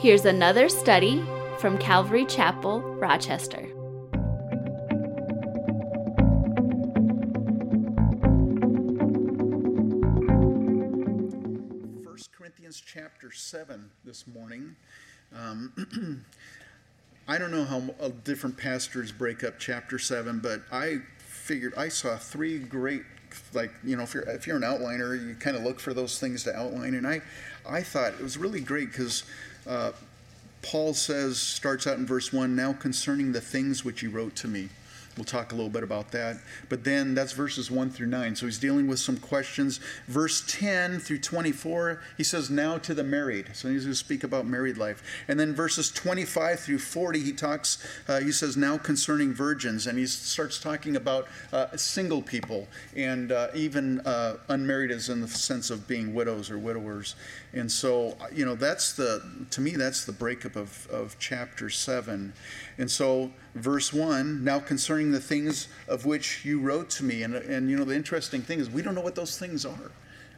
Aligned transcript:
Here's 0.00 0.24
another 0.24 0.70
study 0.70 1.22
from 1.58 1.76
Calvary 1.76 2.24
Chapel, 2.24 2.80
Rochester. 2.80 3.60
1 3.60 3.68
Corinthians 12.32 12.82
chapter 12.82 13.30
7 13.30 13.90
this 14.02 14.26
morning. 14.26 14.74
Um, 15.36 16.24
I 17.28 17.36
don't 17.36 17.50
know 17.50 17.64
how 17.64 17.82
uh, 18.00 18.08
different 18.24 18.56
pastors 18.56 19.12
break 19.12 19.44
up 19.44 19.58
chapter 19.58 19.98
7, 19.98 20.38
but 20.38 20.62
I 20.72 21.00
figured 21.18 21.74
I 21.76 21.88
saw 21.88 22.16
three 22.16 22.58
great, 22.58 23.02
like, 23.52 23.72
you 23.84 23.96
know, 23.96 24.04
if 24.04 24.14
you're, 24.14 24.26
if 24.30 24.46
you're 24.46 24.56
an 24.56 24.62
outliner, 24.62 25.22
you 25.22 25.34
kind 25.34 25.58
of 25.58 25.62
look 25.62 25.78
for 25.78 25.92
those 25.92 26.18
things 26.18 26.44
to 26.44 26.56
outline. 26.56 26.94
And 26.94 27.06
I, 27.06 27.20
I 27.68 27.82
thought 27.82 28.14
it 28.14 28.22
was 28.22 28.38
really 28.38 28.62
great 28.62 28.92
because 28.92 29.24
Uh, 29.66 29.92
Paul 30.62 30.94
says, 30.94 31.38
starts 31.38 31.86
out 31.86 31.98
in 31.98 32.06
verse 32.06 32.32
1 32.32 32.54
now 32.54 32.72
concerning 32.72 33.32
the 33.32 33.40
things 33.40 33.84
which 33.84 34.00
he 34.00 34.06
wrote 34.06 34.36
to 34.36 34.48
me. 34.48 34.68
We'll 35.16 35.24
talk 35.24 35.52
a 35.52 35.56
little 35.56 35.70
bit 35.70 35.82
about 35.82 36.12
that. 36.12 36.36
But 36.68 36.84
then 36.84 37.14
that's 37.14 37.32
verses 37.32 37.68
1 37.68 37.90
through 37.90 38.06
9. 38.06 38.36
So 38.36 38.46
he's 38.46 38.58
dealing 38.58 38.86
with 38.86 39.00
some 39.00 39.16
questions. 39.16 39.80
Verse 40.06 40.44
10 40.46 41.00
through 41.00 41.18
24, 41.18 42.00
he 42.16 42.22
says, 42.22 42.48
Now 42.48 42.78
to 42.78 42.94
the 42.94 43.02
married. 43.02 43.50
So 43.54 43.68
he's 43.68 43.84
going 43.84 43.92
to 43.92 43.98
speak 43.98 44.22
about 44.22 44.46
married 44.46 44.78
life. 44.78 45.02
And 45.26 45.38
then 45.38 45.52
verses 45.52 45.90
25 45.90 46.60
through 46.60 46.78
40, 46.78 47.20
he 47.20 47.32
talks, 47.32 47.84
uh, 48.06 48.20
he 48.20 48.30
says, 48.30 48.56
Now 48.56 48.78
concerning 48.78 49.34
virgins. 49.34 49.88
And 49.88 49.98
he 49.98 50.06
starts 50.06 50.60
talking 50.60 50.94
about 50.94 51.26
uh, 51.52 51.76
single 51.76 52.22
people 52.22 52.68
and 52.94 53.32
uh, 53.32 53.48
even 53.52 54.00
uh, 54.00 54.36
unmarried 54.48 54.92
as 54.92 55.08
in 55.08 55.20
the 55.20 55.28
sense 55.28 55.70
of 55.70 55.88
being 55.88 56.14
widows 56.14 56.52
or 56.52 56.58
widowers. 56.58 57.16
And 57.52 57.70
so, 57.70 58.16
you 58.32 58.44
know, 58.44 58.54
that's 58.54 58.92
the, 58.92 59.22
to 59.50 59.60
me, 59.60 59.72
that's 59.72 60.04
the 60.04 60.12
breakup 60.12 60.54
of, 60.54 60.86
of 60.88 61.16
chapter 61.18 61.68
7. 61.68 62.32
And 62.78 62.90
so, 62.90 63.32
verse 63.54 63.92
1 63.92 64.44
now 64.44 64.58
concerning 64.58 65.10
the 65.10 65.20
things 65.20 65.68
of 65.88 66.06
which 66.06 66.44
you 66.44 66.60
wrote 66.60 66.90
to 66.90 67.04
me. 67.04 67.22
And, 67.22 67.34
and, 67.34 67.70
you 67.70 67.76
know, 67.76 67.84
the 67.84 67.94
interesting 67.94 68.42
thing 68.42 68.60
is 68.60 68.70
we 68.70 68.82
don't 68.82 68.94
know 68.94 69.00
what 69.00 69.14
those 69.14 69.38
things 69.38 69.64
are. 69.64 69.90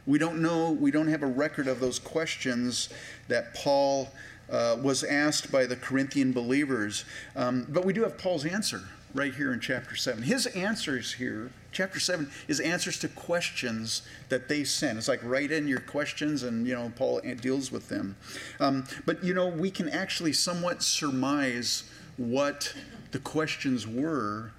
We 0.05 0.19
don't 0.19 0.41
know, 0.41 0.71
we 0.71 0.91
don't 0.91 1.07
have 1.07 1.23
a 1.23 1.27
record 1.27 1.67
of 1.67 1.79
those 1.79 1.97
questions 1.97 2.89
that 3.29 3.53
Paul 3.53 4.09
uh, 4.51 4.77
was 4.81 5.03
asked 5.03 5.51
by 5.51 5.65
the 5.65 5.75
Corinthian 5.75 6.33
believers. 6.33 7.05
Um, 7.35 7.65
but 7.69 7.85
we 7.85 7.93
do 7.93 8.03
have 8.03 8.17
Paul's 8.17 8.45
answer 8.45 8.81
right 9.13 9.33
here 9.33 9.53
in 9.53 9.59
chapter 9.59 9.95
7. 9.95 10.23
His 10.23 10.47
answers 10.47 11.13
here, 11.13 11.51
chapter 11.71 11.99
7, 11.99 12.29
is 12.47 12.59
answers 12.59 12.97
to 12.99 13.07
questions 13.07 14.01
that 14.29 14.49
they 14.49 14.63
sent. 14.63 14.97
It's 14.97 15.07
like 15.07 15.21
write 15.23 15.51
in 15.51 15.67
your 15.67 15.79
questions, 15.79 16.43
and, 16.43 16.67
you 16.67 16.73
know, 16.73 16.91
Paul 16.95 17.21
deals 17.39 17.71
with 17.71 17.89
them. 17.89 18.15
Um, 18.59 18.85
but, 19.05 19.23
you 19.23 19.33
know, 19.33 19.47
we 19.47 19.69
can 19.71 19.87
actually 19.87 20.33
somewhat 20.33 20.81
surmise 20.81 21.83
what 22.17 22.73
the 23.11 23.19
questions 23.19 23.87
were 23.87 24.51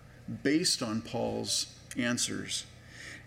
based 0.42 0.82
on 0.82 1.02
Paul's 1.02 1.66
answers. 1.96 2.64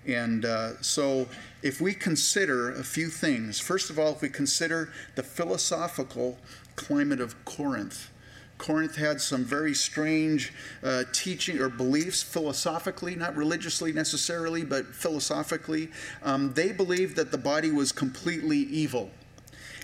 And 0.05 0.45
uh, 0.45 0.81
so, 0.81 1.27
if 1.61 1.81
we 1.81 1.93
consider 1.93 2.71
a 2.71 2.83
few 2.83 3.09
things, 3.09 3.59
first 3.59 3.89
of 3.89 3.99
all, 3.99 4.13
if 4.13 4.21
we 4.21 4.29
consider 4.29 4.89
the 5.15 5.23
philosophical 5.23 6.37
climate 6.75 7.19
of 7.19 7.43
Corinth, 7.43 8.09
Corinth 8.57 8.95
had 8.95 9.21
some 9.21 9.43
very 9.43 9.73
strange 9.73 10.51
uh, 10.83 11.03
teaching 11.13 11.59
or 11.59 11.69
beliefs 11.69 12.23
philosophically, 12.23 13.15
not 13.15 13.35
religiously 13.35 13.93
necessarily, 13.93 14.63
but 14.63 14.85
philosophically. 14.87 15.89
Um, 16.23 16.53
they 16.53 16.71
believed 16.71 17.15
that 17.17 17.31
the 17.31 17.37
body 17.37 17.71
was 17.71 17.91
completely 17.91 18.57
evil. 18.57 19.11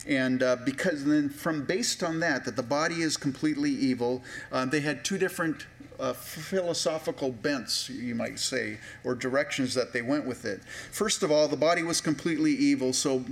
And 0.07 0.43
uh, 0.43 0.57
because 0.65 1.05
then, 1.05 1.29
from 1.29 1.65
based 1.65 2.03
on 2.03 2.19
that, 2.19 2.45
that 2.45 2.55
the 2.55 2.63
body 2.63 3.01
is 3.01 3.15
completely 3.15 3.71
evil, 3.71 4.21
uh, 4.51 4.65
they 4.65 4.81
had 4.81 5.05
two 5.05 5.17
different 5.17 5.65
uh, 5.99 6.13
philosophical 6.13 7.31
bents, 7.31 7.89
you 7.89 8.15
might 8.15 8.39
say, 8.39 8.77
or 9.03 9.15
directions 9.15 9.73
that 9.73 9.93
they 9.93 10.01
went 10.01 10.25
with 10.25 10.43
it. 10.45 10.61
First 10.91 11.23
of 11.23 11.31
all, 11.31 11.47
the 11.47 11.55
body 11.55 11.83
was 11.83 12.01
completely 12.01 12.51
evil, 12.51 12.91
so 12.91 13.23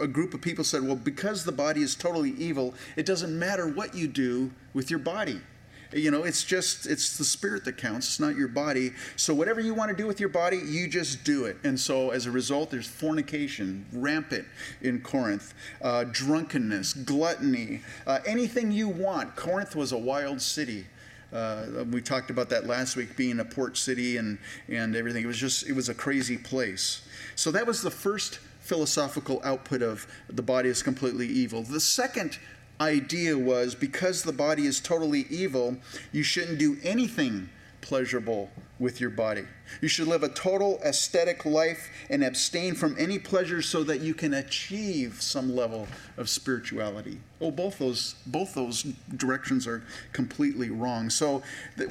a 0.00 0.06
group 0.06 0.32
of 0.32 0.40
people 0.40 0.64
said, 0.64 0.82
well, 0.82 0.96
because 0.96 1.44
the 1.44 1.52
body 1.52 1.82
is 1.82 1.94
totally 1.94 2.30
evil, 2.30 2.74
it 2.96 3.06
doesn't 3.06 3.36
matter 3.38 3.68
what 3.68 3.94
you 3.94 4.08
do 4.08 4.50
with 4.72 4.90
your 4.90 5.00
body. 5.00 5.40
You 5.92 6.10
know, 6.10 6.24
it's 6.24 6.44
just, 6.44 6.86
it's 6.86 7.16
the 7.16 7.24
spirit 7.24 7.64
that 7.64 7.76
counts, 7.76 8.06
it's 8.08 8.20
not 8.20 8.36
your 8.36 8.48
body. 8.48 8.92
So 9.16 9.34
whatever 9.34 9.60
you 9.60 9.74
want 9.74 9.90
to 9.90 9.96
do 9.96 10.06
with 10.06 10.20
your 10.20 10.28
body, 10.28 10.58
you 10.58 10.88
just 10.88 11.24
do 11.24 11.44
it. 11.44 11.56
And 11.64 11.78
so 11.78 12.10
as 12.10 12.26
a 12.26 12.30
result, 12.30 12.70
there's 12.70 12.86
fornication 12.86 13.86
rampant 13.92 14.46
in 14.82 15.00
Corinth, 15.00 15.54
uh, 15.82 16.04
drunkenness, 16.10 16.92
gluttony, 16.92 17.82
uh, 18.06 18.18
anything 18.26 18.72
you 18.72 18.88
want. 18.88 19.36
Corinth 19.36 19.76
was 19.76 19.92
a 19.92 19.98
wild 19.98 20.40
city. 20.40 20.86
Uh, 21.32 21.84
we 21.90 22.00
talked 22.00 22.30
about 22.30 22.48
that 22.48 22.66
last 22.66 22.96
week 22.96 23.16
being 23.16 23.40
a 23.40 23.44
port 23.44 23.76
city 23.76 24.16
and, 24.16 24.38
and 24.68 24.94
everything. 24.94 25.24
It 25.24 25.26
was 25.26 25.38
just, 25.38 25.68
it 25.68 25.72
was 25.72 25.88
a 25.88 25.94
crazy 25.94 26.38
place. 26.38 27.02
So 27.34 27.50
that 27.50 27.66
was 27.66 27.82
the 27.82 27.90
first 27.90 28.38
philosophical 28.60 29.40
output 29.44 29.82
of 29.82 30.06
the 30.28 30.42
body 30.42 30.68
is 30.68 30.82
completely 30.82 31.26
evil. 31.26 31.62
The 31.62 31.80
second 31.80 32.38
idea 32.80 33.36
was 33.38 33.74
because 33.74 34.22
the 34.22 34.32
body 34.32 34.66
is 34.66 34.80
totally 34.80 35.26
evil, 35.30 35.76
you 36.12 36.22
shouldn't 36.22 36.58
do 36.58 36.76
anything 36.82 37.48
pleasurable 37.80 38.50
with 38.78 39.00
your 39.00 39.10
body. 39.10 39.44
You 39.80 39.88
should 39.88 40.08
live 40.08 40.22
a 40.22 40.28
total 40.28 40.80
ascetic 40.82 41.44
life 41.44 41.88
and 42.10 42.22
abstain 42.24 42.74
from 42.74 42.96
any 42.98 43.18
pleasure 43.18 43.62
so 43.62 43.84
that 43.84 44.00
you 44.00 44.12
can 44.12 44.34
achieve 44.34 45.22
some 45.22 45.54
level 45.54 45.86
of 46.16 46.28
spirituality. 46.28 47.20
Oh, 47.40 47.50
both 47.50 47.78
those 47.78 48.16
both 48.26 48.54
those 48.54 48.82
directions 49.16 49.66
are 49.66 49.82
completely 50.12 50.70
wrong. 50.70 51.10
So 51.10 51.42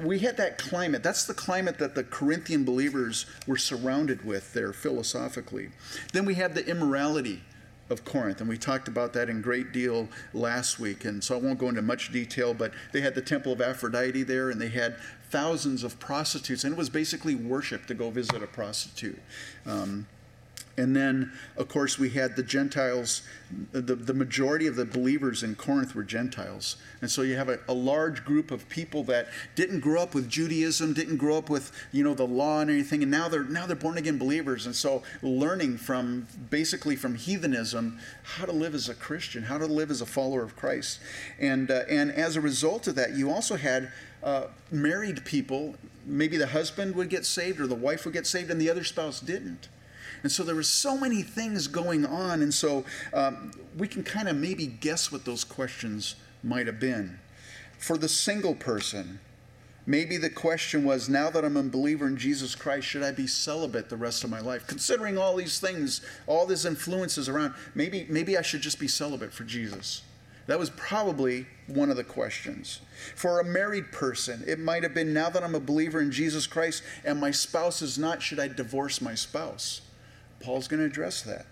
we 0.03 0.19
had 0.19 0.38
that 0.38 0.57
climate. 0.57 1.02
That's 1.02 1.25
the 1.25 1.34
climate 1.34 1.78
that 1.79 1.96
the 1.96 2.03
Corinthian 2.03 2.66
believers 2.66 3.25
were 3.47 3.57
surrounded 3.57 4.25
with 4.25 4.53
there 4.53 4.73
philosophically. 4.73 5.69
Then 6.13 6.25
we 6.25 6.35
had 6.35 6.56
the 6.56 6.67
immorality 6.67 7.41
of 7.90 8.03
Corinth, 8.03 8.40
and 8.40 8.50
we 8.50 8.57
talked 8.57 8.88
about 8.88 9.13
that 9.13 9.29
in 9.29 9.41
great 9.41 9.72
deal 9.72 10.07
last 10.34 10.79
week. 10.79 11.06
And 11.06 11.23
so 11.23 11.35
I 11.35 11.40
won't 11.40 11.59
go 11.59 11.69
into 11.69 11.81
much 11.81 12.12
detail, 12.12 12.53
but 12.53 12.72
they 12.91 13.01
had 13.01 13.13
the 13.13 13.22
Temple 13.22 13.53
of 13.53 13.62
Aphrodite 13.62 14.23
there, 14.23 14.50
and 14.50 14.59
they 14.59 14.69
had 14.69 14.96
thousands 15.29 15.84
of 15.84 16.00
prostitutes, 16.00 16.63
and 16.63 16.73
it 16.73 16.78
was 16.78 16.90
basically 16.90 17.35
worship 17.35 17.85
to 17.88 17.94
go 17.94 18.09
visit 18.09 18.41
a 18.41 18.47
prostitute. 18.47 19.19
Um, 19.66 20.07
and 20.78 20.94
then, 20.94 21.31
of 21.56 21.69
course, 21.69 21.97
we 21.97 22.09
had 22.09 22.36
the 22.36 22.44
Gentiles. 22.44 23.22
The, 23.72 23.96
the 23.96 24.13
majority 24.13 24.68
of 24.68 24.75
the 24.75 24.84
believers 24.84 25.41
in 25.41 25.56
Corinth 25.56 25.96
were 25.96 26.03
Gentiles. 26.03 26.75
And 27.02 27.09
so 27.09 27.22
you 27.22 27.36
have 27.36 27.47
a, 27.47 27.59
a, 27.69 27.74
large 27.74 28.25
group 28.25 28.52
of 28.52 28.68
people 28.68 29.03
that 29.06 29.30
didn't 29.56 29.80
grow 29.80 30.02
up 30.02 30.14
with 30.14 30.28
Judaism, 30.28 30.94
didn't 30.94 31.18
grow 31.18 31.38
up 31.38 31.50
with, 31.50 31.72
you 31.94 32.03
know, 32.03 32.14
the 32.14 32.28
law 32.28 32.59
and 32.59 32.69
anything. 32.69 33.03
And 33.03 33.12
now 33.12 33.30
they're, 33.30 33.44
now 33.44 33.66
they're 33.66 33.75
born 33.75 33.97
again 33.97 34.18
believers. 34.18 34.66
And 34.66 34.75
so 34.75 35.03
learning 35.22 35.78
from, 35.78 36.28
basically 36.50 36.97
from 36.97 37.16
heathenism, 37.16 38.00
how 38.24 38.46
to 38.46 38.52
live 38.52 38.74
as 38.75 38.90
a 38.90 38.96
Christian, 38.96 39.44
how 39.44 39.58
to 39.58 39.68
live 39.68 39.91
as 39.91 40.02
a 40.02 40.06
follower 40.06 40.44
of 40.44 40.58
Christ. 40.58 41.00
And, 41.40 41.72
uh, 41.72 41.84
and 41.90 42.12
as 42.12 42.35
a 42.35 42.41
result 42.41 42.88
of 42.88 42.96
that, 42.96 43.16
you 43.16 43.31
also 43.31 43.56
had 43.56 43.91
uh, 44.24 44.47
married 44.72 45.24
people, 45.24 45.75
maybe 46.06 46.35
the 46.35 46.47
husband 46.47 46.96
would 46.96 47.09
get 47.09 47.25
saved 47.25 47.62
or 47.62 47.68
the 47.68 47.75
wife 47.75 48.03
would 48.03 48.14
get 48.14 48.28
saved 48.28 48.52
and 48.52 48.59
the 48.59 48.69
other 48.69 48.84
spouse 48.84 49.22
didn't. 49.22 49.69
And 50.25 50.31
so 50.31 50.41
there 50.41 50.56
were 50.56 50.63
so 50.63 50.97
many 50.97 51.22
things 51.22 51.68
going 51.68 52.03
on. 52.03 52.41
And 52.41 52.52
so 52.52 52.84
um, 53.13 53.52
we 53.78 53.88
can 53.88 54.02
kind 54.02 54.28
of 54.28 54.36
maybe 54.36 54.66
guess 54.66 55.12
what 55.12 55.24
those 55.24 55.44
questions 55.44 56.16
might 56.41 56.66
have 56.66 56.80
been. 56.80 57.19
For 57.78 57.96
the 57.96 58.09
single 58.09 58.56
person, 58.56 59.19
maybe 59.85 60.18
the 60.18 60.31
question 60.31 60.84
was 60.84 61.09
now 61.09 61.30
that 61.30 61.46
I'm 61.46 61.58
a 61.58 61.62
believer 61.62 62.08
in 62.08 62.18
Jesus 62.18 62.56
Christ, 62.56 62.88
should 62.88 63.03
I 63.03 63.12
be 63.12 63.28
celibate 63.28 63.88
the 63.88 63.97
rest 63.97 64.24
of 64.24 64.31
my 64.31 64.40
life? 64.40 64.66
Considering 64.66 65.16
all 65.16 65.35
these 65.35 65.59
things, 65.59 66.02
all 66.25 66.47
these 66.47 66.66
influences 66.66 67.30
around, 67.30 67.53
maybe, 67.75 68.08
maybe 68.09 68.35
I 68.35 68.41
should 68.41 68.62
just 68.62 68.80
be 68.80 68.88
celibate 68.88 69.31
for 69.31 69.44
Jesus. 69.44 70.02
That 70.47 70.58
was 70.58 70.72
probably 70.72 71.46
one 71.67 71.91
of 71.91 71.97
the 71.97 72.03
questions. 72.03 72.82
For 73.14 73.40
a 73.40 73.46
married 73.46 73.91
person, 73.91 74.44
it 74.47 74.58
might 74.58 74.82
have 74.82 74.96
been 74.96 75.14
now 75.14 75.29
that 75.29 75.44
I'm 75.44 75.53
a 75.53 75.59
believer 75.59 76.02
in 76.02 76.09
Jesus 76.09 76.47
Christ 76.47 76.82
and 77.03 77.22
my 77.22 77.29
spouse 77.29 77.84
is 77.84 77.99
not, 77.99 78.23
should 78.23 78.40
I 78.40 78.47
divorce 78.47 79.02
my 79.02 79.14
spouse? 79.14 79.82
Paul's 80.46 80.68
going 80.68 80.80
to 80.80 80.86
address 80.86 81.24
that. 81.24 81.47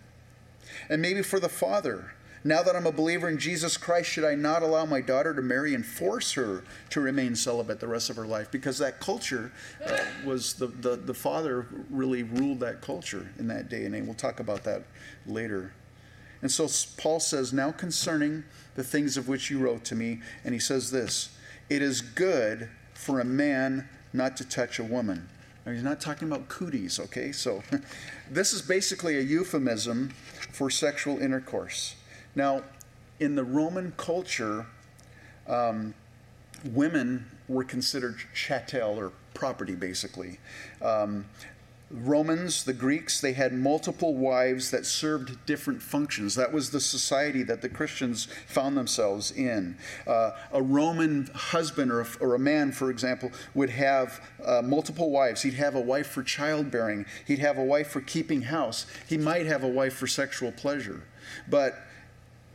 And 0.87 1.01
maybe 1.01 1.23
for 1.23 1.39
the 1.39 1.49
father, 1.49 2.13
now 2.43 2.61
that 2.61 2.75
I'm 2.75 2.85
a 2.85 2.91
believer 2.91 3.27
in 3.27 3.39
Jesus 3.39 3.75
Christ, 3.75 4.09
should 4.09 4.23
I 4.23 4.35
not 4.35 4.61
allow 4.61 4.85
my 4.85 5.01
daughter 5.01 5.33
to 5.33 5.41
marry 5.41 5.73
and 5.73 5.83
force 5.83 6.33
her 6.33 6.63
to 6.91 7.01
remain 7.01 7.35
celibate 7.35 7.79
the 7.79 7.87
rest 7.87 8.11
of 8.11 8.17
her 8.17 8.27
life? 8.27 8.51
Because 8.51 8.77
that 8.77 8.99
culture 8.99 9.51
uh, 9.83 9.97
was 10.23 10.53
the, 10.53 10.67
the, 10.67 10.95
the 10.95 11.13
father 11.13 11.65
really 11.89 12.21
ruled 12.21 12.59
that 12.59 12.81
culture 12.81 13.27
in 13.39 13.47
that 13.47 13.67
day 13.67 13.85
and 13.85 13.95
age. 13.95 14.03
We'll 14.03 14.13
talk 14.13 14.39
about 14.39 14.63
that 14.65 14.83
later. 15.25 15.73
And 16.43 16.51
so 16.51 16.67
Paul 16.97 17.19
says, 17.19 17.51
Now 17.51 17.71
concerning 17.71 18.43
the 18.75 18.83
things 18.83 19.17
of 19.17 19.27
which 19.27 19.49
you 19.49 19.57
wrote 19.57 19.83
to 19.85 19.95
me, 19.95 20.21
and 20.43 20.53
he 20.53 20.59
says 20.59 20.91
this 20.91 21.35
It 21.69 21.81
is 21.81 22.01
good 22.01 22.69
for 22.93 23.19
a 23.19 23.25
man 23.25 23.89
not 24.11 24.37
to 24.37 24.47
touch 24.47 24.77
a 24.77 24.83
woman. 24.83 25.29
Now, 25.65 25.71
he's 25.71 25.83
not 25.83 26.01
talking 26.01 26.27
about 26.27 26.49
cooties, 26.49 26.99
okay? 26.99 27.31
So 27.31 27.63
this 28.31 28.53
is 28.53 28.61
basically 28.61 29.17
a 29.17 29.21
euphemism 29.21 30.09
for 30.51 30.69
sexual 30.69 31.19
intercourse. 31.19 31.95
Now, 32.35 32.63
in 33.19 33.35
the 33.35 33.43
Roman 33.43 33.93
culture, 33.95 34.65
um, 35.47 35.93
women 36.65 37.29
were 37.47 37.63
considered 37.63 38.17
chattel 38.33 38.97
or 38.97 39.11
property, 39.33 39.75
basically. 39.75 40.39
Um, 40.81 41.25
Romans, 41.93 42.63
the 42.63 42.73
Greeks, 42.73 43.21
they 43.21 43.33
had 43.33 43.53
multiple 43.53 44.15
wives 44.15 44.71
that 44.71 44.83
served 44.83 45.45
different 45.45 45.79
functions. 45.79 46.33
That 46.33 46.51
was 46.51 46.71
the 46.71 46.79
society 46.79 47.43
that 47.43 47.61
the 47.61 47.69
Christians 47.69 48.27
found 48.47 48.75
themselves 48.75 49.31
in. 49.31 49.77
Uh, 50.07 50.31
a 50.51 50.61
Roman 50.61 51.29
husband 51.35 51.91
or 51.91 52.01
a, 52.01 52.07
or 52.19 52.33
a, 52.33 52.39
man, 52.39 52.71
for 52.71 52.89
example, 52.89 53.31
would 53.53 53.69
have 53.69 54.19
uh, 54.43 54.63
multiple 54.63 55.11
wives. 55.11 55.43
He'd 55.43 55.53
have 55.53 55.75
a 55.75 55.79
wife 55.79 56.07
for 56.07 56.23
childbearing, 56.23 57.05
he'd 57.27 57.39
have 57.39 57.59
a 57.59 57.63
wife 57.63 57.89
for 57.89 58.01
keeping 58.01 58.41
house, 58.41 58.87
he 59.07 59.17
might 59.17 59.45
have 59.45 59.63
a 59.63 59.67
wife 59.67 59.93
for 59.93 60.07
sexual 60.07 60.51
pleasure. 60.51 61.03
But 61.47 61.79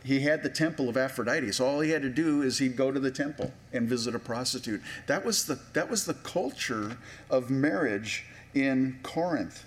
he 0.03 0.21
had 0.21 0.43
the 0.43 0.49
temple 0.49 0.89
of 0.89 0.97
Aphrodite. 0.97 1.53
So 1.53 1.67
all 1.67 1.81
he 1.81 1.91
had 1.91 2.03
to 2.03 2.09
do 2.09 2.43
is 2.43 2.59
he'd 2.59 2.77
go 2.77 2.91
to 2.91 2.99
the 2.99 3.11
temple 3.11 3.53
and 3.73 3.89
visit 3.89 4.15
a 4.15 4.19
prostitute. 4.19 4.81
That 5.07 5.25
was 5.25 5.47
the, 5.47 5.61
that 5.75 5.91
was 5.91 6.07
the 6.07 6.15
culture 6.15 6.97
of 7.31 7.51
marriage 7.51 8.25
in 8.63 8.99
Corinth. 9.03 9.65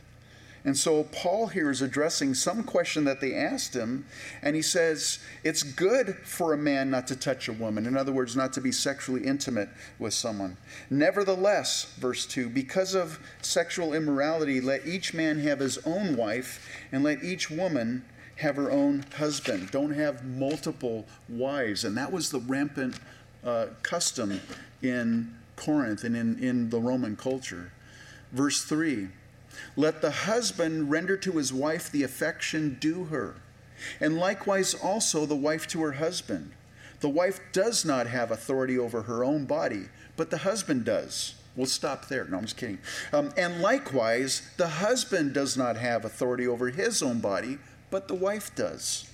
And 0.63 0.77
so 0.77 1.05
Paul 1.05 1.47
here 1.47 1.71
is 1.71 1.81
addressing 1.81 2.35
some 2.35 2.63
question 2.63 3.03
that 3.05 3.19
they 3.19 3.33
asked 3.33 3.75
him, 3.75 4.05
and 4.43 4.55
he 4.55 4.61
says, 4.61 5.17
It's 5.43 5.63
good 5.63 6.17
for 6.23 6.53
a 6.53 6.57
man 6.57 6.91
not 6.91 7.07
to 7.07 7.15
touch 7.15 7.47
a 7.47 7.53
woman. 7.53 7.87
In 7.87 7.97
other 7.97 8.11
words, 8.11 8.35
not 8.35 8.53
to 8.53 8.61
be 8.61 8.71
sexually 8.71 9.25
intimate 9.25 9.69
with 9.97 10.13
someone. 10.13 10.57
Nevertheless, 10.89 11.91
verse 11.97 12.27
2, 12.27 12.49
because 12.49 12.93
of 12.93 13.19
sexual 13.41 13.93
immorality, 13.93 14.61
let 14.61 14.85
each 14.85 15.15
man 15.15 15.39
have 15.39 15.59
his 15.59 15.79
own 15.79 16.15
wife, 16.15 16.63
and 16.91 17.03
let 17.03 17.23
each 17.23 17.49
woman 17.49 18.05
have 18.35 18.55
her 18.55 18.69
own 18.69 19.05
husband. 19.17 19.71
Don't 19.71 19.93
have 19.93 20.23
multiple 20.23 21.07
wives. 21.27 21.85
And 21.85 21.97
that 21.97 22.11
was 22.11 22.29
the 22.29 22.39
rampant 22.39 22.99
uh, 23.43 23.67
custom 23.81 24.41
in 24.83 25.33
Corinth 25.55 26.03
and 26.03 26.15
in, 26.15 26.37
in 26.39 26.69
the 26.69 26.79
Roman 26.79 27.15
culture. 27.15 27.71
Verse 28.31 28.63
3 28.63 29.09
Let 29.75 30.01
the 30.01 30.11
husband 30.11 30.89
render 30.91 31.17
to 31.17 31.33
his 31.33 31.53
wife 31.53 31.91
the 31.91 32.03
affection 32.03 32.77
due 32.79 33.05
her, 33.05 33.35
and 33.99 34.17
likewise 34.17 34.73
also 34.73 35.25
the 35.25 35.35
wife 35.35 35.67
to 35.67 35.81
her 35.81 35.93
husband. 35.93 36.51
The 37.01 37.09
wife 37.09 37.39
does 37.51 37.83
not 37.83 38.07
have 38.07 38.29
authority 38.29 38.77
over 38.77 39.03
her 39.03 39.23
own 39.23 39.45
body, 39.45 39.89
but 40.15 40.29
the 40.29 40.39
husband 40.39 40.85
does. 40.85 41.35
We'll 41.55 41.65
stop 41.65 42.07
there. 42.07 42.25
No, 42.25 42.37
I'm 42.37 42.43
just 42.43 42.57
kidding. 42.57 42.77
Um, 43.11 43.33
and 43.35 43.61
likewise, 43.61 44.43
the 44.57 44.67
husband 44.67 45.33
does 45.33 45.57
not 45.57 45.75
have 45.77 46.05
authority 46.05 46.47
over 46.47 46.69
his 46.69 47.01
own 47.01 47.19
body, 47.19 47.57
but 47.89 48.07
the 48.07 48.15
wife 48.15 48.55
does. 48.55 49.09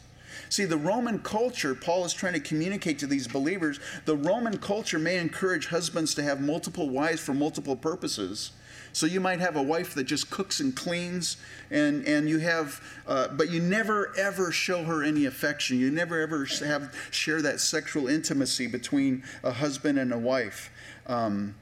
See, 0.49 0.65
the 0.65 0.77
Roman 0.77 1.19
culture, 1.19 1.73
Paul 1.73 2.05
is 2.05 2.13
trying 2.13 2.33
to 2.33 2.39
communicate 2.39 2.99
to 2.99 3.07
these 3.07 3.27
believers, 3.27 3.79
the 4.05 4.15
Roman 4.15 4.57
culture 4.57 4.99
may 4.99 5.17
encourage 5.17 5.67
husbands 5.67 6.13
to 6.15 6.23
have 6.23 6.39
multiple 6.39 6.89
wives 6.89 7.21
for 7.21 7.33
multiple 7.33 7.75
purposes. 7.75 8.51
So 8.97 9.05
you 9.05 9.19
might 9.19 9.39
have 9.41 9.55
a 9.55 9.61
wife 9.61 9.93
that 9.93 10.05
just 10.05 10.31
cooks 10.31 10.59
and 10.59 10.75
cleans, 10.75 11.37
and 11.69 12.03
and 12.07 12.27
you 12.27 12.39
have, 12.39 12.81
uh, 13.05 13.27
but 13.27 13.51
you 13.51 13.61
never 13.61 14.11
ever 14.17 14.51
show 14.51 14.85
her 14.85 15.03
any 15.03 15.25
affection. 15.25 15.79
You 15.79 15.91
never 15.91 16.19
ever 16.19 16.45
have 16.65 16.91
share 17.11 17.43
that 17.43 17.59
sexual 17.59 18.07
intimacy 18.07 18.65
between 18.65 19.23
a 19.43 19.51
husband 19.51 19.99
and 19.99 20.11
a 20.11 20.17
wife. 20.17 20.71
Um, 21.05 21.53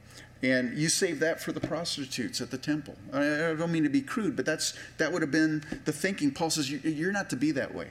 and 0.42 0.78
you 0.78 0.88
save 0.88 1.20
that 1.20 1.38
for 1.42 1.52
the 1.52 1.60
prostitutes 1.60 2.40
at 2.40 2.50
the 2.50 2.56
temple. 2.56 2.96
I 3.12 3.20
don't 3.52 3.70
mean 3.70 3.82
to 3.82 3.90
be 3.90 4.00
crude, 4.00 4.34
but 4.34 4.46
that's 4.46 4.72
that 4.96 5.12
would 5.12 5.20
have 5.20 5.30
been 5.30 5.62
the 5.84 5.92
thinking. 5.92 6.30
Paul 6.30 6.48
says 6.48 6.70
you're 6.70 7.12
not 7.12 7.28
to 7.28 7.36
be 7.36 7.50
that 7.50 7.74
way. 7.74 7.88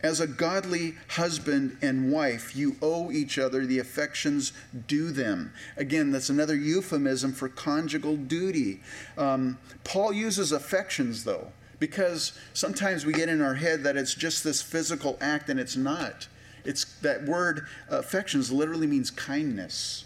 As 0.00 0.20
a 0.20 0.28
godly 0.28 0.94
husband 1.08 1.76
and 1.82 2.12
wife, 2.12 2.54
you 2.54 2.76
owe 2.80 3.10
each 3.10 3.36
other 3.36 3.66
the 3.66 3.80
affections 3.80 4.52
due 4.86 5.10
them. 5.10 5.52
Again, 5.76 6.12
that's 6.12 6.28
another 6.28 6.54
euphemism 6.54 7.32
for 7.32 7.48
conjugal 7.48 8.16
duty. 8.16 8.80
Um, 9.16 9.58
Paul 9.82 10.12
uses 10.12 10.52
affections, 10.52 11.24
though, 11.24 11.48
because 11.80 12.32
sometimes 12.52 13.04
we 13.04 13.12
get 13.12 13.28
in 13.28 13.42
our 13.42 13.54
head 13.54 13.82
that 13.82 13.96
it's 13.96 14.14
just 14.14 14.44
this 14.44 14.62
physical 14.62 15.18
act, 15.20 15.48
and 15.48 15.58
it's 15.58 15.76
not. 15.76 16.28
It's 16.64 16.84
that 17.00 17.24
word 17.24 17.66
affections 17.88 18.52
literally 18.52 18.86
means 18.86 19.10
kindness. 19.10 20.04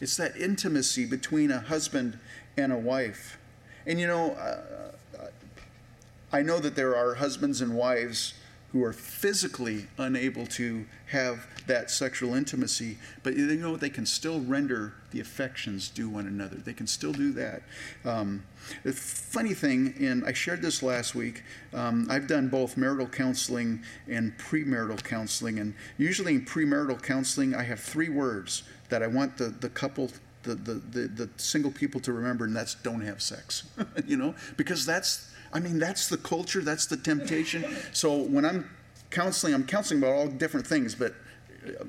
It's 0.00 0.16
that 0.18 0.36
intimacy 0.36 1.04
between 1.04 1.50
a 1.50 1.60
husband 1.60 2.18
and 2.56 2.72
a 2.72 2.78
wife. 2.78 3.38
And 3.86 3.98
you 3.98 4.06
know, 4.06 4.32
uh, 4.32 4.60
I 6.32 6.42
know 6.42 6.60
that 6.60 6.76
there 6.76 6.96
are 6.96 7.14
husbands 7.14 7.60
and 7.60 7.74
wives 7.74 8.34
who 8.72 8.82
are 8.82 8.92
physically 8.92 9.86
unable 9.98 10.46
to 10.46 10.84
have 11.06 11.46
that 11.66 11.90
sexual 11.90 12.34
intimacy, 12.34 12.96
but 13.22 13.36
you 13.36 13.46
know 13.56 13.76
they 13.76 13.90
can 13.90 14.06
still 14.06 14.40
render 14.40 14.94
the 15.10 15.20
affections 15.20 15.90
due 15.90 16.08
one 16.08 16.26
another. 16.26 16.56
They 16.56 16.72
can 16.72 16.86
still 16.86 17.12
do 17.12 17.32
that. 17.32 17.62
Um, 18.04 18.42
the 18.82 18.92
funny 18.92 19.52
thing, 19.52 19.94
and 20.00 20.24
I 20.24 20.32
shared 20.32 20.62
this 20.62 20.82
last 20.82 21.14
week, 21.14 21.42
um, 21.74 22.06
I've 22.10 22.26
done 22.26 22.48
both 22.48 22.78
marital 22.78 23.06
counseling 23.06 23.82
and 24.08 24.36
premarital 24.38 25.04
counseling, 25.04 25.58
and 25.58 25.74
usually 25.98 26.34
in 26.34 26.46
premarital 26.46 27.02
counseling, 27.02 27.54
I 27.54 27.64
have 27.64 27.80
three 27.80 28.08
words 28.08 28.62
that 28.88 29.02
I 29.02 29.06
want 29.06 29.36
the, 29.36 29.48
the 29.48 29.68
couple 29.68 30.10
the, 30.44 30.54
the, 30.56 30.74
the, 30.74 31.08
the, 31.08 31.30
single 31.36 31.70
people 31.70 32.00
to 32.00 32.12
remember, 32.12 32.44
and 32.46 32.56
that's 32.56 32.74
don't 32.74 33.02
have 33.02 33.22
sex. 33.22 33.62
you 34.06 34.16
know, 34.16 34.34
because 34.56 34.84
that's 34.84 35.31
I 35.52 35.60
mean, 35.60 35.78
that's 35.78 36.08
the 36.08 36.16
culture, 36.16 36.62
that's 36.62 36.86
the 36.86 36.96
temptation. 36.96 37.64
So 37.92 38.16
when 38.16 38.44
I'm 38.44 38.70
counseling, 39.10 39.54
I'm 39.54 39.66
counseling 39.66 40.02
about 40.02 40.14
all 40.14 40.26
different 40.26 40.66
things, 40.66 40.94
but 40.94 41.14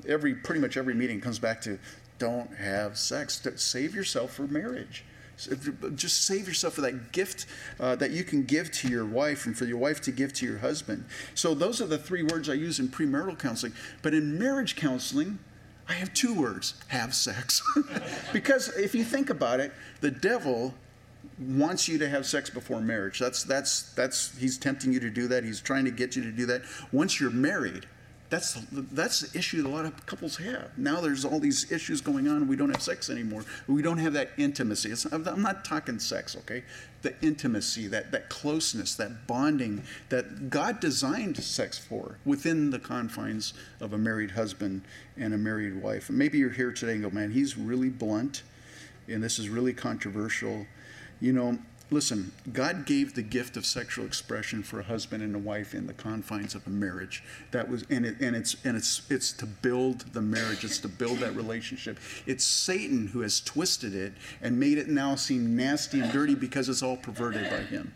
every 0.06 0.34
pretty 0.34 0.60
much 0.60 0.76
every 0.76 0.94
meeting 0.94 1.20
comes 1.20 1.38
back 1.38 1.60
to 1.62 1.78
don't 2.18 2.54
have 2.56 2.96
sex. 2.96 3.42
Save 3.56 3.94
yourself 3.94 4.34
for 4.34 4.46
marriage. 4.46 5.04
Just 5.96 6.26
save 6.26 6.46
yourself 6.46 6.74
for 6.74 6.80
that 6.82 7.10
gift 7.10 7.46
uh, 7.80 7.96
that 7.96 8.12
you 8.12 8.22
can 8.22 8.44
give 8.44 8.70
to 8.70 8.88
your 8.88 9.04
wife 9.04 9.46
and 9.46 9.58
for 9.58 9.64
your 9.64 9.78
wife 9.78 10.00
to 10.02 10.12
give 10.12 10.32
to 10.34 10.46
your 10.46 10.58
husband. 10.58 11.04
So, 11.34 11.54
those 11.54 11.82
are 11.82 11.86
the 11.86 11.98
three 11.98 12.22
words 12.22 12.48
I 12.48 12.52
use 12.52 12.78
in 12.78 12.88
premarital 12.88 13.38
counseling. 13.38 13.72
But 14.02 14.14
in 14.14 14.38
marriage 14.38 14.76
counseling, 14.76 15.40
I 15.88 15.94
have 15.94 16.14
two 16.14 16.34
words 16.34 16.74
have 16.88 17.14
sex. 17.14 17.62
because 18.32 18.68
if 18.76 18.94
you 18.94 19.02
think 19.02 19.28
about 19.28 19.58
it, 19.58 19.72
the 20.00 20.10
devil 20.10 20.72
wants 21.38 21.88
you 21.88 21.98
to 21.98 22.08
have 22.08 22.26
sex 22.26 22.50
before 22.50 22.80
marriage. 22.80 23.18
That's 23.18 23.42
that's 23.42 23.92
that's 23.94 24.36
he's 24.38 24.58
tempting 24.58 24.92
you 24.92 25.00
to 25.00 25.10
do 25.10 25.28
that. 25.28 25.44
He's 25.44 25.60
trying 25.60 25.84
to 25.84 25.90
get 25.90 26.16
you 26.16 26.22
to 26.22 26.32
do 26.32 26.46
that. 26.46 26.62
Once 26.92 27.20
you're 27.20 27.30
married, 27.30 27.86
that's 28.30 28.54
that's 28.72 29.20
the 29.20 29.38
issue 29.38 29.62
that 29.62 29.68
a 29.68 29.70
lot 29.70 29.84
of 29.84 30.06
couples 30.06 30.36
have. 30.36 30.70
Now 30.76 31.00
there's 31.00 31.24
all 31.24 31.40
these 31.40 31.70
issues 31.70 32.00
going 32.00 32.26
on. 32.28 32.48
We 32.48 32.56
don't 32.56 32.70
have 32.70 32.82
sex 32.82 33.10
anymore. 33.10 33.44
We 33.66 33.82
don't 33.82 33.98
have 33.98 34.12
that 34.14 34.30
intimacy. 34.36 34.90
It's, 34.90 35.04
I'm 35.06 35.42
not 35.42 35.64
talking 35.64 35.98
sex, 35.98 36.36
okay? 36.38 36.64
The 37.02 37.14
intimacy, 37.20 37.86
that 37.88 38.12
that 38.12 38.30
closeness, 38.30 38.94
that 38.96 39.26
bonding 39.26 39.82
that 40.08 40.50
God 40.50 40.80
designed 40.80 41.36
sex 41.36 41.78
for 41.78 42.18
within 42.24 42.70
the 42.70 42.78
confines 42.78 43.54
of 43.80 43.92
a 43.92 43.98
married 43.98 44.32
husband 44.32 44.82
and 45.16 45.34
a 45.34 45.38
married 45.38 45.82
wife. 45.82 46.10
maybe 46.10 46.38
you're 46.38 46.50
here 46.50 46.72
today 46.72 46.92
and 46.92 47.02
go, 47.02 47.10
man, 47.10 47.30
he's 47.30 47.56
really 47.56 47.90
blunt, 47.90 48.42
and 49.06 49.22
this 49.22 49.38
is 49.38 49.48
really 49.48 49.72
controversial 49.72 50.66
you 51.24 51.32
know, 51.32 51.58
listen, 51.90 52.32
God 52.52 52.84
gave 52.84 53.14
the 53.14 53.22
gift 53.22 53.56
of 53.56 53.64
sexual 53.64 54.04
expression 54.04 54.62
for 54.62 54.80
a 54.80 54.82
husband 54.82 55.22
and 55.22 55.34
a 55.34 55.38
wife 55.38 55.74
in 55.74 55.86
the 55.86 55.94
confines 55.94 56.54
of 56.54 56.66
a 56.66 56.70
marriage. 56.70 57.24
That 57.50 57.68
was 57.70 57.84
and 57.88 58.04
it 58.04 58.20
and 58.20 58.36
it's 58.36 58.56
and 58.62 58.76
it's 58.76 59.02
it's 59.10 59.32
to 59.34 59.46
build 59.46 60.12
the 60.12 60.20
marriage, 60.20 60.64
it's 60.64 60.78
to 60.80 60.88
build 60.88 61.20
that 61.20 61.34
relationship. 61.34 61.98
It's 62.26 62.44
Satan 62.44 63.06
who 63.08 63.22
has 63.22 63.40
twisted 63.40 63.94
it 63.94 64.12
and 64.42 64.60
made 64.60 64.76
it 64.76 64.88
now 64.88 65.14
seem 65.14 65.56
nasty 65.56 66.00
and 66.00 66.12
dirty 66.12 66.34
because 66.34 66.68
it's 66.68 66.82
all 66.82 66.98
perverted 66.98 67.48
by 67.48 67.60
him. 67.60 67.94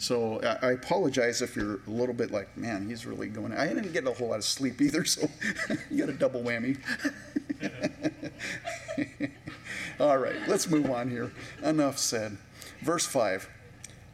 So 0.00 0.40
I, 0.62 0.70
apologize 0.70 1.42
if 1.42 1.56
you're 1.56 1.80
a 1.88 1.90
little 1.90 2.14
bit 2.14 2.30
like, 2.30 2.56
man, 2.56 2.88
he's 2.88 3.04
really 3.04 3.26
going. 3.26 3.52
I 3.52 3.66
didn't 3.66 3.92
get 3.92 4.06
a 4.06 4.12
whole 4.12 4.28
lot 4.28 4.36
of 4.36 4.44
sleep 4.44 4.80
either, 4.80 5.04
so 5.04 5.28
you 5.90 5.98
got 5.98 6.08
a 6.08 6.16
double 6.16 6.40
whammy. 6.40 6.78
All 9.98 10.18
right, 10.18 10.36
let's 10.46 10.70
move 10.70 10.88
on 10.88 11.10
here. 11.10 11.32
Enough 11.64 11.98
said. 11.98 12.38
Verse 12.80 13.06
5 13.06 13.48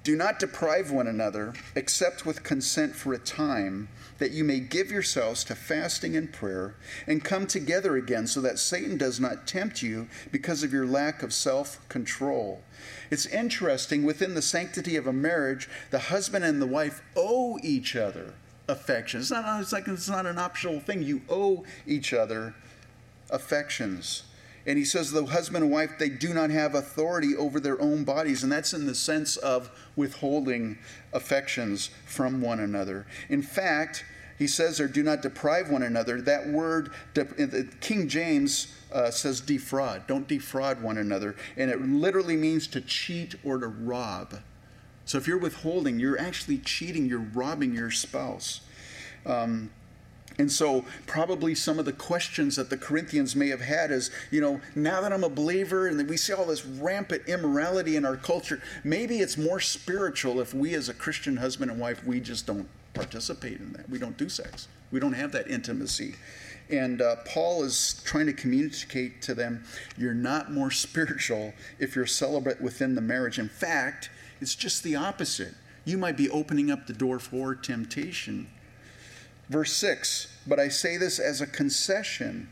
Do 0.03 0.17
not 0.17 0.39
deprive 0.39 0.91
one 0.91 1.07
another, 1.07 1.55
except 1.75 2.25
with 2.25 2.43
consent 2.43 2.95
for 2.95 3.13
a 3.13 3.19
time, 3.19 3.89
that 4.19 4.31
you 4.31 4.45
may 4.45 4.61
give 4.61 4.91
yourselves 4.91 5.45
to 5.45 5.55
fasting 5.55 6.17
and 6.17 6.33
prayer, 6.33 6.77
and 7.07 7.25
come 7.25 7.47
together 7.47 7.97
again, 7.97 8.27
so 8.27 8.41
that 8.41 8.59
Satan 8.59 8.97
does 8.97 9.21
not 9.21 9.47
tempt 9.47 9.83
you 9.83 10.09
because 10.31 10.63
of 10.63 10.73
your 10.73 10.87
lack 10.87 11.23
of 11.23 11.33
self 11.33 11.87
control. 11.89 12.63
It's 13.11 13.27
interesting, 13.27 14.05
within 14.05 14.35
the 14.35 14.43
sanctity 14.43 14.97
of 14.97 15.07
a 15.07 15.13
marriage, 15.13 15.69
the 15.91 15.99
husband 15.99 16.45
and 16.45 16.61
the 16.61 16.67
wife 16.67 17.03
owe 17.17 17.59
each 17.63 17.97
other 17.97 18.35
affection. 18.69 19.21
It's 19.21 19.31
not, 19.31 19.61
it's 19.61 19.73
like 19.73 19.89
it's 19.89 20.09
not 20.09 20.27
an 20.27 20.39
optional 20.39 20.81
thing. 20.81 21.03
You 21.03 21.23
owe 21.29 21.65
each 21.87 22.13
other 22.13 22.55
affections. 23.31 24.25
And 24.67 24.79
he 24.79 24.85
says 24.85 25.11
the 25.11 25.27
husband 25.27 25.65
and 25.65 25.73
wife, 25.73 25.99
they 25.99 26.09
do 26.09 26.33
not 26.33 26.51
have 26.51 26.75
authority 26.75 27.37
over 27.37 27.61
their 27.61 27.81
own 27.81 28.05
bodies. 28.05 28.43
And 28.43 28.51
that's 28.51 28.73
in 28.73 28.87
the 28.87 28.95
sense 28.95 29.37
of 29.37 29.71
withholding 29.95 30.79
affections 31.13 31.91
from 32.07 32.41
one 32.41 32.61
another. 32.61 33.07
In 33.29 33.43
fact, 33.43 34.05
he 34.39 34.47
says 34.47 34.79
there, 34.79 34.89
do 34.89 35.03
not 35.03 35.23
deprive 35.23 35.71
one 35.71 35.83
another. 35.83 36.21
That 36.21 36.49
word, 36.49 36.93
King 37.81 38.09
James 38.09 38.75
uh, 38.93 39.11
says 39.11 39.41
defraud. 39.41 40.07
Don't 40.07 40.27
defraud 40.27 40.83
one 40.83 40.99
another. 40.99 41.37
And 41.57 41.71
it 41.71 41.81
literally 41.81 42.37
means 42.37 42.67
to 42.69 42.81
cheat 42.81 43.35
or 43.45 43.59
to 43.59 43.69
rob. 43.69 44.41
So 45.05 45.19
if 45.19 45.29
you're 45.29 45.39
withholding, 45.39 46.01
you're 46.01 46.19
actually 46.19 46.59
cheating, 46.59 47.07
you're 47.07 47.19
robbing 47.19 47.75
your 47.75 47.91
spouse. 47.91 48.63
Um, 49.27 49.71
and 50.39 50.51
so, 50.51 50.85
probably 51.07 51.55
some 51.55 51.79
of 51.79 51.85
the 51.85 51.93
questions 51.93 52.57
that 52.57 52.69
the 52.69 52.77
Corinthians 52.77 53.37
may 53.37 53.49
have 53.49 53.61
had 53.61 53.93
is, 53.93 54.11
you 54.33 54.41
know, 54.41 54.61
now 54.75 55.01
that 55.01 55.13
I'm 55.13 55.23
a 55.23 55.29
believer 55.29 55.87
and 55.87 56.09
we 56.09 56.17
see 56.17 56.33
all 56.33 56.47
this 56.47 56.67
rampant 56.67 57.23
immorality 57.29 57.95
in 57.95 58.05
our 58.05 58.17
culture, 58.17 58.61
maybe 58.83 59.19
it's 59.19 59.39
more 59.39 59.61
spiritual 59.61 60.41
if 60.41 60.53
we, 60.53 60.75
as 60.75 60.89
a 60.89 60.95
Christian 60.95 61.37
husband 61.37 61.71
and 61.71 61.79
wife, 61.79 62.05
we 62.05 62.19
just 62.19 62.47
don't 62.47 62.69
participate 62.95 63.61
in 63.61 63.73
that. 63.75 63.89
We 63.89 63.99
don't 63.99 64.17
do 64.17 64.29
sex. 64.29 64.67
We 64.91 64.99
don't 64.99 65.13
have 65.13 65.31
that 65.33 65.49
intimacy. 65.49 66.17
And 66.69 67.01
uh, 67.01 67.17
Paul 67.27 67.63
is 67.63 68.03
trying 68.05 68.27
to 68.27 68.33
communicate 68.33 69.23
to 69.23 69.35
them 69.35 69.65
you're 69.97 70.15
not 70.15 70.51
more 70.51 70.71
spiritual 70.71 71.53
if 71.79 71.95
you're 71.95 72.07
celibate 72.07 72.61
within 72.61 72.97
the 72.97 73.01
marriage. 73.01 73.39
In 73.39 73.49
fact, 73.49 74.11
it's 74.41 74.55
just 74.55 74.83
the 74.83 74.97
opposite. 74.97 75.55
You 75.85 75.99
might 75.99 76.17
be 76.17 76.31
opening 76.31 76.71
up 76.71 76.87
the 76.87 76.93
door 76.93 77.19
for 77.19 77.55
temptation. 77.55 78.49
Verse 79.49 79.73
6 79.75 80.29
But 80.47 80.59
I 80.59 80.69
say 80.69 80.97
this 80.97 81.19
as 81.19 81.41
a 81.41 81.47
concession, 81.47 82.49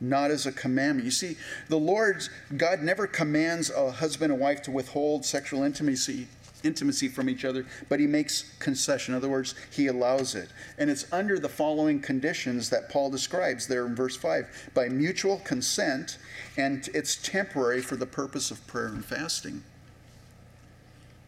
not 0.00 0.30
as 0.30 0.46
a 0.46 0.52
commandment. 0.52 1.04
You 1.04 1.10
see, 1.10 1.36
the 1.68 1.78
Lord's 1.78 2.30
God 2.56 2.82
never 2.82 3.06
commands 3.06 3.70
a 3.70 3.90
husband 3.90 4.32
and 4.32 4.40
wife 4.40 4.62
to 4.62 4.70
withhold 4.70 5.24
sexual 5.24 5.62
intimacy 5.62 6.28
intimacy 6.64 7.08
from 7.08 7.28
each 7.28 7.44
other, 7.44 7.66
but 7.88 8.00
he 8.00 8.06
makes 8.06 8.54
concession. 8.58 9.14
In 9.14 9.18
other 9.18 9.28
words, 9.28 9.54
he 9.70 9.86
allows 9.86 10.34
it. 10.34 10.48
And 10.78 10.90
it's 10.90 11.10
under 11.12 11.38
the 11.38 11.48
following 11.48 12.00
conditions 12.00 12.70
that 12.70 12.88
Paul 12.88 13.10
describes 13.10 13.66
there 13.66 13.86
in 13.86 13.94
verse 13.94 14.16
5 14.16 14.70
by 14.74 14.88
mutual 14.88 15.38
consent, 15.38 16.18
and 16.56 16.88
it's 16.94 17.16
temporary 17.16 17.80
for 17.80 17.96
the 17.96 18.06
purpose 18.06 18.50
of 18.50 18.66
prayer 18.66 18.86
and 18.86 19.04
fasting. 19.04 19.62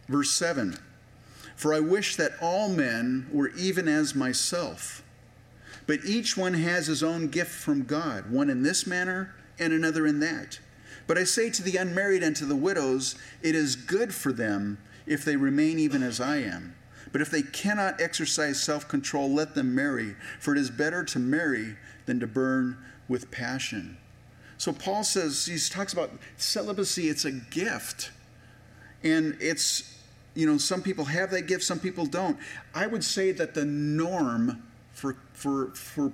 Verse 0.09 0.31
7 0.33 0.79
For 1.57 1.75
I 1.75 1.81
wish 1.81 2.17
that 2.17 2.33
all 2.41 2.69
men 2.69 3.27
were 3.33 3.49
even 3.57 3.89
as 3.89 4.15
myself, 4.15 5.03
but 5.87 6.05
each 6.05 6.37
one 6.37 6.55
has 6.55 6.87
his 6.87 7.03
own 7.03 7.29
gift 7.29 7.53
from 7.53 7.85
God, 7.85 8.31
one 8.31 8.51
in 8.51 8.63
this 8.63 8.87
manner 8.87 9.35
and 9.59 9.73
another 9.73 10.07
in 10.07 10.21
that. 10.21 10.59
But 11.07 11.19
I 11.19 11.25
say 11.25 11.51
to 11.51 11.63
the 11.63 11.77
unmarried 11.77 12.23
and 12.23 12.35
to 12.37 12.47
the 12.47 12.57
widows, 12.57 13.17
it 13.43 13.55
is 13.55 13.77
good 13.77 14.15
for 14.15 14.33
them 14.33 14.79
if 15.07 15.25
they 15.25 15.37
remain 15.37 15.79
even 15.79 16.03
as 16.03 16.21
I 16.21 16.39
am. 16.39 16.75
But 17.13 17.21
if 17.21 17.31
they 17.31 17.43
cannot 17.43 18.01
exercise 18.01 18.63
self 18.63 18.89
control, 18.89 19.31
let 19.31 19.55
them 19.55 19.75
marry, 19.75 20.17
for 20.41 20.53
it 20.53 20.59
is 20.59 20.71
better 20.71 21.05
to 21.05 21.19
marry 21.19 21.77
than 22.07 22.19
to 22.21 22.27
burn 22.27 22.79
with 23.07 23.31
passion. 23.31 23.99
So 24.57 24.73
Paul 24.73 25.05
says, 25.05 25.47
he 25.47 25.59
talks 25.59 25.93
about 25.93 26.11
celibacy, 26.37 27.09
it's 27.09 27.25
a 27.25 27.33
gift. 27.33 28.11
And 29.03 29.37
it's, 29.41 29.99
you 30.35 30.47
know, 30.47 30.57
some 30.57 30.83
people 30.83 31.05
have 31.05 31.31
that 31.33 31.43
gift, 31.43 31.65
some 31.65 31.79
people 31.79 32.07
don't. 32.07 32.39
I 32.75 32.87
would 32.87 33.05
say 33.05 33.33
that 33.33 33.55
the 33.55 33.65
norm 33.65 34.63
for, 34.93 35.17
for, 35.35 35.67
for 35.75 36.13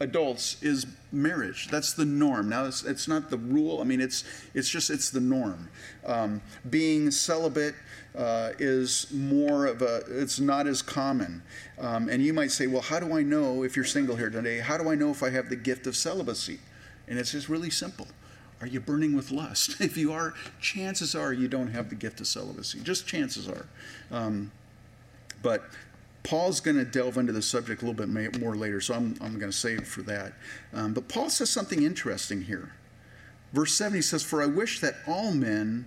adults 0.00 0.62
is 0.62 0.86
marriage. 1.12 1.68
That's 1.68 1.92
the 1.92 2.04
norm. 2.04 2.48
Now, 2.48 2.66
it's, 2.66 2.82
it's 2.82 3.08
not 3.08 3.30
the 3.30 3.38
rule. 3.38 3.80
I 3.80 3.84
mean, 3.84 4.00
it's, 4.00 4.24
it's 4.54 4.68
just, 4.68 4.90
it's 4.90 5.08
the 5.08 5.20
norm. 5.20 5.68
Um, 6.04 6.42
being 6.68 7.10
celibate 7.10 7.76
uh, 8.16 8.52
is 8.58 9.06
more 9.12 9.66
of 9.66 9.82
a, 9.82 10.02
it's 10.08 10.40
not 10.40 10.66
as 10.66 10.82
common. 10.82 11.42
Um, 11.78 12.08
and 12.08 12.22
you 12.22 12.34
might 12.34 12.50
say, 12.50 12.66
well, 12.66 12.82
how 12.82 12.98
do 12.98 13.16
I 13.16 13.22
know 13.22 13.62
if 13.62 13.76
you're 13.76 13.84
single 13.84 14.16
here 14.16 14.30
today? 14.30 14.58
How 14.58 14.76
do 14.76 14.90
I 14.90 14.96
know 14.96 15.10
if 15.10 15.22
I 15.22 15.30
have 15.30 15.48
the 15.48 15.56
gift 15.56 15.86
of 15.86 15.96
celibacy? 15.96 16.58
And 17.06 17.18
it's 17.18 17.32
just 17.32 17.48
really 17.48 17.70
simple. 17.70 18.08
Are 18.60 18.66
you 18.66 18.80
burning 18.80 19.14
with 19.14 19.30
lust? 19.30 19.80
if 19.80 19.96
you 19.96 20.12
are, 20.12 20.34
chances 20.60 21.14
are 21.14 21.32
you 21.32 21.46
don't 21.46 21.68
have 21.68 21.88
the 21.88 21.94
gift 21.94 22.20
of 22.20 22.26
celibacy. 22.26 22.80
Just 22.80 23.06
chances 23.06 23.48
are. 23.48 23.66
Um, 24.10 24.50
but 25.42 25.62
Paul's 26.26 26.58
going 26.58 26.76
to 26.76 26.84
delve 26.84 27.18
into 27.18 27.32
the 27.32 27.40
subject 27.40 27.82
a 27.82 27.86
little 27.86 28.06
bit 28.06 28.40
more 28.40 28.56
later, 28.56 28.80
so 28.80 28.94
I'm, 28.94 29.14
I'm 29.20 29.38
going 29.38 29.52
to 29.52 29.56
save 29.56 29.78
it 29.78 29.86
for 29.86 30.02
that. 30.02 30.32
Um, 30.74 30.92
but 30.92 31.06
Paul 31.06 31.30
says 31.30 31.50
something 31.50 31.84
interesting 31.84 32.42
here. 32.42 32.72
Verse 33.52 33.72
7, 33.74 33.94
he 33.94 34.02
says, 34.02 34.24
For 34.24 34.42
I 34.42 34.46
wish 34.46 34.80
that 34.80 34.96
all 35.06 35.30
men 35.30 35.86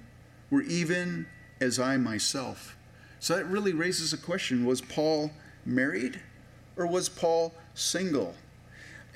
were 0.50 0.62
even 0.62 1.28
as 1.60 1.78
I 1.78 1.98
myself. 1.98 2.78
So 3.20 3.36
that 3.36 3.48
really 3.48 3.74
raises 3.74 4.14
a 4.14 4.18
question 4.18 4.66
was 4.66 4.80
Paul 4.80 5.32
married 5.66 6.22
or 6.78 6.88
was 6.88 7.10
Paul 7.10 7.54
single? 7.74 8.34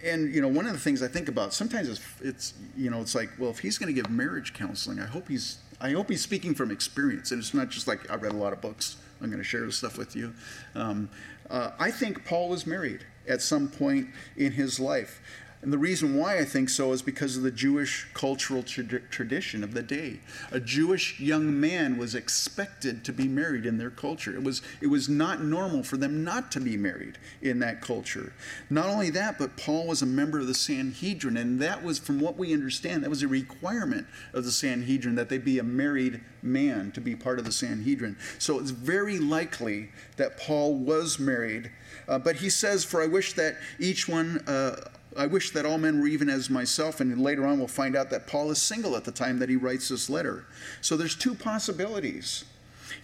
And 0.03 0.35
you 0.35 0.41
know, 0.41 0.49
one 0.49 0.65
of 0.65 0.73
the 0.73 0.79
things 0.79 1.01
I 1.01 1.07
think 1.07 1.29
about 1.29 1.53
sometimes 1.53 1.87
it's, 1.87 2.01
it's 2.21 2.53
you 2.75 2.89
know, 2.89 2.99
it's 2.99 3.15
like, 3.15 3.29
well, 3.39 3.49
if 3.49 3.59
he's 3.59 3.77
going 3.77 3.87
to 3.87 3.93
give 3.93 4.11
marriage 4.11 4.53
counseling, 4.53 4.99
I 4.99 5.05
hope 5.05 5.29
he's 5.29 5.59
I 5.79 5.91
hope 5.91 6.09
he's 6.09 6.21
speaking 6.21 6.53
from 6.53 6.69
experience, 6.69 7.31
and 7.31 7.39
it's 7.39 7.53
not 7.53 7.69
just 7.69 7.87
like 7.87 8.11
I 8.11 8.15
read 8.15 8.33
a 8.33 8.37
lot 8.37 8.51
of 8.51 8.59
books. 8.59 8.97
I'm 9.23 9.29
going 9.29 9.41
to 9.41 9.47
share 9.47 9.65
this 9.65 9.77
stuff 9.77 9.97
with 9.97 10.15
you. 10.15 10.33
Um, 10.75 11.09
uh, 11.49 11.71
I 11.79 11.91
think 11.91 12.25
Paul 12.25 12.49
was 12.49 12.67
married 12.67 13.05
at 13.27 13.41
some 13.41 13.69
point 13.69 14.09
in 14.35 14.51
his 14.51 14.79
life. 14.79 15.21
And 15.63 15.71
the 15.71 15.77
reason 15.77 16.17
why 16.17 16.39
I 16.39 16.43
think 16.43 16.67
so 16.67 16.91
is 16.91 17.01
because 17.01 17.37
of 17.37 17.43
the 17.43 17.49
Jewish 17.49 18.05
cultural 18.13 18.63
tra- 18.63 18.99
tradition 18.99 19.63
of 19.63 19.73
the 19.73 19.81
day. 19.81 20.19
A 20.51 20.59
Jewish 20.59 21.21
young 21.21 21.57
man 21.57 21.97
was 21.97 22.15
expected 22.15 23.05
to 23.05 23.13
be 23.13 23.29
married 23.29 23.65
in 23.65 23.77
their 23.77 23.89
culture. 23.89 24.35
It 24.35 24.43
was, 24.43 24.61
it 24.81 24.87
was 24.87 25.07
not 25.07 25.41
normal 25.41 25.81
for 25.81 25.95
them 25.95 26.21
not 26.21 26.51
to 26.51 26.59
be 26.59 26.75
married 26.75 27.17
in 27.41 27.59
that 27.59 27.79
culture. 27.79 28.33
Not 28.69 28.87
only 28.87 29.09
that, 29.11 29.39
but 29.39 29.55
Paul 29.55 29.87
was 29.87 30.01
a 30.01 30.05
member 30.05 30.37
of 30.37 30.47
the 30.47 30.53
Sanhedrin, 30.53 31.37
and 31.37 31.61
that 31.61 31.81
was, 31.81 31.97
from 31.97 32.19
what 32.19 32.35
we 32.37 32.51
understand, 32.51 33.01
that 33.01 33.09
was 33.09 33.23
a 33.23 33.29
requirement 33.29 34.05
of 34.33 34.43
the 34.43 34.51
Sanhedrin 34.51 35.15
that 35.15 35.29
they 35.29 35.37
be 35.37 35.59
a 35.59 35.63
married 35.63 36.19
man 36.41 36.91
to 36.91 36.99
be 36.99 37.15
part 37.15 37.39
of 37.39 37.45
the 37.45 37.53
Sanhedrin. 37.53 38.17
So 38.37 38.59
it's 38.59 38.71
very 38.71 39.17
likely 39.17 39.91
that 40.17 40.37
Paul 40.37 40.75
was 40.75 41.19
married. 41.19 41.71
Uh, 42.05 42.19
but 42.19 42.35
he 42.35 42.49
says, 42.49 42.83
For 42.83 43.01
I 43.01 43.07
wish 43.07 43.31
that 43.33 43.55
each 43.79 44.09
one. 44.09 44.43
Uh, 44.45 44.89
I 45.17 45.27
wish 45.27 45.51
that 45.51 45.65
all 45.65 45.77
men 45.77 45.99
were 45.99 46.07
even 46.07 46.29
as 46.29 46.49
myself. 46.49 46.99
And 46.99 47.21
later 47.21 47.45
on, 47.45 47.57
we'll 47.57 47.67
find 47.67 47.95
out 47.95 48.09
that 48.09 48.27
Paul 48.27 48.51
is 48.51 48.61
single 48.61 48.95
at 48.95 49.03
the 49.03 49.11
time 49.11 49.39
that 49.39 49.49
he 49.49 49.55
writes 49.55 49.89
this 49.89 50.09
letter. 50.09 50.45
So 50.81 50.97
there's 50.97 51.15
two 51.15 51.35
possibilities. 51.35 52.45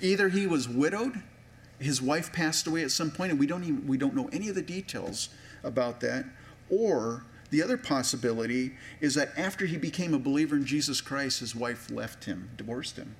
Either 0.01 0.29
he 0.29 0.47
was 0.47 0.67
widowed, 0.67 1.21
his 1.79 2.01
wife 2.01 2.31
passed 2.33 2.67
away 2.67 2.83
at 2.83 2.91
some 2.91 3.11
point, 3.11 3.31
and 3.31 3.39
we 3.39 3.47
don't, 3.47 3.63
even, 3.63 3.87
we 3.87 3.97
don't 3.97 4.15
know 4.15 4.29
any 4.31 4.49
of 4.49 4.55
the 4.55 4.61
details 4.61 5.29
about 5.63 5.99
that. 6.01 6.25
Or 6.69 7.23
the 7.49 7.63
other 7.63 7.77
possibility 7.77 8.73
is 9.01 9.15
that 9.15 9.37
after 9.37 9.65
he 9.65 9.77
became 9.77 10.13
a 10.13 10.19
believer 10.19 10.55
in 10.55 10.65
Jesus 10.65 11.01
Christ, 11.01 11.39
his 11.39 11.55
wife 11.55 11.89
left 11.89 12.25
him, 12.25 12.49
divorced 12.57 12.97
him. 12.97 13.15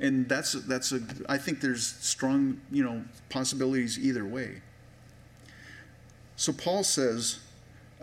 And 0.00 0.28
that's, 0.28 0.52
that's 0.52 0.92
a, 0.92 1.00
I 1.28 1.38
think 1.38 1.60
there's 1.60 1.86
strong, 1.86 2.60
you 2.70 2.84
know, 2.84 3.04
possibilities 3.28 3.98
either 3.98 4.24
way. 4.24 4.60
So 6.36 6.52
Paul 6.52 6.82
says, 6.82 7.38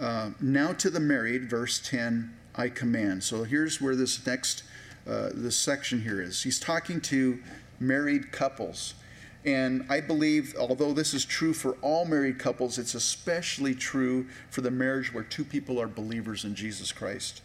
uh, 0.02 0.32
now 0.42 0.74
to 0.74 0.90
the 0.90 1.00
married, 1.00 1.50
verse 1.50 1.80
10, 1.80 2.36
I 2.56 2.70
command. 2.70 3.24
So 3.24 3.44
here's 3.44 3.80
where 3.80 3.96
this 3.96 4.26
next, 4.26 4.64
uh, 5.08 5.30
this 5.34 5.56
section 5.56 6.02
here 6.02 6.20
is. 6.20 6.44
He's 6.44 6.60
talking 6.60 7.00
to 7.02 7.40
married 7.80 8.32
couples. 8.32 8.96
And 9.46 9.86
I 9.90 10.02
believe, 10.02 10.56
although 10.60 10.92
this 10.92 11.14
is 11.14 11.24
true 11.24 11.54
for 11.54 11.74
all 11.82 12.06
married 12.06 12.40
couples, 12.40 12.78
it's 12.78 12.96
especially 12.96 13.74
true 13.74 14.28
for 14.50 14.62
the 14.62 14.72
marriage 14.72 15.14
where 15.14 15.24
two 15.24 15.46
people 15.46 15.80
are 15.80 15.88
believers 15.88 16.44
in 16.44 16.56
Jesus 16.56 16.92
Christ. 16.92 17.42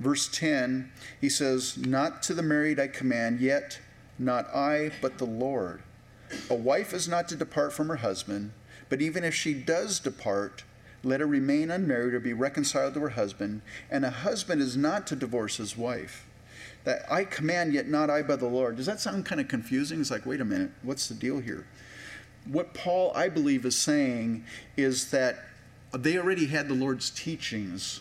Verse 0.00 0.28
10, 0.28 0.90
he 1.20 1.28
says, 1.28 1.76
Not 1.78 2.22
to 2.24 2.34
the 2.34 2.42
married 2.42 2.80
I 2.80 2.88
command, 2.88 3.40
yet 3.40 3.80
not 4.18 4.46
I, 4.54 4.92
but 5.00 5.18
the 5.18 5.26
Lord. 5.26 5.82
A 6.50 6.54
wife 6.54 6.92
is 6.92 7.08
not 7.08 7.28
to 7.28 7.36
depart 7.36 7.72
from 7.72 7.88
her 7.88 7.96
husband, 7.96 8.52
but 8.88 9.00
even 9.00 9.24
if 9.24 9.34
she 9.34 9.54
does 9.54 9.98
depart, 9.98 10.64
let 11.06 11.20
her 11.20 11.26
remain 11.26 11.70
unmarried 11.70 12.14
or 12.14 12.20
be 12.20 12.32
reconciled 12.32 12.94
to 12.94 13.00
her 13.00 13.10
husband, 13.10 13.62
and 13.90 14.04
a 14.04 14.10
husband 14.10 14.60
is 14.60 14.76
not 14.76 15.06
to 15.06 15.14
divorce 15.14 15.56
his 15.56 15.76
wife. 15.76 16.26
That 16.82 17.10
I 17.10 17.24
command, 17.24 17.72
yet 17.72 17.86
not 17.88 18.10
I 18.10 18.22
by 18.22 18.34
the 18.34 18.48
Lord. 18.48 18.76
Does 18.76 18.86
that 18.86 18.98
sound 18.98 19.24
kind 19.24 19.40
of 19.40 19.46
confusing? 19.46 20.00
It's 20.00 20.10
like, 20.10 20.26
wait 20.26 20.40
a 20.40 20.44
minute, 20.44 20.72
what's 20.82 21.08
the 21.08 21.14
deal 21.14 21.38
here? 21.38 21.64
What 22.44 22.74
Paul, 22.74 23.12
I 23.14 23.28
believe, 23.28 23.64
is 23.64 23.76
saying 23.76 24.44
is 24.76 25.10
that 25.12 25.44
they 25.92 26.18
already 26.18 26.46
had 26.46 26.68
the 26.68 26.74
Lord's 26.74 27.10
teachings 27.10 28.00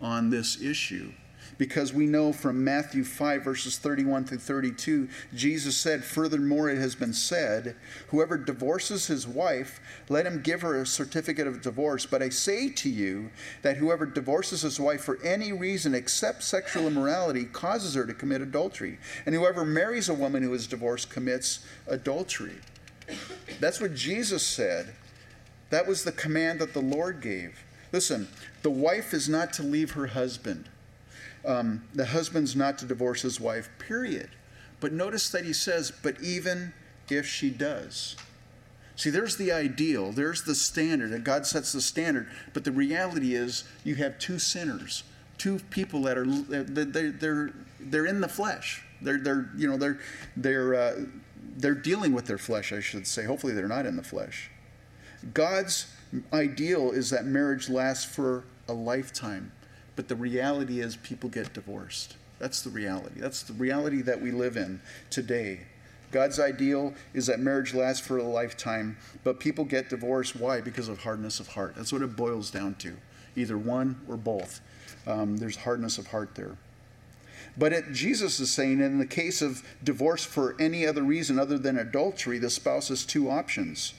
on 0.00 0.30
this 0.30 0.60
issue 0.60 1.12
because 1.60 1.92
we 1.92 2.06
know 2.06 2.32
from 2.32 2.64
Matthew 2.64 3.04
5, 3.04 3.44
verses 3.44 3.76
31 3.76 4.24
through 4.24 4.38
32, 4.38 5.10
Jesus 5.34 5.76
said, 5.76 6.02
Furthermore, 6.02 6.70
it 6.70 6.78
has 6.78 6.94
been 6.94 7.12
said, 7.12 7.76
Whoever 8.08 8.38
divorces 8.38 9.08
his 9.08 9.28
wife, 9.28 9.78
let 10.08 10.24
him 10.24 10.40
give 10.40 10.62
her 10.62 10.80
a 10.80 10.86
certificate 10.86 11.46
of 11.46 11.60
divorce. 11.60 12.06
But 12.06 12.22
I 12.22 12.30
say 12.30 12.70
to 12.70 12.88
you 12.88 13.28
that 13.60 13.76
whoever 13.76 14.06
divorces 14.06 14.62
his 14.62 14.80
wife 14.80 15.02
for 15.02 15.22
any 15.22 15.52
reason 15.52 15.94
except 15.94 16.44
sexual 16.44 16.86
immorality 16.86 17.44
causes 17.44 17.92
her 17.92 18.06
to 18.06 18.14
commit 18.14 18.40
adultery. 18.40 18.98
And 19.26 19.34
whoever 19.34 19.62
marries 19.62 20.08
a 20.08 20.14
woman 20.14 20.42
who 20.42 20.54
is 20.54 20.66
divorced 20.66 21.10
commits 21.10 21.66
adultery. 21.86 22.56
That's 23.60 23.82
what 23.82 23.94
Jesus 23.94 24.46
said. 24.46 24.94
That 25.68 25.86
was 25.86 26.04
the 26.04 26.12
command 26.12 26.58
that 26.60 26.72
the 26.72 26.80
Lord 26.80 27.20
gave. 27.20 27.66
Listen, 27.92 28.28
the 28.62 28.70
wife 28.70 29.12
is 29.12 29.28
not 29.28 29.52
to 29.52 29.62
leave 29.62 29.90
her 29.90 30.06
husband. 30.06 30.70
Um, 31.44 31.84
the 31.94 32.06
husband's 32.06 32.54
not 32.54 32.78
to 32.78 32.86
divorce 32.86 33.22
his 33.22 33.40
wife, 33.40 33.68
period. 33.78 34.30
But 34.80 34.92
notice 34.92 35.30
that 35.30 35.44
he 35.44 35.52
says, 35.52 35.92
but 36.02 36.20
even 36.20 36.72
if 37.08 37.26
she 37.26 37.50
does. 37.50 38.16
See, 38.96 39.10
there's 39.10 39.36
the 39.36 39.50
ideal, 39.50 40.12
there's 40.12 40.42
the 40.42 40.54
standard, 40.54 41.12
and 41.12 41.24
God 41.24 41.46
sets 41.46 41.72
the 41.72 41.80
standard. 41.80 42.28
But 42.52 42.64
the 42.64 42.72
reality 42.72 43.34
is, 43.34 43.64
you 43.82 43.94
have 43.94 44.18
two 44.18 44.38
sinners, 44.38 45.04
two 45.38 45.58
people 45.70 46.02
that 46.02 46.18
are 46.18 46.26
they're 46.26 47.10
they're, 47.10 47.52
they're 47.80 48.06
in 48.06 48.20
the 48.20 48.28
flesh. 48.28 48.84
They're 49.00 49.18
they're 49.18 49.48
you 49.56 49.70
know 49.70 49.78
they're 49.78 50.00
they're 50.36 50.74
uh, 50.74 51.04
they're 51.56 51.74
dealing 51.74 52.12
with 52.12 52.26
their 52.26 52.36
flesh, 52.36 52.74
I 52.74 52.80
should 52.80 53.06
say. 53.06 53.24
Hopefully, 53.24 53.54
they're 53.54 53.68
not 53.68 53.86
in 53.86 53.96
the 53.96 54.02
flesh. 54.02 54.50
God's 55.32 55.86
ideal 56.32 56.90
is 56.90 57.08
that 57.08 57.24
marriage 57.24 57.70
lasts 57.70 58.04
for 58.04 58.44
a 58.68 58.72
lifetime, 58.72 59.52
but 60.00 60.08
the 60.08 60.16
reality 60.16 60.80
is 60.80 60.96
people 60.96 61.28
get 61.28 61.52
divorced. 61.52 62.16
That's 62.38 62.62
the 62.62 62.70
reality. 62.70 63.20
That's 63.20 63.42
the 63.42 63.52
reality 63.52 64.00
that 64.00 64.18
we 64.18 64.30
live 64.30 64.56
in 64.56 64.80
today. 65.10 65.60
God's 66.10 66.40
ideal 66.40 66.94
is 67.12 67.26
that 67.26 67.38
marriage 67.38 67.74
lasts 67.74 68.06
for 68.06 68.16
a 68.16 68.22
lifetime, 68.22 68.96
but 69.24 69.38
people 69.38 69.62
get 69.62 69.90
divorced. 69.90 70.34
Why? 70.34 70.62
Because 70.62 70.88
of 70.88 71.00
hardness 71.00 71.38
of 71.38 71.48
heart. 71.48 71.74
That's 71.76 71.92
what 71.92 72.00
it 72.00 72.16
boils 72.16 72.50
down 72.50 72.76
to. 72.76 72.96
Either 73.36 73.58
one 73.58 74.00
or 74.08 74.16
both. 74.16 74.62
Um, 75.06 75.36
there's 75.36 75.56
hardness 75.56 75.98
of 75.98 76.06
heart 76.06 76.30
there. 76.34 76.56
But 77.58 77.74
it, 77.74 77.92
Jesus 77.92 78.40
is 78.40 78.50
saying 78.50 78.80
in 78.80 79.00
the 79.00 79.04
case 79.04 79.42
of 79.42 79.62
divorce 79.84 80.24
for 80.24 80.56
any 80.58 80.86
other 80.86 81.02
reason 81.02 81.38
other 81.38 81.58
than 81.58 81.76
adultery, 81.76 82.38
the 82.38 82.48
spouse 82.48 82.88
has 82.88 83.04
two 83.04 83.28
options 83.28 83.92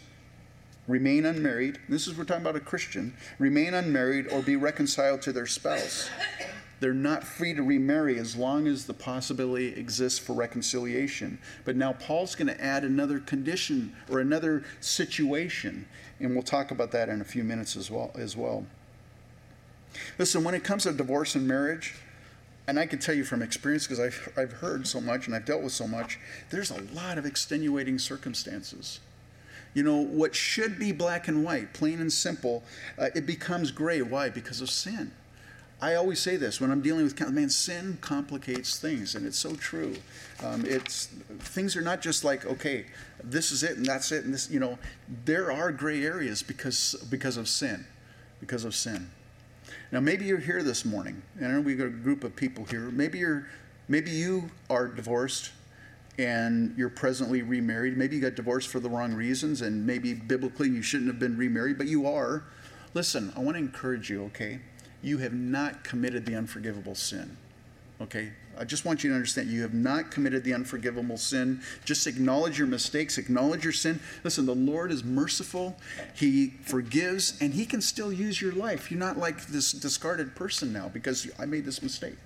remain 0.88 1.26
unmarried. 1.26 1.80
This 1.88 2.08
is 2.08 2.18
we're 2.18 2.24
talking 2.24 2.42
about 2.42 2.56
a 2.56 2.60
Christian. 2.60 3.14
Remain 3.40 3.74
unmarried 3.74 4.28
or 4.28 4.42
be 4.42 4.56
reconciled 4.56 5.22
to 5.24 5.32
their 5.32 5.48
spouse. 5.48 6.10
They're 6.80 6.94
not 6.96 7.24
free 7.24 7.54
to 7.54 7.62
remarry 7.62 8.18
as 8.18 8.36
long 8.36 8.68
as 8.68 8.86
the 8.86 8.94
possibility 8.94 9.68
exists 9.68 10.18
for 10.18 10.34
reconciliation. 10.34 11.38
But 11.64 11.76
now 11.76 11.94
Paul's 11.94 12.34
going 12.34 12.48
to 12.48 12.60
add 12.60 12.84
another 12.84 13.20
condition 13.20 13.96
or 14.10 14.20
another 14.20 14.64
situation, 14.80 15.86
and 16.20 16.34
we'll 16.34 16.42
talk 16.42 16.72
about 16.72 16.92
that 16.92 17.08
in 17.08 17.22
a 17.22 17.24
few 17.24 17.44
minutes 17.44 17.76
as 17.76 17.92
well. 17.92 18.12
As 18.16 18.36
well. 18.36 18.66
Listen, 20.18 20.44
when 20.44 20.56
it 20.56 20.64
comes 20.64 20.84
to 20.84 20.92
divorce 20.92 21.36
and 21.36 21.48
marriage, 21.48 21.96
and 22.68 22.80
I 22.80 22.88
can 22.88 22.98
tell 22.98 23.14
you 23.14 23.26
from 23.26 23.44
experience 23.44 23.86
because 23.86 24.00
I've, 24.00 24.34
I've 24.36 24.54
heard 24.54 24.88
so 24.88 25.00
much 25.00 25.28
and 25.28 25.36
I've 25.36 25.46
dealt 25.46 25.62
with 25.62 25.74
so 25.74 25.88
much, 25.88 26.18
there's 26.50 26.72
a 26.72 26.82
lot 26.94 27.20
of 27.20 27.26
extenuating 27.28 28.00
circumstances. 28.00 29.00
You 29.74 29.84
know, 29.84 29.98
what 29.98 30.36
should 30.36 30.78
be 30.78 30.92
black 30.92 31.28
and 31.28 31.44
white, 31.44 31.74
plain 31.74 32.01
and 32.01 32.12
simple, 32.12 32.63
uh, 32.98 33.10
it 33.16 33.25
becomes 33.25 33.72
gray. 33.72 34.01
Why? 34.01 34.30
Because 34.30 34.62
of 34.62 34.70
sin. 34.70 35.12
I 35.82 35.96
always 35.96 36.20
say 36.20 36.38
this 36.38 36.62
when 36.62 36.70
I'm 36.70 36.82
dealing 36.82 37.04
with 37.04 37.20
man, 37.32 37.50
sin 37.50 37.98
complicates 38.01 38.78
things, 38.78 39.16
and 39.16 39.25
it's 39.25 39.40
so 39.40 39.56
true. 39.56 39.96
Um, 40.44 40.63
it's 40.66 41.08
things 41.40 41.75
are 41.75 41.82
not 41.82 42.01
just 42.01 42.24
like 42.24 42.46
okay, 42.46 42.86
this 43.24 43.51
is 43.51 43.63
it 43.63 43.78
and 43.78 43.86
that's 43.86 44.12
it, 44.12 44.24
and 44.24 44.34
this. 44.34 44.50
You 44.51 44.60
know, 44.60 44.78
there 45.25 45.51
are 45.51 45.72
gray 45.72 46.06
areas 46.06 46.44
because 46.44 46.94
because 47.10 47.36
of 47.36 47.48
sin, 47.48 47.86
because 48.40 48.63
of 48.63 48.75
sin. 48.75 49.10
Now 49.92 50.01
maybe 50.01 50.25
you're 50.25 50.38
here 50.38 50.62
this 50.62 50.86
morning, 50.86 51.24
and 51.40 51.51
know 51.51 51.62
we 51.62 51.74
got 51.74 51.88
a 51.88 51.90
group 51.90 52.24
of 52.24 52.36
people 52.36 52.66
here. 52.66 52.92
Maybe 52.92 53.18
you're, 53.18 53.48
maybe 53.88 54.12
you 54.12 54.51
are 54.70 54.88
divorced 54.88 55.51
and 56.18 56.74
you're 56.77 56.89
presently 56.89 57.41
remarried. 57.41 57.98
Maybe 57.98 58.15
you 58.15 58.22
got 58.22 58.36
divorced 58.36 58.70
for 58.70 58.80
the 58.80 58.89
wrong 58.89 59.13
reasons, 59.13 59.62
and 59.62 59.86
maybe 59.86 60.13
biblically 60.13 60.70
you 60.70 60.82
shouldn't 60.82 61.10
have 61.10 61.20
been 61.20 61.38
remarried, 61.38 61.77
but 61.77 61.88
you 61.88 62.08
are. 62.08 62.44
Listen, 62.94 63.32
I 63.36 63.39
want 63.39 63.56
to 63.56 63.63
encourage 63.63 64.10
you, 64.10 64.25
okay? 64.25 64.60
You 65.01 65.18
have 65.20 65.34
not 65.34 65.84
committed 65.84 66.25
the 66.25 66.36
unforgivable 66.36 66.96
sin, 66.96 67.38
okay? 68.02 68.34
I 68.58 68.65
just 68.65 68.84
want 68.84 69.04
you 69.04 69.10
to 69.10 69.15
understand 69.15 69.50
you 69.50 69.62
have 69.62 69.74
not 69.74 70.12
committed 70.12 70.43
the 70.43 70.54
unforgivable 70.54 71.17
sin. 71.17 71.62
Just 71.86 72.06
acknowledge 72.06 72.58
your 72.58 72.67
mistakes, 72.67 73.17
acknowledge 73.17 73.63
your 73.63 73.74
sin. 73.74 74.00
Listen, 74.24 74.45
the 74.45 74.54
Lord 74.54 74.91
is 74.91 75.04
merciful, 75.04 75.78
He 76.13 76.50
forgives, 76.63 77.38
and 77.41 77.54
He 77.54 77.65
can 77.65 77.82
still 77.82 78.12
use 78.12 78.41
your 78.41 78.52
life. 78.52 78.91
You're 78.91 79.00
not 79.00 79.17
like 79.17 79.47
this 79.47 79.71
discarded 79.71 80.36
person 80.36 80.74
now 80.74 80.89
because 80.89 81.30
I 81.39 81.45
made 81.45 81.65
this 81.65 81.82
mistake. 81.82 82.17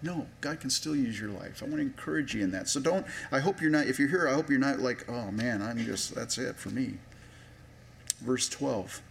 No, 0.00 0.26
God 0.40 0.60
can 0.60 0.70
still 0.70 0.94
use 0.94 1.18
your 1.18 1.30
life. 1.30 1.60
I 1.62 1.66
want 1.66 1.76
to 1.76 1.82
encourage 1.82 2.34
you 2.34 2.44
in 2.44 2.52
that. 2.52 2.68
So 2.68 2.78
don't, 2.78 3.04
I 3.32 3.40
hope 3.40 3.60
you're 3.60 3.70
not, 3.70 3.86
if 3.86 3.98
you're 3.98 4.08
here, 4.08 4.28
I 4.28 4.34
hope 4.34 4.48
you're 4.48 4.58
not 4.58 4.78
like, 4.78 5.08
oh 5.08 5.30
man, 5.32 5.60
I'm 5.60 5.78
just, 5.78 6.14
that's 6.14 6.38
it 6.38 6.56
for 6.56 6.70
me. 6.70 6.94
Verse 8.20 8.48
12. 8.48 9.02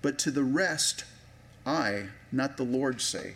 But 0.00 0.18
to 0.20 0.30
the 0.30 0.44
rest, 0.44 1.04
I, 1.66 2.06
not 2.32 2.56
the 2.56 2.64
Lord, 2.64 3.00
say, 3.00 3.34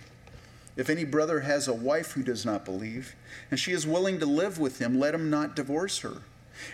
if 0.74 0.88
any 0.88 1.04
brother 1.04 1.40
has 1.40 1.68
a 1.68 1.74
wife 1.74 2.12
who 2.12 2.22
does 2.22 2.46
not 2.46 2.64
believe, 2.64 3.14
and 3.50 3.60
she 3.60 3.72
is 3.72 3.86
willing 3.86 4.18
to 4.20 4.26
live 4.26 4.58
with 4.58 4.78
him, 4.78 4.98
let 4.98 5.14
him 5.14 5.28
not 5.28 5.54
divorce 5.54 5.98
her. 5.98 6.22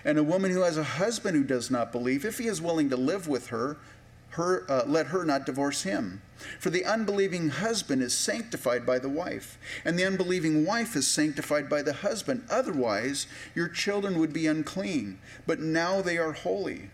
And 0.05 0.19
a 0.19 0.23
woman 0.23 0.53
who 0.53 0.63
has 0.63 0.77
a 0.77 0.85
husband 0.85 1.37
who 1.37 1.45
does 1.45 1.71
not 1.71 1.91
believe, 1.91 2.25
if 2.25 2.39
he 2.39 2.47
is 2.47 2.61
willing 2.61 2.91
to 2.91 2.97
live 2.97 3.27
with 3.27 3.49
her, 3.49 3.77
her, 4.31 4.65
uh, 4.71 4.85
let 4.87 5.09
her 5.09 5.25
not 5.25 5.47
divorce 5.47 5.83
him. 5.83 6.23
For 6.61 6.71
the 6.71 6.85
unbelieving 6.85 7.49
husband 7.49 8.03
is 8.03 8.17
sanctified 8.17 8.87
by 8.87 8.99
the 8.99 9.09
wife, 9.09 9.59
and 9.85 9.99
the 9.99 10.05
unbelieving 10.05 10.65
wife 10.65 10.95
is 10.95 11.07
sanctified 11.09 11.69
by 11.69 11.83
the 11.83 11.95
husband. 11.95 12.45
Otherwise, 12.49 13.27
your 13.55 13.69
children 13.69 14.19
would 14.19 14.33
be 14.33 14.47
unclean, 14.47 15.19
but 15.47 15.61
now 15.61 16.01
they 16.01 16.17
are 16.17 16.33
holy. 16.33 16.91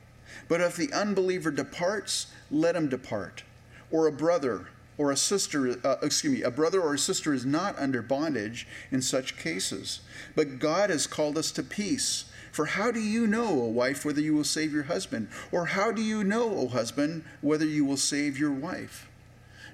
But 0.48 0.60
if 0.60 0.76
the 0.76 0.92
unbeliever 0.92 1.50
departs, 1.50 2.28
let 2.50 2.76
him 2.76 2.88
depart. 2.88 3.44
Or 3.90 4.06
a 4.06 4.12
brother 4.12 4.68
or 4.96 5.10
a 5.10 5.16
sister, 5.16 5.76
uh, 5.84 5.96
excuse 6.02 6.38
me, 6.38 6.42
a 6.42 6.50
brother 6.50 6.80
or 6.80 6.94
a 6.94 6.98
sister 6.98 7.34
is 7.34 7.44
not 7.44 7.78
under 7.78 8.00
bondage 8.00 8.66
in 8.90 9.02
such 9.02 9.36
cases. 9.36 10.00
But 10.34 10.58
God 10.58 10.90
has 10.90 11.06
called 11.06 11.36
us 11.36 11.50
to 11.52 11.62
peace. 11.62 12.26
For 12.54 12.66
how 12.66 12.92
do 12.92 13.00
you 13.00 13.26
know, 13.26 13.48
O 13.48 13.66
wife, 13.66 14.04
whether 14.04 14.20
you 14.20 14.32
will 14.32 14.44
save 14.44 14.72
your 14.72 14.84
husband? 14.84 15.26
Or 15.50 15.66
how 15.66 15.90
do 15.90 16.00
you 16.00 16.22
know, 16.22 16.48
O 16.50 16.68
husband, 16.68 17.24
whether 17.40 17.66
you 17.66 17.84
will 17.84 17.96
save 17.96 18.38
your 18.38 18.52
wife? 18.52 19.08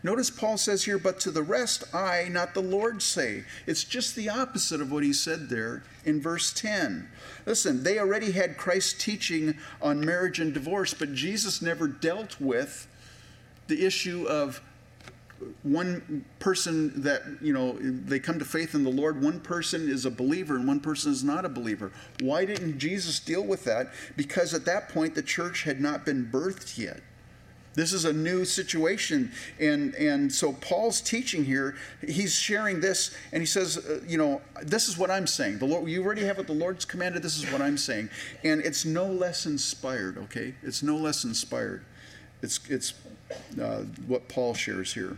Notice 0.03 0.31
Paul 0.31 0.57
says 0.57 0.85
here, 0.85 0.97
but 0.97 1.21
to 1.21 1.31
the 1.31 1.43
rest 1.43 1.95
I, 1.95 2.29
not 2.31 2.55
the 2.55 2.63
Lord, 2.63 3.03
say. 3.03 3.45
It's 3.67 3.85
just 3.85 4.17
the 4.17 4.31
opposite 4.31 4.81
of 4.81 4.91
what 4.91 5.03
he 5.03 5.13
said 5.13 5.51
there 5.51 5.83
in 6.07 6.23
verse 6.23 6.55
10. 6.55 7.07
Listen, 7.45 7.83
they 7.83 7.99
already 7.99 8.33
had 8.33 8.57
Christ's 8.57 8.95
teaching 8.95 9.59
on 9.83 10.01
marriage 10.01 10.41
and 10.41 10.55
divorce, 10.55 10.95
but 10.95 11.13
Jesus 11.13 11.61
never 11.61 11.87
dealt 11.87 12.41
with 12.41 12.89
the 13.67 13.85
issue 13.85 14.25
of 14.27 14.63
one 15.63 16.25
person 16.39 17.03
that 17.03 17.23
you 17.41 17.53
know 17.53 17.73
they 17.81 18.19
come 18.19 18.39
to 18.39 18.45
faith 18.45 18.75
in 18.75 18.85
the 18.85 18.91
lord 18.91 19.23
one 19.23 19.41
person 19.41 19.89
is 19.89 20.05
a 20.05 20.11
believer 20.11 20.57
and 20.57 20.67
one 20.67 20.81
person 20.81 21.13
is 21.13 21.25
not 21.25 21.45
a 21.45 21.49
believer. 21.49 21.93
Why 22.21 22.45
didn't 22.45 22.79
jesus 22.79 23.21
deal 23.21 23.45
with 23.45 23.65
that? 23.65 23.93
Because 24.17 24.55
at 24.55 24.65
that 24.67 24.89
point 24.91 25.15
the 25.15 25.23
church 25.23 25.63
had 25.63 25.81
not 25.81 26.05
been 26.05 26.29
birthed 26.31 26.79
yet. 26.79 27.01
This 27.75 27.93
is 27.93 28.05
a 28.05 28.13
new 28.13 28.45
situation. 28.45 29.33
And 29.59 29.95
and 29.95 30.33
so 30.33 30.53
paul's 30.55 31.01
teaching 31.01 31.45
here 31.45 31.77
he's 32.07 32.35
sharing 32.35 32.81
this 32.81 33.15
and 33.33 33.41
he 33.41 33.47
says 33.47 33.79
uh, 33.79 34.01
you 34.07 34.19
know 34.19 34.43
this 34.63 34.89
is 34.89 34.99
what 34.99 35.11
i'm 35.11 35.27
saying. 35.27 35.59
The 35.59 35.67
lord 35.67 35.89
you 35.89 36.05
already 36.05 36.25
have 36.25 36.37
what 36.37 36.47
the 36.47 36.53
lord's 36.53 36.85
commanded. 36.85 37.23
This 37.23 37.39
is 37.39 37.51
what 37.51 37.63
i'm 37.63 37.79
saying. 37.79 38.11
And 38.45 38.61
it's 38.61 38.85
no 38.85 39.07
less 39.07 39.47
inspired 39.47 40.19
okay? 40.19 40.55
It's 40.63 40.83
no 40.83 40.97
less 40.97 41.25
inspired. 41.25 41.85
It's 42.43 42.61
it's 42.69 42.93
uh, 43.61 43.85
what 44.07 44.29
paul 44.29 44.55
shares 44.55 44.93
here 44.93 45.17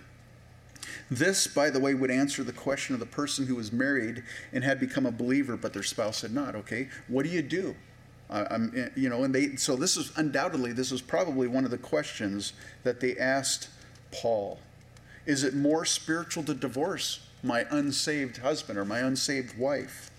this, 1.11 1.47
by 1.47 1.71
the 1.71 1.81
way, 1.81 1.95
would 1.95 2.11
answer 2.11 2.43
the 2.43 2.53
question 2.53 2.95
of 2.95 3.01
the 3.01 3.07
person 3.07 3.47
who 3.47 3.57
was 3.57 3.73
married 3.73 4.23
and 4.53 4.65
had 4.65 4.81
become 4.81 5.07
a 5.07 5.11
believer, 5.11 5.57
but 5.57 5.73
their 5.73 5.83
spouse 5.83 6.23
had 6.23 6.33
not. 6.33 6.55
Okay, 6.55 6.89
what 7.09 7.25
do 7.25 7.31
you 7.31 7.43
do? 7.43 7.75
Uh, 8.31 8.59
you 8.97 9.09
know, 9.09 9.25
and 9.25 9.35
they. 9.35 9.57
So 9.57 9.77
this 9.77 9.97
is 9.97 10.11
undoubtedly 10.17 10.73
this 10.73 10.91
was 10.91 11.03
probably 11.03 11.49
one 11.49 11.65
of 11.65 11.71
the 11.71 11.79
questions 11.79 12.55
that 12.83 13.01
they 13.01 13.17
asked 13.19 13.69
Paul. 14.11 14.59
Is 15.27 15.45
it 15.45 15.55
more 15.55 15.85
spiritual 15.85 16.43
to 16.45 16.55
divorce 16.55 17.21
my 17.43 17.67
unsaved 17.71 18.39
husband 18.39 18.79
or 18.79 18.85
my 18.85 19.01
unsaved 19.01 19.59
wife? 19.59 20.11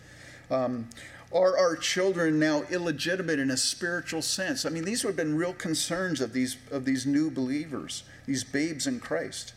Um, 0.51 0.89
are 1.33 1.57
our 1.57 1.75
children 1.75 2.38
now 2.38 2.63
illegitimate 2.69 3.39
in 3.39 3.49
a 3.49 3.57
spiritual 3.57 4.21
sense? 4.21 4.65
I 4.65 4.69
mean, 4.69 4.86
these 4.86 5.03
would 5.03 5.12
have 5.12 5.17
been 5.17 5.36
real 5.36 5.53
concerns 5.53 6.21
of 6.21 6.33
these 6.33 6.57
of 6.69 6.86
these 6.86 7.07
new 7.07 7.31
believers, 7.31 8.03
these 8.27 8.43
babes 8.43 8.86
in 8.86 8.99
Christ. 8.99 9.53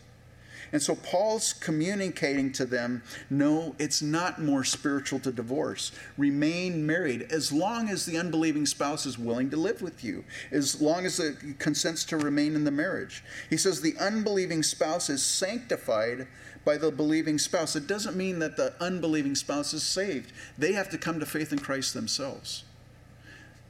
And 0.73 0.83
so 0.83 0.95
Paul's 0.97 1.53
communicating 1.53 2.53
to 2.53 2.65
them 2.65 3.03
no, 3.31 3.75
it's 3.79 4.03
not 4.03 4.41
more 4.41 4.65
spiritual 4.65 5.21
to 5.21 5.33
divorce. 5.33 5.93
Remain 6.19 6.87
married 6.87 7.23
as 7.31 7.53
long 7.53 7.89
as 7.89 8.05
the 8.05 8.19
unbelieving 8.19 8.67
spouse 8.67 9.07
is 9.07 9.19
willing 9.19 9.51
to 9.51 9.57
live 9.57 9.83
with 9.83 10.03
you, 10.03 10.25
as 10.51 10.81
long 10.81 11.07
as 11.07 11.21
it 11.21 11.59
consents 11.59 12.05
to 12.07 12.17
remain 12.17 12.55
in 12.55 12.65
the 12.65 12.71
marriage. 12.71 13.23
He 13.51 13.57
says 13.57 13.81
the 13.81 13.97
unbelieving 13.99 14.63
spouse 14.63 15.09
is 15.09 15.23
sanctified 15.23 16.27
by 16.65 16.77
the 16.77 16.91
believing 16.91 17.39
spouse. 17.39 17.77
It 17.77 17.87
doesn't 17.87 18.17
mean 18.17 18.41
that 18.41 18.57
the 18.57 18.75
unbelieving 18.81 19.37
spouse 19.37 19.73
is 19.73 19.85
saved, 19.85 20.33
they 20.59 20.73
have 20.73 20.89
to 20.91 20.99
come 20.99 21.21
to 21.21 21.27
faith 21.27 21.53
in 21.53 21.59
Christ 21.59 21.95
themselves. 21.95 22.65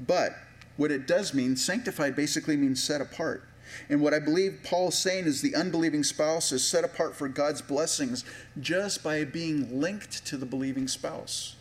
But 0.01 0.37
What 0.77 0.93
it 0.93 1.07
does 1.07 1.33
mean, 1.33 1.57
sanctified 1.57 2.15
basically 2.15 2.57
means 2.57 2.83
set 2.83 3.01
apart. 3.01 3.49
And 3.89 4.01
what 4.01 4.15
I 4.15 4.19
believe 4.19 4.61
Paul 4.65 4.89
is 4.89 4.99
saying 4.99 5.27
is 5.27 5.43
the 5.43 5.55
unbelieving 5.55 6.03
spouse 6.03 6.53
is 6.53 6.65
set 6.65 6.85
apart 6.85 7.17
for 7.17 7.29
God's 7.29 7.63
blessings 7.63 8.25
just 8.61 9.03
by 9.03 9.25
being 9.25 9.81
linked 9.81 10.27
to 10.27 10.37
the 10.37 10.47
believing 10.47 10.89
spouse. 10.89 11.57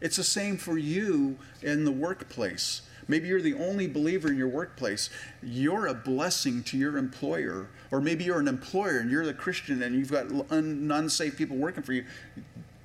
It's 0.00 0.16
the 0.16 0.24
same 0.24 0.56
for 0.56 0.78
you 0.78 1.38
in 1.62 1.84
the 1.84 1.92
workplace. 1.92 2.82
Maybe 3.08 3.28
you're 3.28 3.42
the 3.42 3.54
only 3.54 3.88
believer 3.88 4.28
in 4.28 4.36
your 4.36 4.48
workplace. 4.48 5.10
You're 5.42 5.88
a 5.88 5.94
blessing 5.94 6.62
to 6.64 6.78
your 6.78 6.96
employer. 6.96 7.68
Or 7.90 8.00
maybe 8.00 8.24
you're 8.24 8.38
an 8.38 8.48
employer 8.48 8.98
and 8.98 9.10
you're 9.10 9.26
the 9.26 9.34
Christian 9.34 9.82
and 9.82 9.96
you've 9.96 10.12
got 10.12 10.30
non 10.30 11.08
safe 11.08 11.36
people 11.36 11.56
working 11.56 11.82
for 11.82 11.92
you. 11.92 12.04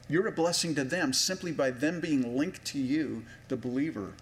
You're 0.09 0.27
a 0.27 0.31
blessing 0.31 0.75
to 0.75 0.83
them 0.83 1.13
simply 1.13 1.51
by 1.51 1.71
them 1.71 1.99
being 1.99 2.37
linked 2.37 2.65
to 2.65 2.79
you, 2.79 3.23
the 3.47 3.57
believer. 3.57 4.13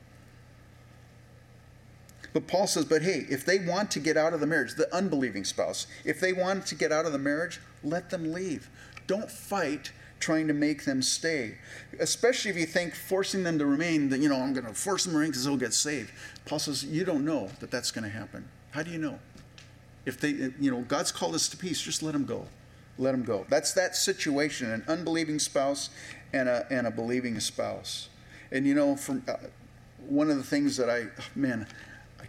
But 2.33 2.47
Paul 2.47 2.67
says, 2.67 2.85
but 2.85 3.03
hey, 3.03 3.25
if 3.29 3.45
they 3.45 3.59
want 3.59 3.91
to 3.91 3.99
get 3.99 4.17
out 4.17 4.33
of 4.33 4.39
the 4.39 4.47
marriage, 4.47 4.73
the 4.73 4.93
unbelieving 4.93 5.43
spouse, 5.43 5.87
if 6.03 6.19
they 6.19 6.33
want 6.33 6.65
to 6.67 6.75
get 6.75 6.91
out 6.91 7.05
of 7.05 7.11
the 7.11 7.19
marriage, 7.19 7.59
let 7.83 8.09
them 8.09 8.33
leave. 8.33 8.69
Don't 9.05 9.29
fight 9.29 9.91
trying 10.19 10.47
to 10.47 10.53
make 10.53 10.85
them 10.85 11.01
stay. 11.01 11.55
Especially 11.99 12.49
if 12.49 12.57
you 12.57 12.65
think 12.65 12.95
forcing 12.95 13.43
them 13.43 13.59
to 13.59 13.65
remain, 13.65 14.09
that, 14.09 14.19
you 14.19 14.29
know, 14.29 14.41
I'm 14.41 14.53
going 14.53 14.65
to 14.65 14.73
force 14.73 15.03
them 15.03 15.13
to 15.13 15.17
remain 15.17 15.31
because 15.31 15.45
they'll 15.45 15.57
get 15.57 15.73
saved. 15.73 16.11
Paul 16.45 16.59
says, 16.59 16.83
you 16.83 17.03
don't 17.03 17.25
know 17.25 17.49
that 17.59 17.69
that's 17.69 17.91
going 17.91 18.05
to 18.05 18.09
happen. 18.09 18.47
How 18.71 18.83
do 18.83 18.89
you 18.89 18.97
know? 18.97 19.19
If 20.05 20.19
they, 20.19 20.29
you 20.59 20.71
know, 20.71 20.81
God's 20.81 21.11
called 21.11 21.35
us 21.35 21.47
to 21.49 21.57
peace, 21.57 21.81
just 21.81 22.01
let 22.01 22.13
them 22.13 22.25
go. 22.25 22.47
Let 22.97 23.11
them 23.11 23.23
go. 23.23 23.45
That's 23.49 23.73
that 23.73 23.95
situation 23.95 24.71
an 24.71 24.83
unbelieving 24.87 25.39
spouse 25.39 25.89
and 26.31 26.49
a, 26.49 26.65
and 26.69 26.87
a 26.87 26.91
believing 26.91 27.39
spouse. 27.39 28.09
And, 28.51 28.65
you 28.65 28.75
know, 28.75 28.95
from 28.95 29.23
uh, 29.27 29.35
one 30.07 30.29
of 30.29 30.37
the 30.37 30.43
things 30.43 30.77
that 30.77 30.89
I, 30.89 31.07
man, 31.35 31.67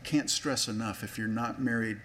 can't 0.04 0.30
stress 0.30 0.68
enough 0.68 1.02
if 1.02 1.18
you're 1.18 1.26
not 1.28 1.60
married 1.60 1.98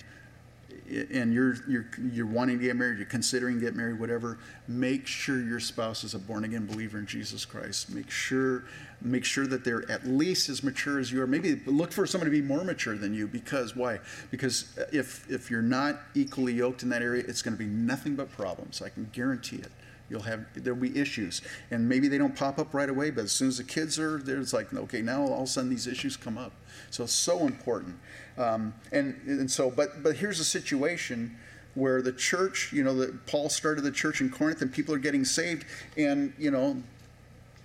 and 1.12 1.34
you're 1.34 1.56
you're 1.68 1.88
you're 2.12 2.26
wanting 2.26 2.58
to 2.60 2.66
get 2.66 2.76
married, 2.76 2.98
you're 2.98 3.06
considering 3.06 3.60
get 3.60 3.76
married, 3.76 4.00
whatever, 4.00 4.40
make 4.68 5.06
sure 5.06 5.42
your 5.42 5.60
spouse 5.60 6.04
is 6.04 6.14
a 6.14 6.20
born 6.20 6.44
again 6.44 6.66
believer 6.66 6.98
in 6.98 7.06
Jesus 7.06 7.46
Christ. 7.46 7.90
Make 7.90 8.10
sure 8.10 8.66
make 9.02 9.24
sure 9.24 9.48
that 9.48 9.64
they're 9.64 9.90
at 9.90 10.08
least 10.08 10.50
as 10.50 10.64
mature 10.64 11.00
as 11.00 11.12
you 11.12 11.22
are. 11.22 11.28
Maybe 11.28 11.62
look 11.66 11.92
for 11.92 12.06
someone 12.06 12.26
to 12.26 12.32
be 12.32 12.42
more 12.42 12.64
mature 12.64 12.98
than 12.98 13.14
you 13.14 13.28
because 13.28 13.76
why? 13.76 14.00
Because 14.32 14.78
if 14.92 15.30
if 15.30 15.52
you're 15.52 15.62
not 15.62 16.00
equally 16.16 16.54
yoked 16.54 16.84
in 16.84 16.90
that 16.90 17.02
area, 17.02 17.24
it's 17.28 17.42
going 17.42 17.56
to 17.56 17.60
be 17.60 17.70
nothing 17.70 18.16
but 18.16 18.32
problems. 18.32 18.82
I 18.82 18.90
can 18.90 19.10
guarantee 19.14 19.58
it. 19.58 19.72
You'll 20.10 20.22
have 20.22 20.46
there'll 20.56 20.80
be 20.80 20.98
issues, 20.98 21.42
and 21.72 21.88
maybe 21.88 22.08
they 22.08 22.18
don't 22.18 22.36
pop 22.36 22.58
up 22.58 22.74
right 22.74 22.90
away, 22.90 23.12
but 23.12 23.26
as 23.26 23.32
soon 23.32 23.48
as 23.48 23.58
the 23.58 23.64
kids 23.64 24.00
are 24.00 24.18
there, 24.18 24.40
it's 24.40 24.54
like 24.54 24.74
okay, 24.74 25.02
now 25.02 25.22
all 25.22 25.38
of 25.38 25.44
a 25.44 25.48
sudden 25.48 25.70
these 25.70 25.88
issues 25.88 26.18
come 26.18 26.38
up. 26.38 26.54
So 26.90 27.04
it's 27.04 27.14
so 27.14 27.46
important. 27.46 27.98
Um, 28.38 28.74
and, 28.92 29.20
and 29.28 29.52
so, 29.52 29.70
but, 29.70 30.02
but 30.02 30.16
here's 30.16 30.40
a 30.40 30.46
situation 30.46 31.38
where 31.76 32.02
the 32.02 32.14
church, 32.14 32.72
you 32.74 32.84
know, 32.84 32.96
that 32.96 33.26
Paul 33.26 33.50
started 33.50 33.82
the 33.82 33.92
church 33.92 34.22
in 34.22 34.30
Corinth 34.30 34.62
and 34.62 34.72
people 34.72 34.94
are 34.96 35.00
getting 35.00 35.26
saved, 35.26 35.66
and, 35.98 36.34
you 36.38 36.52
know, 36.52 36.82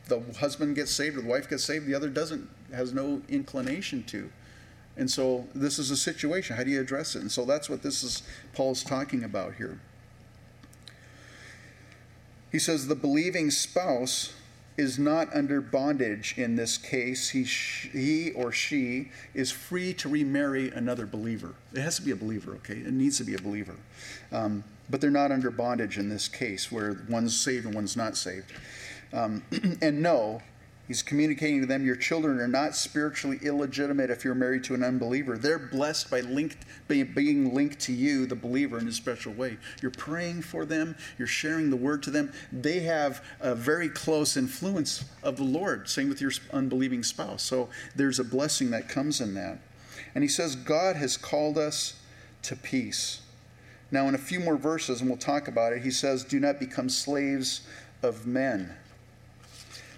the 0.09 0.21
husband 0.39 0.75
gets 0.75 0.91
saved 0.91 1.17
or 1.17 1.23
the 1.23 1.29
wife 1.29 1.49
gets 1.49 1.65
saved, 1.65 1.87
the 1.87 1.95
other 1.95 2.09
doesn't, 2.09 2.49
has 2.73 2.93
no 2.93 3.23
inclination 3.29 4.03
to. 4.05 4.31
And 4.97 5.11
so 5.11 5.49
this 5.55 5.79
is 5.79 5.91
a 5.91 5.97
situation. 5.97 6.57
How 6.57 6.63
do 6.63 6.71
you 6.71 6.81
address 6.81 7.17
it? 7.17 7.23
And 7.23 7.33
so 7.33 7.45
that's 7.45 7.69
what 7.71 7.83
this 7.83 8.05
is 8.05 8.23
Paul's 8.53 8.85
talking 8.85 9.25
about 9.25 9.55
here. 9.55 9.81
He 12.55 12.61
says 12.61 12.87
the 12.87 12.95
believing 12.95 13.51
spouse 13.51 14.33
is 14.77 14.97
not 14.97 15.35
under 15.35 15.61
bondage 15.61 16.35
in 16.39 16.55
this 16.55 16.79
case. 16.79 17.31
He, 17.31 17.43
he 17.43 18.31
or 18.31 18.53
she 18.53 19.11
is 19.35 19.51
free 19.51 19.93
to 19.95 20.09
remarry 20.09 20.71
another 20.71 21.05
believer. 21.05 21.57
It 21.73 21.81
has 21.81 21.97
to 21.97 22.03
be 22.03 22.13
a 22.13 22.17
believer, 22.17 22.53
okay? 22.53 22.75
It 22.75 22.93
needs 22.93 23.19
to 23.19 23.25
be 23.25 23.35
a 23.35 23.41
believer. 23.41 23.75
Um, 24.31 24.63
but 24.89 25.01
they're 25.01 25.11
not 25.11 25.33
under 25.33 25.51
bondage 25.51 25.99
in 25.99 26.09
this 26.09 26.29
case 26.29 26.71
where 26.71 27.05
one's 27.09 27.37
saved 27.37 27.67
and 27.67 27.75
one's 27.75 27.97
not 27.97 28.17
saved. 28.17 28.53
Um, 29.13 29.43
and 29.83 30.01
no, 30.01 30.41
He's 30.87 31.03
communicating 31.03 31.61
to 31.61 31.67
them, 31.67 31.87
your 31.87 31.97
children 31.97 32.39
are 32.41 32.49
not 32.49 32.77
spiritually 32.77 33.39
illegitimate 33.43 34.11
if 34.11 34.23
you're 34.23 34.35
married 34.35 34.65
to 34.65 34.75
an 34.75 34.85
unbeliever. 34.85 35.39
They're 35.39 35.59
blessed 35.59 36.11
by 36.11 36.21
linked, 36.21 36.59
being 36.89 37.55
linked 37.55 37.81
to 37.81 37.93
you, 37.93 38.27
the 38.27 38.37
believer, 38.37 38.79
in 38.79 38.87
a 38.87 38.93
special 38.93 39.33
way. 39.33 39.57
You're 39.81 39.91
praying 39.93 40.43
for 40.43 40.67
them, 40.67 40.95
you're 41.19 41.27
sharing 41.27 41.71
the 41.71 41.77
word 41.77 42.03
to 42.03 42.11
them. 42.11 42.33
They 42.53 42.81
have 42.81 43.25
a 43.41 43.55
very 43.55 43.89
close 43.89 44.37
influence 44.37 45.07
of 45.23 45.39
the 45.39 45.45
Lord, 45.45 45.89
same 45.89 46.11
with 46.11 46.21
your 46.21 46.33
unbelieving 46.53 47.03
spouse. 47.03 47.43
So 47.43 47.71
there's 47.97 48.19
a 48.19 48.25
blessing 48.25 48.71
that 48.71 48.89
comes 48.89 49.23
in 49.23 49.33
that. 49.35 49.59
And 50.15 50.23
he 50.23 50.29
says, 50.29 50.55
God 50.55 50.97
has 50.97 51.17
called 51.17 51.57
us 51.57 51.95
to 52.43 52.57
peace. 52.57 53.23
Now, 53.91 54.07
in 54.09 54.15
a 54.15 54.19
few 54.19 54.41
more 54.41 54.57
verses, 54.57 55.01
and 55.01 55.09
we'll 55.09 55.19
talk 55.19 55.49
about 55.49 55.73
it, 55.73 55.83
he 55.83 55.91
says, 55.91 56.25
Do 56.25 56.41
not 56.41 56.59
become 56.59 56.91
slaves 56.91 57.63
of 58.03 58.27
men. 58.27 58.75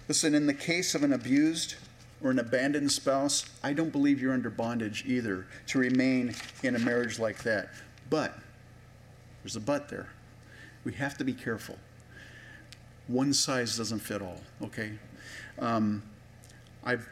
Listen, 0.07 0.33
in 0.33 0.47
the 0.47 0.53
case 0.53 0.95
of 0.95 1.03
an 1.03 1.11
abused 1.11 1.75
or 2.23 2.31
an 2.31 2.39
abandoned 2.39 2.91
spouse, 2.91 3.45
I 3.61 3.73
don't 3.73 3.91
believe 3.91 4.21
you're 4.21 4.33
under 4.33 4.49
bondage 4.49 5.03
either 5.05 5.45
to 5.67 5.79
remain 5.79 6.33
in 6.63 6.75
a 6.75 6.79
marriage 6.79 7.19
like 7.19 7.43
that. 7.43 7.69
But, 8.09 8.37
there's 9.43 9.55
a 9.55 9.59
but 9.59 9.89
there. 9.89 10.07
We 10.83 10.93
have 10.93 11.17
to 11.17 11.23
be 11.23 11.33
careful. 11.33 11.75
One 13.07 13.33
size 13.33 13.77
doesn't 13.77 13.99
fit 13.99 14.21
all, 14.21 14.41
okay? 14.63 14.93
Um, 15.59 16.03
I've, 16.83 17.07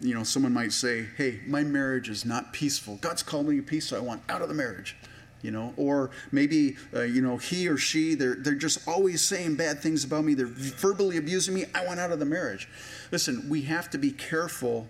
you 0.00 0.14
know, 0.14 0.22
someone 0.22 0.52
might 0.52 0.72
say, 0.72 1.06
hey, 1.16 1.40
my 1.46 1.62
marriage 1.62 2.08
is 2.08 2.24
not 2.24 2.52
peaceful. 2.52 2.96
God's 2.96 3.22
called 3.22 3.48
me 3.48 3.60
peace, 3.60 3.88
so 3.88 3.96
I 3.96 4.00
want 4.00 4.22
out 4.28 4.40
of 4.40 4.48
the 4.48 4.54
marriage 4.54 4.96
you 5.42 5.50
know 5.50 5.72
or 5.76 6.10
maybe 6.32 6.76
uh, 6.94 7.02
you 7.02 7.22
know 7.22 7.36
he 7.36 7.68
or 7.68 7.76
she 7.76 8.14
they're, 8.14 8.34
they're 8.34 8.54
just 8.54 8.86
always 8.88 9.22
saying 9.22 9.54
bad 9.54 9.80
things 9.80 10.04
about 10.04 10.24
me. 10.24 10.34
They're 10.34 10.46
verbally 10.46 11.16
abusing 11.16 11.54
me. 11.54 11.66
I 11.74 11.84
want 11.86 12.00
out 12.00 12.12
of 12.12 12.18
the 12.18 12.26
marriage. 12.26 12.68
Listen 13.10 13.48
we 13.48 13.62
have 13.62 13.90
to 13.90 13.98
be 13.98 14.10
careful 14.10 14.88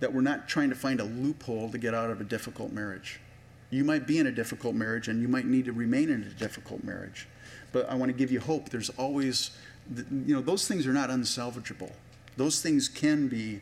that 0.00 0.12
we're 0.12 0.20
not 0.20 0.48
trying 0.48 0.68
to 0.68 0.76
find 0.76 1.00
a 1.00 1.04
loophole 1.04 1.70
to 1.70 1.78
get 1.78 1.94
out 1.94 2.10
of 2.10 2.20
a 2.20 2.24
difficult 2.24 2.72
marriage. 2.72 3.20
You 3.70 3.84
might 3.84 4.06
be 4.06 4.18
in 4.18 4.26
a 4.26 4.32
difficult 4.32 4.74
marriage 4.74 5.08
and 5.08 5.20
you 5.20 5.28
might 5.28 5.44
need 5.44 5.66
to 5.66 5.72
remain 5.72 6.08
in 6.08 6.22
a 6.22 6.30
difficult 6.38 6.84
marriage 6.84 7.28
but 7.72 7.88
i 7.90 7.94
want 7.94 8.10
to 8.10 8.16
give 8.16 8.30
you 8.30 8.40
hope. 8.40 8.68
There's 8.70 8.90
always 8.90 9.50
you 9.96 10.34
know 10.34 10.40
those 10.40 10.68
things 10.68 10.86
are 10.86 10.92
not 10.92 11.10
unsalvageable. 11.10 11.92
Those 12.36 12.60
things 12.60 12.88
can 12.88 13.28
be 13.28 13.60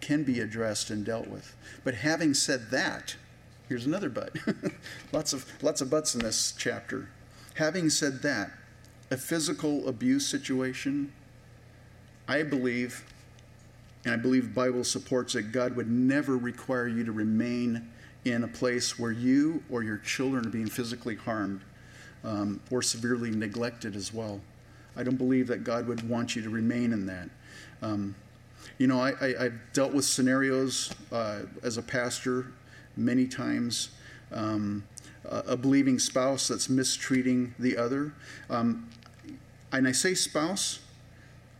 can 0.00 0.22
be 0.22 0.40
addressed 0.40 0.90
and 0.90 1.04
dealt 1.04 1.28
with. 1.28 1.56
But 1.84 1.94
having 1.94 2.34
said 2.34 2.70
that 2.70 3.16
Here's 3.68 3.86
another 3.86 4.08
but. 4.08 4.34
lots 5.12 5.32
of 5.32 5.46
lots 5.62 5.80
of 5.80 5.90
buts 5.90 6.14
in 6.14 6.22
this 6.22 6.54
chapter. 6.56 7.08
Having 7.54 7.90
said 7.90 8.22
that, 8.22 8.52
a 9.10 9.16
physical 9.16 9.88
abuse 9.88 10.26
situation, 10.26 11.12
I 12.26 12.42
believe, 12.42 13.04
and 14.04 14.14
I 14.14 14.16
believe 14.16 14.54
Bible 14.54 14.84
supports 14.84 15.34
it, 15.34 15.52
God 15.52 15.76
would 15.76 15.90
never 15.90 16.36
require 16.36 16.88
you 16.88 17.04
to 17.04 17.12
remain 17.12 17.90
in 18.24 18.44
a 18.44 18.48
place 18.48 18.98
where 18.98 19.12
you 19.12 19.62
or 19.70 19.82
your 19.82 19.98
children 19.98 20.46
are 20.46 20.50
being 20.50 20.68
physically 20.68 21.16
harmed 21.16 21.60
um, 22.24 22.60
or 22.70 22.82
severely 22.82 23.30
neglected 23.30 23.96
as 23.96 24.12
well. 24.12 24.40
I 24.96 25.02
don't 25.02 25.16
believe 25.16 25.46
that 25.48 25.64
God 25.64 25.86
would 25.86 26.08
want 26.08 26.36
you 26.36 26.42
to 26.42 26.50
remain 26.50 26.92
in 26.92 27.06
that. 27.06 27.28
Um, 27.82 28.14
you 28.78 28.86
know, 28.86 29.00
I, 29.00 29.12
have 29.42 29.52
dealt 29.72 29.92
with 29.92 30.04
scenarios 30.04 30.92
uh, 31.12 31.40
as 31.62 31.78
a 31.78 31.82
pastor 31.82 32.46
many 32.98 33.26
times. 33.26 33.90
Um, 34.32 34.84
a 35.24 35.56
believing 35.56 35.98
spouse 35.98 36.48
that's 36.48 36.68
mistreating 36.68 37.54
the 37.58 37.76
other. 37.76 38.12
Um, 38.48 38.88
and 39.72 39.86
I 39.86 39.92
say 39.92 40.14
spouse, 40.14 40.80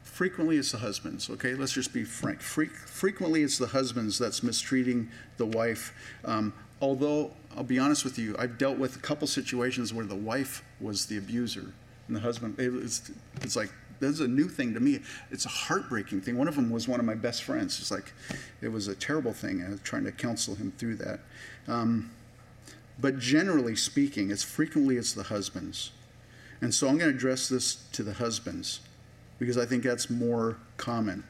frequently 0.02 0.56
it's 0.56 0.72
the 0.72 0.78
husbands, 0.78 1.28
okay? 1.30 1.54
Let's 1.54 1.72
just 1.72 1.92
be 1.92 2.04
frank. 2.04 2.40
Fre- 2.40 2.64
frequently 2.64 3.42
it's 3.42 3.58
the 3.58 3.66
husbands 3.66 4.18
that's 4.18 4.42
mistreating 4.42 5.10
the 5.36 5.46
wife. 5.46 5.94
Um, 6.24 6.52
although, 6.80 7.32
I'll 7.56 7.64
be 7.64 7.78
honest 7.78 8.04
with 8.04 8.18
you, 8.18 8.34
I've 8.38 8.58
dealt 8.58 8.78
with 8.78 8.96
a 8.96 9.00
couple 9.00 9.26
situations 9.26 9.92
where 9.92 10.06
the 10.06 10.16
wife 10.16 10.64
was 10.80 11.06
the 11.06 11.18
abuser 11.18 11.72
and 12.06 12.16
the 12.16 12.20
husband, 12.20 12.58
it, 12.58 12.72
it's, 12.74 13.10
it's 13.42 13.56
like 13.56 13.70
this 14.00 14.10
is 14.10 14.20
a 14.20 14.28
new 14.28 14.48
thing 14.48 14.74
to 14.74 14.80
me. 14.80 15.00
It's 15.30 15.44
a 15.44 15.50
heartbreaking 15.50 16.20
thing. 16.20 16.36
One 16.36 16.48
of 16.48 16.54
them 16.54 16.70
was 16.70 16.86
one 16.86 17.00
of 17.00 17.06
my 17.06 17.14
best 17.14 17.42
friends. 17.42 17.78
It's 17.80 17.90
like, 17.90 18.12
it 18.60 18.68
was 18.68 18.88
a 18.88 18.94
terrible 18.94 19.32
thing. 19.32 19.64
I 19.64 19.70
was 19.70 19.80
trying 19.80 20.04
to 20.04 20.12
counsel 20.12 20.54
him 20.54 20.72
through 20.78 20.96
that. 20.96 21.20
Um, 21.66 22.10
but 23.00 23.18
generally 23.18 23.76
speaking, 23.76 24.30
it's 24.30 24.42
frequently 24.42 24.96
it's 24.96 25.12
the 25.12 25.24
husbands. 25.24 25.92
And 26.60 26.74
so 26.74 26.88
I'm 26.88 26.98
going 26.98 27.10
to 27.10 27.16
address 27.16 27.48
this 27.48 27.76
to 27.92 28.02
the 28.02 28.14
husbands 28.14 28.80
because 29.38 29.56
I 29.56 29.64
think 29.64 29.84
that's 29.84 30.10
more 30.10 30.58
common. 30.76 31.24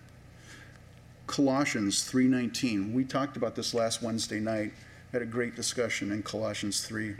Colossians 1.26 2.10
3:19. 2.10 2.94
We 2.94 3.04
talked 3.04 3.36
about 3.36 3.54
this 3.54 3.74
last 3.74 4.02
Wednesday 4.02 4.40
night. 4.40 4.72
Had 5.12 5.20
a 5.20 5.26
great 5.26 5.54
discussion 5.54 6.10
in 6.10 6.22
Colossians 6.22 6.82
3. 6.86 7.14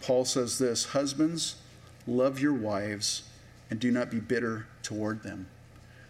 Paul 0.00 0.24
says 0.24 0.58
this, 0.58 0.86
husbands, 0.86 1.56
love 2.06 2.40
your 2.40 2.54
wives 2.54 3.24
and 3.70 3.80
do 3.80 3.90
not 3.90 4.10
be 4.10 4.20
bitter 4.20 4.66
toward 4.82 5.22
them. 5.22 5.48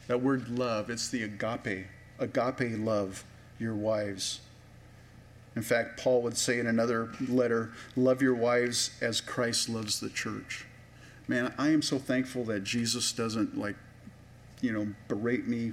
That 0.08 0.22
word 0.22 0.48
love, 0.48 0.90
it's 0.90 1.08
the 1.08 1.22
agape, 1.22 1.86
agape 2.18 2.78
love 2.78 3.24
your 3.58 3.74
wives. 3.74 4.40
In 5.56 5.62
fact, 5.62 5.98
Paul 5.98 6.22
would 6.22 6.36
say 6.36 6.60
in 6.60 6.66
another 6.66 7.10
letter, 7.28 7.72
Love 7.96 8.20
your 8.20 8.34
wives 8.34 8.90
as 9.00 9.22
Christ 9.22 9.70
loves 9.70 10.00
the 10.00 10.10
church. 10.10 10.66
Man, 11.26 11.52
I 11.58 11.70
am 11.70 11.82
so 11.82 11.98
thankful 11.98 12.44
that 12.44 12.62
Jesus 12.62 13.10
doesn't 13.12 13.58
like, 13.58 13.76
you 14.60 14.72
know, 14.72 14.86
berate 15.08 15.48
me, 15.48 15.72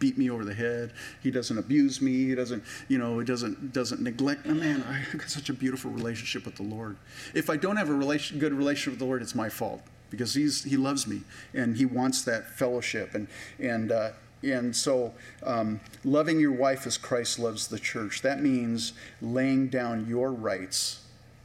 beat 0.00 0.18
me 0.18 0.28
over 0.28 0.44
the 0.44 0.52
head. 0.52 0.92
He 1.22 1.30
doesn't 1.30 1.56
abuse 1.56 2.02
me. 2.02 2.26
He 2.26 2.34
doesn't, 2.34 2.64
you 2.88 2.98
know, 2.98 3.20
he 3.20 3.24
doesn't 3.24 3.72
doesn't 3.72 4.02
neglect. 4.02 4.44
me. 4.44 4.54
man, 4.54 4.82
I 4.82 5.16
got 5.16 5.30
such 5.30 5.48
a 5.48 5.54
beautiful 5.54 5.92
relationship 5.92 6.44
with 6.44 6.56
the 6.56 6.64
Lord. 6.64 6.96
If 7.32 7.48
I 7.48 7.56
don't 7.56 7.76
have 7.76 7.88
a 7.88 7.94
relation, 7.94 8.40
good 8.40 8.52
relationship 8.52 8.94
with 8.94 8.98
the 8.98 9.06
Lord, 9.06 9.22
it's 9.22 9.36
my 9.36 9.48
fault 9.48 9.82
because 10.12 10.34
he's 10.34 10.62
he 10.62 10.76
loves 10.76 11.08
me 11.08 11.22
and 11.52 11.76
he 11.76 11.84
wants 11.84 12.22
that 12.22 12.48
fellowship 12.48 13.14
and 13.16 13.26
and 13.58 13.90
uh, 13.90 14.10
and 14.44 14.74
so, 14.74 15.14
um, 15.44 15.80
loving 16.04 16.40
your 16.40 16.52
wife 16.52 16.86
as 16.86 16.98
Christ 16.98 17.38
loves 17.38 17.68
the 17.68 17.78
church, 17.78 18.22
that 18.22 18.42
means 18.42 18.92
laying 19.20 19.68
down 19.68 20.06
your 20.08 20.32
rights 20.32 21.04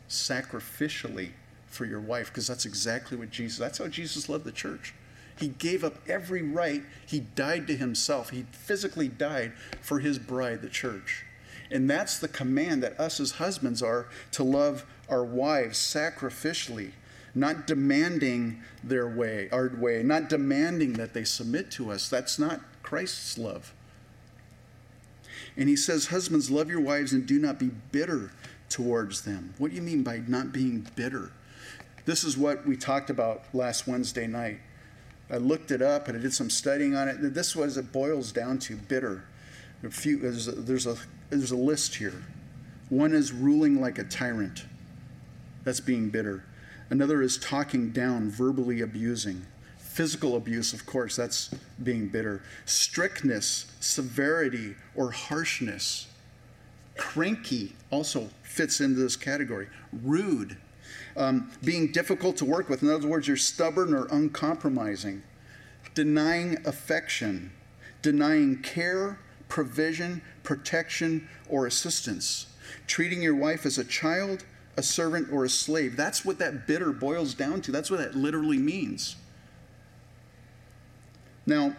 sacrificially 0.10 1.30
for 1.68 1.86
your 1.86 2.00
wife, 2.00 2.28
because 2.28 2.48
that's 2.48 2.66
exactly 2.66 3.18
what 3.18 3.30
Jesus, 3.30 3.60
that's 3.60 3.78
how 3.78 3.88
Jesus 3.88 4.30
loved 4.30 4.46
the 4.46 4.52
church. 4.52 4.96
He 5.38 5.50
gave 5.50 5.84
up 5.84 5.96
every 6.08 6.42
right. 6.42 6.82
He 7.06 7.20
died 7.20 7.68
to 7.68 7.76
himself. 7.76 8.32
He 8.32 8.46
physically 8.52 9.08
died 9.08 9.54
for 9.82 10.00
his 10.00 10.18
bride, 10.18 10.64
the 10.64 10.70
church. 10.70 11.26
And 11.70 11.88
that's 11.88 12.18
the 12.18 12.28
command 12.28 12.82
that 12.82 13.00
us 13.00 13.20
as 13.20 13.34
husbands 13.34 13.84
are 13.84 14.08
to 14.32 14.44
love 14.44 14.86
our 15.10 15.24
wives 15.24 15.78
sacrificially, 15.78 16.92
not 17.38 17.68
demanding 17.68 18.62
their 18.84 19.08
way, 19.08 19.50
our 19.52 19.70
way, 19.70 20.04
not 20.04 20.30
demanding 20.30 20.94
that 20.94 21.14
they 21.14 21.24
submit 21.24 21.72
to 21.72 21.92
us. 21.92 22.10
That's 22.10 22.40
not 22.40 22.62
Christ's 22.84 23.38
love. 23.38 23.74
And 25.56 25.70
he 25.70 25.76
says, 25.76 26.08
Husbands, 26.08 26.52
love 26.52 26.70
your 26.70 26.82
wives 26.82 27.14
and 27.14 27.26
do 27.26 27.40
not 27.40 27.60
be 27.60 27.72
bitter 27.92 28.32
towards 28.70 29.22
them. 29.22 29.54
What 29.58 29.72
do 29.72 29.76
you 29.76 29.82
mean 29.82 30.04
by 30.04 30.22
not 30.28 30.52
being 30.52 30.88
bitter? 30.96 31.32
This 32.06 32.24
is 32.24 32.38
what 32.38 32.66
we 32.66 32.78
talked 32.78 33.10
about 33.10 33.44
last 33.54 33.88
Wednesday 33.88 34.28
night. 34.28 34.60
I 35.30 35.38
looked 35.38 35.72
it 35.72 35.82
up 35.82 36.08
and 36.08 36.18
I 36.18 36.22
did 36.22 36.34
some 36.34 36.50
studying 36.50 36.96
on 36.96 37.10
it. 37.10 37.34
This 37.34 37.50
is 37.50 37.56
what 37.56 37.76
it 37.76 37.92
boils 37.92 38.32
down 38.32 38.60
to 38.60 38.76
bitter. 38.76 39.26
A 39.84 39.90
few, 39.90 40.18
there's, 40.18 40.48
a, 40.48 40.52
there's, 40.52 40.88
a, 40.88 40.96
there's 41.30 41.52
a 41.52 41.58
list 41.58 41.96
here. 41.96 42.24
One 42.90 43.14
is 43.14 43.34
ruling 43.34 43.82
like 43.82 44.00
a 44.00 44.06
tyrant. 44.06 44.66
That's 45.66 45.82
being 45.82 46.10
bitter. 46.10 46.46
Another 46.90 47.22
is 47.22 47.38
talking 47.38 47.92
down, 47.92 48.30
verbally 48.30 48.82
abusing. 48.82 49.46
Physical 49.78 50.36
abuse, 50.36 50.74
of 50.74 50.86
course, 50.86 51.16
that's 51.16 51.50
being 51.84 52.08
bitter. 52.08 52.44
Strictness, 52.66 53.66
severity, 53.80 54.76
or 54.96 55.12
harshness. 55.12 56.08
Cranky 56.96 57.76
also 57.90 58.30
fits 58.44 58.80
into 58.80 59.00
this 59.00 59.16
category. 59.16 59.68
Rude, 59.92 60.58
um, 61.16 61.52
being 61.64 61.92
difficult 61.92 62.38
to 62.38 62.46
work 62.46 62.70
with. 62.70 62.84
In 62.84 62.90
other 62.90 63.08
words, 63.08 63.28
you're 63.28 63.38
stubborn 63.38 63.94
or 63.94 64.06
uncompromising. 64.12 65.24
Denying 65.94 66.58
affection, 66.66 67.52
denying 68.02 68.62
care, 68.62 69.20
provision, 69.50 70.22
protection, 70.44 71.28
or 71.50 71.66
assistance. 71.66 72.48
Treating 72.86 73.22
your 73.22 73.36
wife 73.36 73.66
as 73.66 73.78
a 73.78 73.84
child, 73.84 74.44
a 74.78 74.84
servant, 74.84 75.28
or 75.32 75.44
a 75.44 75.50
slave. 75.50 75.98
That's 75.98 76.24
what 76.24 76.40
that 76.40 76.68
bitter 76.68 76.92
boils 76.92 77.34
down 77.34 77.62
to. 77.62 77.72
That's 77.72 77.90
what 77.90 78.00
that 78.00 78.16
literally 78.16 78.60
means. 78.60 79.16
Now, 81.46 81.76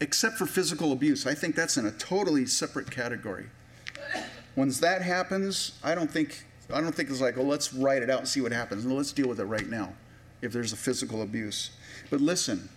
except 0.00 0.36
for 0.36 0.46
physical 0.46 0.92
abuse, 0.92 1.26
I 1.26 1.34
think 1.34 1.56
that's 1.56 1.76
in 1.76 1.86
a 1.86 1.92
totally 1.92 2.44
separate 2.46 2.90
category. 2.90 3.46
Once 4.54 4.80
that 4.80 5.02
happens, 5.02 5.78
I 5.82 5.94
don't 5.94 6.10
think 6.10 6.44
I 6.72 6.80
don't 6.80 6.94
think 6.94 7.10
it's 7.10 7.20
like, 7.20 7.36
well, 7.36 7.46
let's 7.46 7.72
write 7.72 8.02
it 8.02 8.10
out 8.10 8.20
and 8.20 8.28
see 8.28 8.40
what 8.40 8.52
happens. 8.52 8.84
No, 8.84 8.94
let's 8.94 9.12
deal 9.12 9.28
with 9.28 9.38
it 9.38 9.44
right 9.44 9.68
now 9.68 9.92
if 10.42 10.52
there's 10.52 10.72
a 10.72 10.76
physical 10.76 11.22
abuse. 11.22 11.70
But 12.10 12.20
listen, 12.20 12.68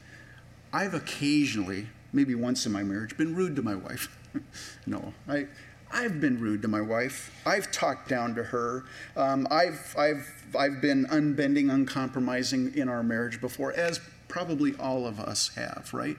I've 0.72 0.94
occasionally, 0.94 1.88
maybe 2.14 2.36
once 2.36 2.66
in 2.66 2.72
my 2.72 2.84
marriage, 2.84 3.18
been 3.18 3.36
rude 3.36 3.56
to 3.56 3.64
my 3.64 3.76
wife. 3.76 4.16
no, 4.86 5.14
I, 5.28 5.48
I've 5.92 6.22
been 6.22 6.40
rude 6.40 6.62
to 6.62 6.68
my 6.68 6.82
wife. 6.82 7.32
I've 7.46 7.72
talked 7.72 8.10
down 8.10 8.36
to 8.36 8.44
her. 8.44 8.84
Um, 9.16 9.48
I've, 9.50 9.96
I've, 9.98 10.32
I've 10.58 10.82
been 10.82 11.06
unbending, 11.10 11.70
uncompromising 11.70 12.76
in 12.76 12.88
our 12.90 13.04
marriage 13.04 13.42
before, 13.42 13.74
as 13.74 14.00
probably 14.28 14.76
all 14.80 15.08
of 15.08 15.20
us 15.20 15.50
have, 15.56 15.90
right? 15.94 16.18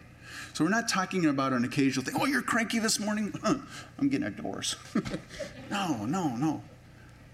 So 0.52 0.64
we're 0.64 0.70
not 0.70 0.88
talking 0.88 1.26
about 1.26 1.52
an 1.52 1.64
occasional 1.64 2.04
thing. 2.04 2.14
Oh, 2.18 2.26
you're 2.26 2.42
cranky 2.42 2.78
this 2.78 2.98
morning? 2.98 3.32
I'm 3.44 4.08
getting 4.08 4.26
a 4.26 4.30
divorce. 4.30 4.76
no, 5.70 6.04
no, 6.04 6.36
no. 6.36 6.62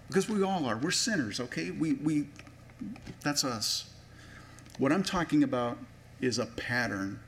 Because 0.07 0.29
we 0.29 0.43
all 0.43 0.65
are. 0.65 0.77
We're 0.77 0.91
sinners, 0.91 1.39
okay? 1.39 1.71
We, 1.71 1.93
we, 1.93 2.27
that's 3.23 3.43
us. 3.43 3.89
What 4.77 4.91
I'm 4.91 5.03
talking 5.03 5.43
about 5.43 5.77
is 6.21 6.37
a 6.39 6.45
pattern 6.45 7.19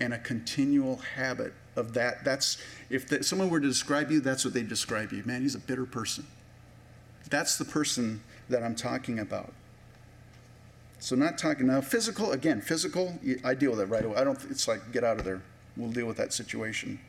and 0.00 0.14
a 0.14 0.18
continual 0.18 0.96
habit 0.96 1.52
of 1.76 1.94
that. 1.94 2.24
That's 2.24 2.58
if 2.90 3.08
the, 3.08 3.22
someone 3.22 3.50
were 3.50 3.60
to 3.60 3.68
describe 3.68 4.10
you, 4.10 4.20
that's 4.20 4.44
what 4.44 4.54
they 4.54 4.62
describe 4.62 5.12
you. 5.12 5.22
Man, 5.24 5.42
he's 5.42 5.54
a 5.54 5.60
bitter 5.60 5.86
person. 5.86 6.26
That's 7.30 7.56
the 7.56 7.64
person 7.64 8.22
that 8.48 8.62
I'm 8.62 8.74
talking 8.74 9.18
about. 9.18 9.52
So 10.98 11.16
not 11.16 11.38
talking 11.38 11.66
now 11.66 11.80
physical 11.80 12.30
again 12.30 12.60
physical 12.60 13.18
I 13.44 13.54
deal 13.54 13.72
with 13.72 13.80
it 13.80 13.86
right 13.86 14.04
away. 14.04 14.16
I 14.16 14.24
don't 14.24 14.38
it's 14.50 14.68
like 14.68 14.92
get 14.92 15.02
out 15.02 15.18
of 15.18 15.24
there. 15.24 15.42
We'll 15.76 15.90
deal 15.90 16.06
with 16.06 16.18
that 16.18 16.32
situation. 16.32 17.00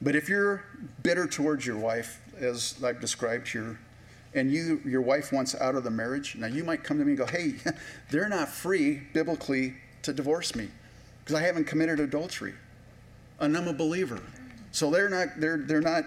But 0.00 0.16
if 0.16 0.28
you're 0.28 0.64
bitter 1.02 1.28
towards 1.28 1.64
your 1.64 1.76
wife 1.76 2.20
as 2.40 2.74
I've 2.82 3.00
described 3.00 3.48
here 3.48 3.78
and 4.34 4.50
you 4.50 4.80
your 4.84 5.02
wife 5.02 5.32
wants 5.32 5.54
out 5.54 5.76
of 5.76 5.84
the 5.84 5.90
marriage, 5.90 6.34
now 6.34 6.48
you 6.48 6.64
might 6.64 6.82
come 6.82 6.98
to 6.98 7.04
me 7.04 7.12
and 7.12 7.18
go, 7.18 7.26
"Hey, 7.26 7.54
they're 8.10 8.28
not 8.28 8.48
free 8.48 9.02
biblically 9.12 9.74
to 10.02 10.12
divorce 10.12 10.56
me 10.56 10.70
because 11.24 11.40
I 11.40 11.42
haven't 11.42 11.64
committed 11.64 12.00
adultery." 12.00 12.54
And 13.40 13.56
I'm 13.56 13.68
a 13.68 13.72
believer. 13.72 14.20
So 14.70 14.90
they're 14.90 15.10
not 15.10 15.28
they're 15.38 15.58
they're 15.58 15.80
not 15.80 16.04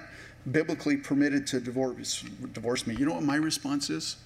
biblically 0.52 0.98
permitted 0.98 1.48
to 1.48 1.60
divorce 1.60 2.24
divorce 2.54 2.88
me. 2.88 2.96
You 2.96 3.06
know 3.06 3.14
what 3.16 3.24
my 3.24 3.36
response 3.36 3.90
is? 3.90 4.18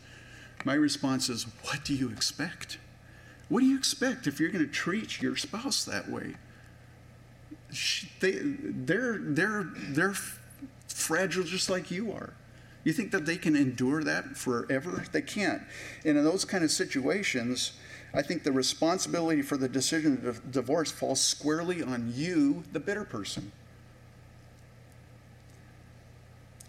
My 0.65 0.73
response 0.73 1.29
is, 1.29 1.45
What 1.63 1.83
do 1.85 1.93
you 1.93 2.09
expect? 2.09 2.77
What 3.47 3.61
do 3.61 3.65
you 3.65 3.77
expect 3.77 4.27
if 4.27 4.39
you're 4.39 4.51
going 4.51 4.65
to 4.65 4.71
treat 4.71 5.21
your 5.21 5.35
spouse 5.35 5.83
that 5.85 6.09
way? 6.09 6.35
They, 8.19 8.39
they're, 8.41 9.17
they're, 9.19 9.67
they're 9.89 10.15
fragile 10.87 11.43
just 11.43 11.69
like 11.69 11.89
you 11.89 12.11
are. 12.11 12.33
You 12.83 12.93
think 12.93 13.11
that 13.11 13.25
they 13.25 13.37
can 13.37 13.55
endure 13.55 14.03
that 14.03 14.37
forever? 14.37 15.03
They 15.11 15.21
can't. 15.21 15.61
And 16.05 16.17
in 16.17 16.23
those 16.23 16.45
kind 16.45 16.63
of 16.63 16.71
situations, 16.71 17.73
I 18.13 18.21
think 18.21 18.43
the 18.43 18.51
responsibility 18.51 19.41
for 19.41 19.57
the 19.57 19.69
decision 19.69 20.27
of 20.27 20.51
divorce 20.51 20.91
falls 20.91 21.21
squarely 21.21 21.83
on 21.83 22.11
you, 22.15 22.63
the 22.71 22.79
bitter 22.79 23.03
person. 23.03 23.51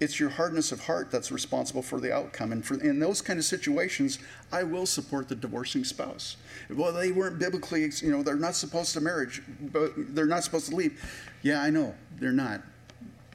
it's 0.00 0.18
your 0.18 0.30
hardness 0.30 0.72
of 0.72 0.80
heart 0.80 1.10
that's 1.10 1.30
responsible 1.30 1.82
for 1.82 2.00
the 2.00 2.12
outcome. 2.12 2.52
And 2.52 2.64
for, 2.64 2.80
in 2.80 2.98
those 2.98 3.20
kind 3.20 3.38
of 3.38 3.44
situations, 3.44 4.18
I 4.50 4.62
will 4.62 4.86
support 4.86 5.28
the 5.28 5.34
divorcing 5.34 5.84
spouse. 5.84 6.36
Well, 6.70 6.92
they 6.92 7.12
weren't 7.12 7.38
biblically, 7.38 7.82
you 8.00 8.10
know, 8.10 8.22
they're 8.22 8.36
not 8.36 8.54
supposed 8.54 8.94
to 8.94 9.00
marriage, 9.02 9.42
but 9.60 9.92
they're 10.14 10.26
not 10.26 10.42
supposed 10.42 10.70
to 10.70 10.76
leave. 10.76 11.00
Yeah, 11.42 11.62
I 11.62 11.68
know 11.68 11.94
they're 12.18 12.32
not. 12.32 12.62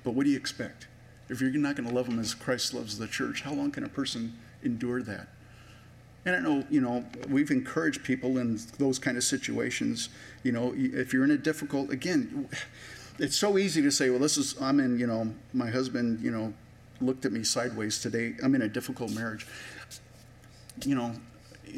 But 0.03 0.15
what 0.15 0.25
do 0.25 0.31
you 0.31 0.37
expect? 0.37 0.87
If 1.29 1.39
you're 1.39 1.51
not 1.51 1.75
going 1.75 1.87
to 1.87 1.93
love 1.93 2.07
them 2.07 2.19
as 2.19 2.33
Christ 2.33 2.73
loves 2.73 2.97
the 2.97 3.07
church, 3.07 3.41
how 3.41 3.53
long 3.53 3.71
can 3.71 3.83
a 3.83 3.89
person 3.89 4.35
endure 4.63 5.03
that? 5.03 5.27
And 6.25 6.35
I 6.35 6.39
know, 6.39 6.63
you 6.69 6.81
know, 6.81 7.05
we've 7.29 7.51
encouraged 7.51 8.03
people 8.03 8.39
in 8.39 8.59
those 8.79 8.97
kind 8.97 9.15
of 9.15 9.23
situations. 9.23 10.09
You 10.43 10.51
know, 10.51 10.73
if 10.75 11.13
you're 11.13 11.23
in 11.23 11.31
a 11.31 11.37
difficult, 11.37 11.91
again, 11.91 12.49
it's 13.19 13.35
so 13.35 13.57
easy 13.57 13.81
to 13.83 13.91
say, 13.91 14.09
well, 14.09 14.19
this 14.19 14.37
is, 14.37 14.59
I'm 14.59 14.79
in, 14.79 14.97
you 14.97 15.05
know, 15.05 15.33
my 15.53 15.69
husband, 15.69 16.21
you 16.21 16.31
know, 16.31 16.53
looked 16.99 17.25
at 17.25 17.31
me 17.31 17.43
sideways 17.43 17.99
today. 17.99 18.35
I'm 18.43 18.55
in 18.55 18.63
a 18.63 18.67
difficult 18.67 19.11
marriage. 19.11 19.45
You 20.83 20.95
know, 20.95 21.13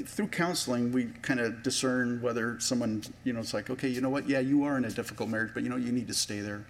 through 0.06 0.28
counseling, 0.28 0.92
we 0.92 1.06
kind 1.22 1.40
of 1.40 1.62
discern 1.62 2.22
whether 2.22 2.60
someone, 2.60 3.04
you 3.24 3.34
know, 3.34 3.40
it's 3.40 3.54
like, 3.54 3.70
okay, 3.70 3.90
you 3.90 4.00
know 4.00 4.10
what? 4.10 4.30
Yeah, 4.30 4.40
you 4.40 4.64
are 4.64 4.78
in 4.78 4.86
a 4.86 4.92
difficult 4.92 5.30
marriage, 5.30 5.52
but 5.54 5.64
you 5.64 5.70
know, 5.70 5.76
you 5.76 5.92
need 5.92 6.08
to 6.08 6.14
stay 6.14 6.40
there. 6.40 6.66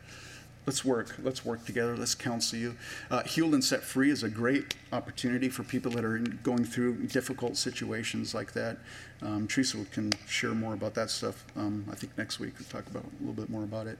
Let's 0.68 0.84
work. 0.84 1.16
Let's 1.24 1.46
work 1.46 1.66
together. 1.66 1.96
Let's 1.96 2.14
counsel 2.14 2.60
you. 2.60 2.76
Uh, 3.10 3.24
Healed 3.24 3.54
and 3.54 3.64
Set 3.64 3.84
Free 3.84 4.12
is 4.12 4.22
a 4.22 4.30
great 4.30 4.76
opportunity 4.92 5.48
for 5.48 5.64
people 5.64 5.94
that 5.94 6.04
are 6.04 6.18
going 6.18 6.66
through 6.66 7.08
difficult 7.08 7.56
situations 7.56 8.36
like 8.36 8.52
that. 8.52 8.78
Um, 9.22 9.48
Teresa 9.48 9.78
can 9.94 10.12
share 10.28 10.52
more 10.52 10.74
about 10.74 10.94
that 10.96 11.10
stuff. 11.10 11.46
Um, 11.56 11.86
I 11.90 11.96
think 11.96 12.18
next 12.18 12.42
week 12.42 12.56
we'll 12.60 12.68
talk 12.68 12.86
about 12.92 13.06
a 13.06 13.24
little 13.26 13.34
bit 13.34 13.50
more 13.50 13.64
about 13.64 13.88
it. 13.88 13.98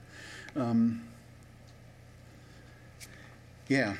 Um, 0.56 1.04
yeah. 3.66 3.96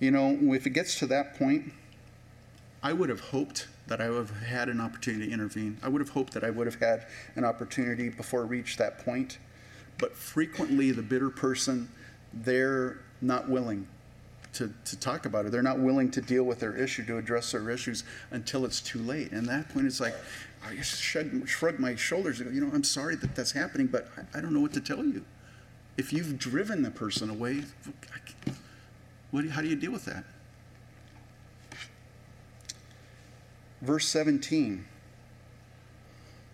You 0.00 0.10
know, 0.10 0.36
if 0.52 0.66
it 0.66 0.70
gets 0.70 0.98
to 0.98 1.06
that 1.06 1.38
point, 1.38 1.72
I 2.82 2.92
would 2.92 3.08
have 3.08 3.20
hoped 3.20 3.68
that 3.86 4.00
I 4.00 4.10
would 4.10 4.26
have 4.28 4.42
had 4.42 4.68
an 4.68 4.80
opportunity 4.80 5.28
to 5.28 5.32
intervene. 5.32 5.78
I 5.80 5.88
would 5.88 6.00
have 6.00 6.10
hoped 6.10 6.32
that 6.32 6.42
I 6.42 6.50
would 6.50 6.66
have 6.66 6.80
had 6.80 7.06
an 7.36 7.44
opportunity 7.44 8.08
before 8.08 8.40
I 8.40 8.46
reached 8.46 8.78
that 8.78 8.98
point. 8.98 9.38
But 9.98 10.16
frequently, 10.16 10.90
the 10.90 11.02
bitter 11.02 11.30
person, 11.30 11.88
they're 12.32 12.98
not 13.20 13.48
willing 13.48 13.86
to, 14.54 14.72
to 14.84 14.96
talk 14.98 15.26
about 15.26 15.46
it. 15.46 15.52
They're 15.52 15.62
not 15.62 15.78
willing 15.78 16.10
to 16.12 16.20
deal 16.20 16.44
with 16.44 16.60
their 16.60 16.76
issue, 16.76 17.04
to 17.06 17.18
address 17.18 17.52
their 17.52 17.70
issues 17.70 18.04
until 18.30 18.64
it's 18.64 18.80
too 18.80 19.00
late. 19.00 19.32
And 19.32 19.48
at 19.48 19.66
that 19.66 19.74
point, 19.74 19.86
it's 19.86 20.00
like, 20.00 20.14
I 20.66 20.74
just 20.76 21.00
shrug, 21.00 21.46
shrug 21.46 21.78
my 21.78 21.94
shoulders 21.96 22.40
and 22.40 22.48
go, 22.48 22.54
you 22.54 22.60
know, 22.60 22.72
I'm 22.72 22.84
sorry 22.84 23.16
that 23.16 23.34
that's 23.34 23.52
happening, 23.52 23.86
but 23.86 24.08
I, 24.16 24.38
I 24.38 24.40
don't 24.40 24.52
know 24.52 24.60
what 24.60 24.72
to 24.74 24.80
tell 24.80 25.04
you. 25.04 25.24
If 25.96 26.12
you've 26.12 26.38
driven 26.38 26.82
the 26.82 26.90
person 26.90 27.30
away, 27.30 27.62
what, 29.30 29.46
how 29.48 29.60
do 29.60 29.68
you 29.68 29.76
deal 29.76 29.92
with 29.92 30.04
that? 30.06 30.24
Verse 33.82 34.08
17. 34.08 34.86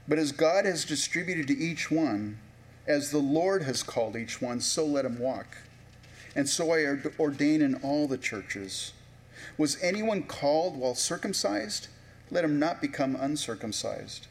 But 0.08 0.18
as 0.18 0.32
God 0.32 0.64
has 0.64 0.84
distributed 0.84 1.46
to 1.48 1.56
each 1.56 1.90
one, 1.90 2.38
as 2.86 3.10
the 3.10 3.18
Lord 3.18 3.62
has 3.62 3.82
called 3.82 4.16
each 4.16 4.40
one, 4.40 4.60
so 4.60 4.84
let 4.84 5.04
him 5.04 5.18
walk. 5.18 5.58
And 6.34 6.48
so 6.48 6.72
I 6.72 6.98
ordain 7.18 7.62
in 7.62 7.74
all 7.76 8.06
the 8.06 8.18
churches. 8.18 8.92
Was 9.58 9.82
anyone 9.82 10.22
called 10.22 10.76
while 10.76 10.94
circumcised? 10.94 11.88
Let 12.30 12.44
him 12.44 12.58
not 12.58 12.80
become 12.80 13.16
uncircumcised. 13.16 14.26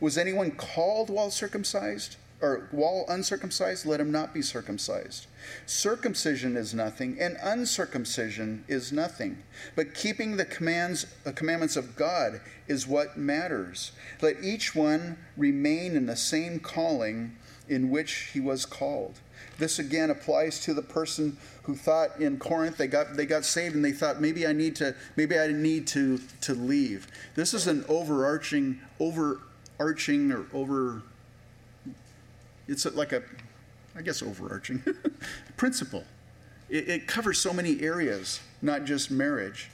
Was 0.00 0.16
anyone 0.16 0.52
called 0.52 1.10
while 1.10 1.30
circumcised? 1.30 2.16
Or 2.40 2.66
while 2.72 3.04
uncircumcised? 3.08 3.86
Let 3.86 4.00
him 4.00 4.10
not 4.10 4.34
be 4.34 4.42
circumcised. 4.42 5.26
Circumcision 5.64 6.56
is 6.56 6.74
nothing, 6.74 7.16
and 7.20 7.36
uncircumcision 7.40 8.64
is 8.66 8.90
nothing. 8.90 9.42
But 9.76 9.94
keeping 9.94 10.36
the 10.36 10.44
commands, 10.44 11.06
the 11.22 11.32
commandments 11.32 11.76
of 11.76 11.94
God 11.94 12.40
is 12.66 12.86
what 12.86 13.16
matters. 13.16 13.92
Let 14.20 14.42
each 14.42 14.74
one 14.74 15.18
remain 15.36 15.94
in 15.94 16.06
the 16.06 16.16
same 16.16 16.58
calling 16.58 17.36
in 17.68 17.90
which 17.90 18.30
he 18.32 18.40
was 18.40 18.66
called. 18.66 19.18
This 19.58 19.78
again 19.78 20.10
applies 20.10 20.60
to 20.60 20.74
the 20.74 20.82
person 20.82 21.36
who 21.64 21.76
thought 21.76 22.20
in 22.20 22.38
Corinth 22.38 22.76
they 22.76 22.86
got 22.86 23.16
they 23.16 23.26
got 23.26 23.44
saved 23.44 23.74
and 23.74 23.84
they 23.84 23.92
thought 23.92 24.20
maybe 24.20 24.46
I 24.46 24.52
need 24.52 24.76
to 24.76 24.94
maybe 25.16 25.38
I 25.38 25.48
need 25.48 25.86
to 25.88 26.18
to 26.42 26.54
leave. 26.54 27.06
This 27.34 27.54
is 27.54 27.66
an 27.66 27.84
overarching 27.88 28.80
overarching 28.98 30.32
or 30.32 30.46
over 30.52 31.02
it's 32.66 32.84
like 32.86 33.12
a 33.12 33.22
I 33.96 34.02
guess 34.02 34.22
overarching 34.22 34.82
principle. 35.56 36.04
It, 36.68 36.88
it 36.88 37.06
covers 37.06 37.38
so 37.38 37.52
many 37.52 37.82
areas, 37.82 38.40
not 38.62 38.84
just 38.84 39.10
marriage. 39.10 39.70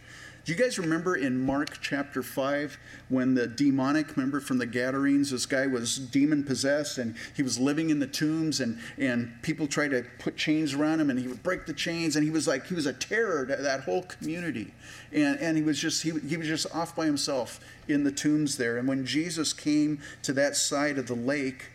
Do 0.49 0.55
you 0.55 0.59
guys 0.59 0.79
remember 0.79 1.15
in 1.15 1.45
Mark 1.45 1.79
chapter 1.83 2.23
5 2.23 2.79
when 3.11 3.35
the 3.35 3.47
demonic, 3.47 4.17
member 4.17 4.41
from 4.41 4.57
the 4.57 4.65
Gadarenes, 4.65 5.31
this 5.31 5.45
guy 5.45 5.67
was 5.67 5.99
demon 5.99 6.43
possessed 6.43 6.97
and 6.97 7.17
he 7.37 7.43
was 7.43 7.59
living 7.59 7.91
in 7.91 7.99
the 7.99 8.07
tombs 8.07 8.61
and, 8.61 8.79
and 8.97 9.31
people 9.43 9.67
tried 9.67 9.91
to 9.91 10.07
put 10.19 10.39
chains 10.39 10.73
around 10.73 11.01
him 11.01 11.11
and 11.11 11.19
he 11.21 11.29
would 11.29 11.43
break 11.43 11.67
the 11.67 11.75
chains 11.75 12.17
and 12.17 12.25
he 12.25 12.31
was 12.31 12.49
like, 12.49 12.67
he 12.67 12.73
was 12.73 12.87
a 12.87 12.95
terror 12.95 13.45
to 13.45 13.57
that 13.57 13.83
whole 13.83 14.05
community. 14.05 14.73
And, 15.13 15.39
and 15.39 15.55
he 15.55 15.63
was 15.63 15.79
just, 15.79 16.03
he, 16.03 16.13
he 16.27 16.39
was 16.39 16.47
just 16.47 16.75
off 16.75 16.97
by 16.97 17.05
himself 17.05 17.61
in 17.87 18.05
the 18.05 18.11
tombs 18.11 18.57
there. 18.57 18.79
And 18.79 18.89
when 18.89 19.05
Jesus 19.05 19.53
came 19.53 20.01
to 20.23 20.33
that 20.33 20.57
side 20.57 20.97
of 20.97 21.09
the 21.09 21.15
lake, 21.15 21.67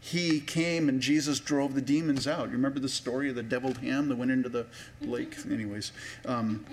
he 0.00 0.40
came 0.40 0.88
and 0.88 1.00
Jesus 1.00 1.38
drove 1.38 1.76
the 1.76 1.80
demons 1.80 2.26
out. 2.26 2.46
You 2.46 2.54
remember 2.54 2.80
the 2.80 2.88
story 2.88 3.28
of 3.28 3.36
the 3.36 3.44
deviled 3.44 3.78
ham 3.78 4.08
that 4.08 4.16
went 4.18 4.32
into 4.32 4.48
the 4.48 4.66
lake? 5.02 5.36
Anyways, 5.48 5.92
um, 6.24 6.66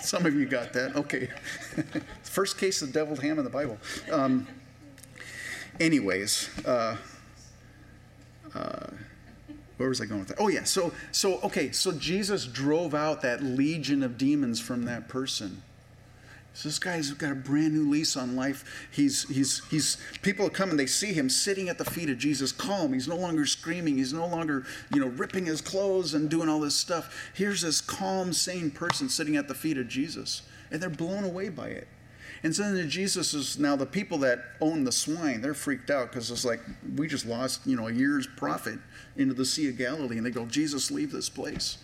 some 0.00 0.26
of 0.26 0.34
you 0.34 0.46
got 0.46 0.72
that. 0.72 0.96
Okay. 0.96 1.28
First 2.22 2.58
case 2.58 2.82
of 2.82 2.92
deviled 2.92 3.20
ham 3.20 3.38
in 3.38 3.44
the 3.44 3.50
Bible. 3.50 3.78
Um, 4.10 4.46
anyways, 5.80 6.48
uh, 6.64 6.96
uh, 8.54 8.86
where 9.76 9.88
was 9.88 10.00
I 10.00 10.06
going 10.06 10.20
with 10.20 10.28
that? 10.28 10.38
Oh 10.40 10.48
yeah. 10.48 10.64
So 10.64 10.92
so 11.12 11.40
okay. 11.40 11.70
So 11.72 11.92
Jesus 11.92 12.46
drove 12.46 12.94
out 12.94 13.22
that 13.22 13.42
legion 13.42 14.02
of 14.02 14.18
demons 14.18 14.60
from 14.60 14.84
that 14.84 15.08
person. 15.08 15.62
So 16.58 16.68
this 16.68 16.80
guy's 16.80 17.12
got 17.12 17.30
a 17.30 17.36
brand 17.36 17.72
new 17.72 17.88
lease 17.88 18.16
on 18.16 18.34
life. 18.34 18.88
He's, 18.90 19.28
he's, 19.28 19.62
he's, 19.70 19.96
people 20.22 20.50
come 20.50 20.70
and 20.70 20.78
they 20.78 20.86
see 20.86 21.12
him 21.12 21.30
sitting 21.30 21.68
at 21.68 21.78
the 21.78 21.84
feet 21.84 22.10
of 22.10 22.18
Jesus, 22.18 22.50
calm. 22.50 22.92
He's 22.92 23.06
no 23.06 23.14
longer 23.14 23.46
screaming. 23.46 23.96
He's 23.96 24.12
no 24.12 24.26
longer, 24.26 24.66
you 24.92 25.00
know, 25.00 25.06
ripping 25.06 25.46
his 25.46 25.60
clothes 25.60 26.14
and 26.14 26.28
doing 26.28 26.48
all 26.48 26.58
this 26.58 26.74
stuff. 26.74 27.30
Here's 27.32 27.60
this 27.60 27.80
calm, 27.80 28.32
sane 28.32 28.72
person 28.72 29.08
sitting 29.08 29.36
at 29.36 29.46
the 29.46 29.54
feet 29.54 29.78
of 29.78 29.86
Jesus, 29.86 30.42
and 30.72 30.82
they're 30.82 30.90
blown 30.90 31.22
away 31.22 31.48
by 31.48 31.68
it. 31.68 31.86
And 32.42 32.52
so 32.52 32.72
then 32.72 32.90
Jesus 32.90 33.34
is 33.34 33.56
now 33.56 33.76
the 33.76 33.86
people 33.86 34.18
that 34.18 34.40
own 34.60 34.82
the 34.82 34.90
swine, 34.90 35.40
they're 35.40 35.54
freaked 35.54 35.90
out 35.90 36.10
because 36.10 36.28
it's 36.28 36.44
like, 36.44 36.60
we 36.96 37.06
just 37.06 37.24
lost, 37.24 37.64
you 37.68 37.76
know, 37.76 37.86
a 37.86 37.92
year's 37.92 38.26
profit 38.26 38.80
into 39.16 39.32
the 39.32 39.44
Sea 39.44 39.68
of 39.68 39.78
Galilee. 39.78 40.16
And 40.16 40.26
they 40.26 40.32
go, 40.32 40.44
Jesus, 40.44 40.90
leave 40.90 41.12
this 41.12 41.28
place. 41.28 41.78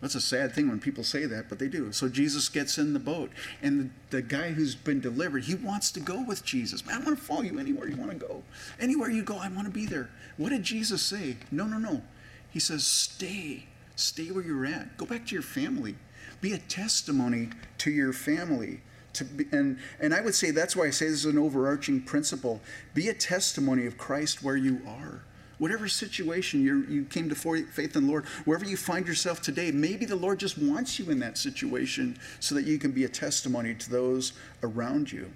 That's 0.00 0.14
a 0.14 0.20
sad 0.20 0.52
thing 0.52 0.68
when 0.68 0.78
people 0.78 1.04
say 1.04 1.24
that, 1.24 1.48
but 1.48 1.58
they 1.58 1.68
do. 1.68 1.90
So 1.90 2.08
Jesus 2.08 2.50
gets 2.50 2.76
in 2.76 2.92
the 2.92 2.98
boat, 2.98 3.30
and 3.62 3.90
the, 4.10 4.16
the, 4.16 4.22
guy 4.22 4.50
who's 4.50 4.74
been 4.74 5.00
delivered, 5.00 5.44
he 5.44 5.54
wants 5.54 5.90
to 5.92 6.00
go 6.00 6.22
with 6.22 6.44
Jesus. 6.44 6.84
Man, 6.84 7.00
I 7.00 7.04
want 7.04 7.18
to 7.18 7.24
follow 7.24 7.42
you 7.42 7.58
anywhere 7.58 7.88
you 7.88 7.96
want 7.96 8.10
to 8.10 8.18
go. 8.18 8.42
Anywhere 8.78 9.10
you 9.10 9.22
go, 9.22 9.38
I 9.38 9.48
want 9.48 9.66
to 9.66 9.72
be 9.72 9.86
there. 9.86 10.10
What 10.36 10.50
did 10.50 10.64
Jesus 10.64 11.00
say? 11.00 11.36
No, 11.50 11.64
no, 11.64 11.78
no. 11.78 12.02
He 12.50 12.60
says, 12.60 12.86
stay. 12.86 13.66
Stay 13.96 14.30
where 14.30 14.44
you're 14.44 14.66
at. 14.66 14.98
Go 14.98 15.06
back 15.06 15.26
to 15.28 15.34
your 15.34 15.42
family. 15.42 15.96
Be 16.42 16.52
a 16.52 16.58
testimony 16.58 17.48
to 17.78 17.90
your 17.90 18.12
family. 18.12 18.82
To 19.14 19.24
be, 19.24 19.46
and, 19.50 19.78
and 19.98 20.12
I 20.12 20.20
would 20.20 20.34
say 20.34 20.50
that's 20.50 20.76
why 20.76 20.84
I 20.84 20.90
say 20.90 21.06
this 21.06 21.24
is 21.24 21.24
an 21.24 21.38
overarching 21.38 22.02
principle. 22.02 22.60
Be 22.92 23.08
a 23.08 23.14
testimony 23.14 23.86
of 23.86 23.96
Christ 23.96 24.42
where 24.42 24.56
you 24.56 24.82
are. 24.86 25.22
Whatever 25.58 25.88
situation 25.88 26.62
you 26.62 26.84
you 26.88 27.04
came 27.04 27.28
to 27.28 27.34
faith 27.34 27.96
in 27.96 28.04
the 28.04 28.10
Lord, 28.10 28.26
wherever 28.44 28.64
you 28.64 28.76
find 28.76 29.06
yourself 29.06 29.40
today, 29.40 29.70
maybe 29.70 30.04
the 30.04 30.16
Lord 30.16 30.38
just 30.38 30.58
wants 30.58 30.98
you 30.98 31.10
in 31.10 31.18
that 31.20 31.38
situation 31.38 32.18
so 32.40 32.54
that 32.54 32.66
you 32.66 32.78
can 32.78 32.92
be 32.92 33.04
a 33.04 33.08
testimony 33.08 33.74
to 33.74 33.90
those 33.90 34.34
around 34.62 35.10
you. 35.10 35.30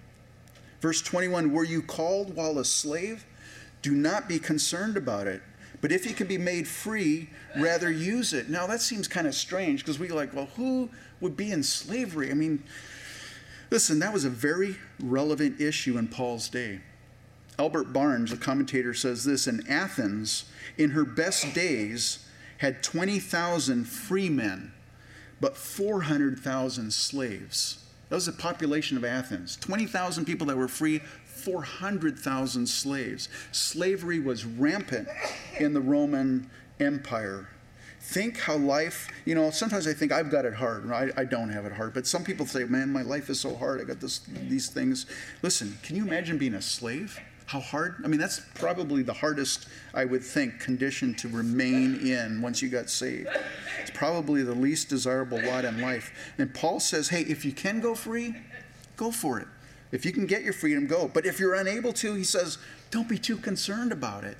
Verse 0.80 1.00
21 1.02 1.52
Were 1.52 1.64
you 1.64 1.82
called 1.82 2.34
while 2.34 2.58
a 2.58 2.64
slave? 2.64 3.24
Do 3.82 3.92
not 3.92 4.28
be 4.28 4.38
concerned 4.38 4.96
about 4.96 5.26
it. 5.26 5.42
But 5.80 5.92
if 5.92 6.04
you 6.04 6.12
can 6.12 6.26
be 6.26 6.36
made 6.36 6.68
free, 6.68 7.30
rather 7.56 7.90
use 7.90 8.34
it. 8.34 8.50
Now 8.50 8.66
that 8.66 8.82
seems 8.82 9.08
kind 9.08 9.26
of 9.26 9.34
strange 9.34 9.80
because 9.80 9.98
we 9.98 10.08
like, 10.08 10.34
well, 10.34 10.48
who 10.56 10.90
would 11.20 11.36
be 11.36 11.52
in 11.52 11.62
slavery? 11.62 12.30
I 12.30 12.34
mean, 12.34 12.62
listen, 13.70 13.98
that 14.00 14.12
was 14.12 14.26
a 14.26 14.30
very 14.30 14.76
relevant 14.98 15.60
issue 15.60 15.96
in 15.96 16.08
Paul's 16.08 16.50
day. 16.50 16.80
Albert 17.60 17.92
Barnes, 17.92 18.32
a 18.32 18.38
commentator, 18.38 18.94
says 18.94 19.22
this 19.22 19.46
In 19.46 19.66
Athens, 19.68 20.46
in 20.78 20.92
her 20.92 21.04
best 21.04 21.52
days, 21.52 22.26
had 22.56 22.82
20,000 22.82 23.84
free 23.84 24.30
men, 24.30 24.72
but 25.42 25.58
400,000 25.58 26.90
slaves. 26.90 27.84
That 28.08 28.14
was 28.14 28.24
the 28.24 28.32
population 28.32 28.96
of 28.96 29.04
Athens. 29.04 29.58
20,000 29.60 30.24
people 30.24 30.46
that 30.46 30.56
were 30.56 30.68
free, 30.68 31.00
400,000 31.26 32.66
slaves. 32.66 33.28
Slavery 33.52 34.20
was 34.20 34.46
rampant 34.46 35.08
in 35.58 35.74
the 35.74 35.82
Roman 35.82 36.48
Empire. 36.80 37.50
Think 38.00 38.38
how 38.38 38.56
life, 38.56 39.10
you 39.26 39.34
know, 39.34 39.50
sometimes 39.50 39.86
I 39.86 39.92
think 39.92 40.12
I've 40.12 40.30
got 40.30 40.46
it 40.46 40.54
hard. 40.54 40.90
I, 40.90 41.10
I 41.14 41.24
don't 41.24 41.50
have 41.50 41.66
it 41.66 41.72
hard, 41.72 41.92
but 41.92 42.06
some 42.06 42.24
people 42.24 42.46
say, 42.46 42.64
man, 42.64 42.90
my 42.90 43.02
life 43.02 43.28
is 43.28 43.38
so 43.38 43.54
hard. 43.54 43.82
I 43.82 43.84
got 43.84 44.00
this, 44.00 44.20
these 44.48 44.70
things. 44.70 45.04
Listen, 45.42 45.76
can 45.82 45.94
you 45.94 46.06
imagine 46.06 46.38
being 46.38 46.54
a 46.54 46.62
slave? 46.62 47.20
How 47.50 47.58
hard? 47.58 47.96
I 48.04 48.06
mean, 48.06 48.20
that's 48.20 48.38
probably 48.54 49.02
the 49.02 49.12
hardest, 49.12 49.66
I 49.92 50.04
would 50.04 50.22
think, 50.22 50.60
condition 50.60 51.16
to 51.16 51.26
remain 51.26 51.96
in 51.96 52.40
once 52.40 52.62
you 52.62 52.68
got 52.68 52.88
saved. 52.88 53.28
It's 53.80 53.90
probably 53.90 54.44
the 54.44 54.54
least 54.54 54.88
desirable 54.88 55.44
lot 55.44 55.64
in 55.64 55.80
life. 55.80 56.12
And 56.38 56.54
Paul 56.54 56.78
says, 56.78 57.08
hey, 57.08 57.22
if 57.22 57.44
you 57.44 57.50
can 57.50 57.80
go 57.80 57.96
free, 57.96 58.36
go 58.96 59.10
for 59.10 59.40
it. 59.40 59.48
If 59.90 60.04
you 60.06 60.12
can 60.12 60.26
get 60.26 60.44
your 60.44 60.52
freedom, 60.52 60.86
go. 60.86 61.10
But 61.12 61.26
if 61.26 61.40
you're 61.40 61.56
unable 61.56 61.92
to, 61.94 62.14
he 62.14 62.22
says, 62.22 62.58
don't 62.92 63.08
be 63.08 63.18
too 63.18 63.36
concerned 63.36 63.90
about 63.90 64.22
it. 64.22 64.38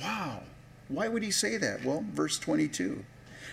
Wow. 0.00 0.40
Why 0.88 1.06
would 1.06 1.22
he 1.22 1.30
say 1.30 1.58
that? 1.58 1.84
Well, 1.84 2.04
verse 2.10 2.40
22 2.40 3.04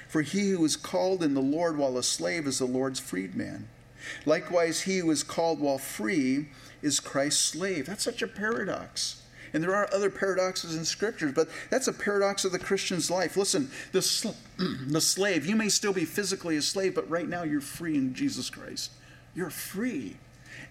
For 0.08 0.24
he 0.24 0.50
who 0.50 0.66
is 0.66 0.76
called 0.76 1.22
in 1.22 1.36
the 1.36 1.42
Lord 1.42 1.78
while 1.78 1.96
a 1.96 2.02
slave 2.02 2.48
is 2.48 2.58
the 2.58 2.66
Lord's 2.66 3.00
freedman. 3.00 3.68
Likewise, 4.26 4.82
he 4.82 4.98
who 4.98 5.12
is 5.12 5.22
called 5.22 5.60
while 5.60 5.78
free 5.78 6.48
is 6.82 7.00
Christ's 7.00 7.44
slave. 7.44 7.86
That's 7.86 8.04
such 8.04 8.22
a 8.22 8.28
paradox. 8.28 9.22
And 9.54 9.62
there 9.62 9.76
are 9.76 9.90
other 9.94 10.10
paradoxes 10.10 10.76
in 10.76 10.86
scriptures, 10.86 11.34
but 11.34 11.50
that's 11.70 11.88
a 11.88 11.94
paradox 11.94 12.46
of 12.46 12.52
the 12.52 12.60
Christian's 12.60 13.12
life. 13.12 13.36
Listen, 13.36 13.70
the, 13.92 14.02
sl- 14.02 14.30
the 14.88 15.02
slave, 15.02 15.46
you 15.46 15.56
may 15.56 15.70
still 15.70 15.94
be 15.94 16.06
physically 16.06 16.56
a 16.56 16.62
slave, 16.62 16.96
but 16.96 17.10
right 17.10 17.28
now 17.28 17.44
you're 17.44 17.60
free 17.60 17.96
in 17.96 18.14
Jesus 18.14 18.50
Christ. 18.50 18.92
You're 19.36 19.50
free. 19.50 20.18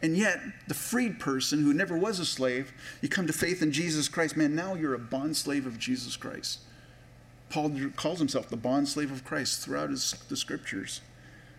And 0.02 0.16
yet, 0.16 0.40
the 0.66 0.74
freed 0.74 1.20
person 1.20 1.62
who 1.62 1.74
never 1.74 1.96
was 1.96 2.18
a 2.18 2.24
slave, 2.24 2.72
you 3.02 3.08
come 3.08 3.26
to 3.26 3.32
faith 3.32 3.60
in 3.60 3.70
Jesus 3.70 4.08
Christ, 4.08 4.36
man, 4.36 4.54
now 4.54 4.74
you're 4.74 4.94
a 4.94 4.98
bond 4.98 5.36
slave 5.36 5.66
of 5.66 5.78
Jesus 5.78 6.16
Christ. 6.16 6.60
Paul 7.50 7.72
calls 7.96 8.18
himself 8.18 8.48
the 8.48 8.56
bond 8.56 8.88
slave 8.88 9.10
of 9.10 9.24
Christ 9.24 9.60
throughout 9.60 9.90
his, 9.90 10.12
the 10.28 10.36
scriptures. 10.36 11.00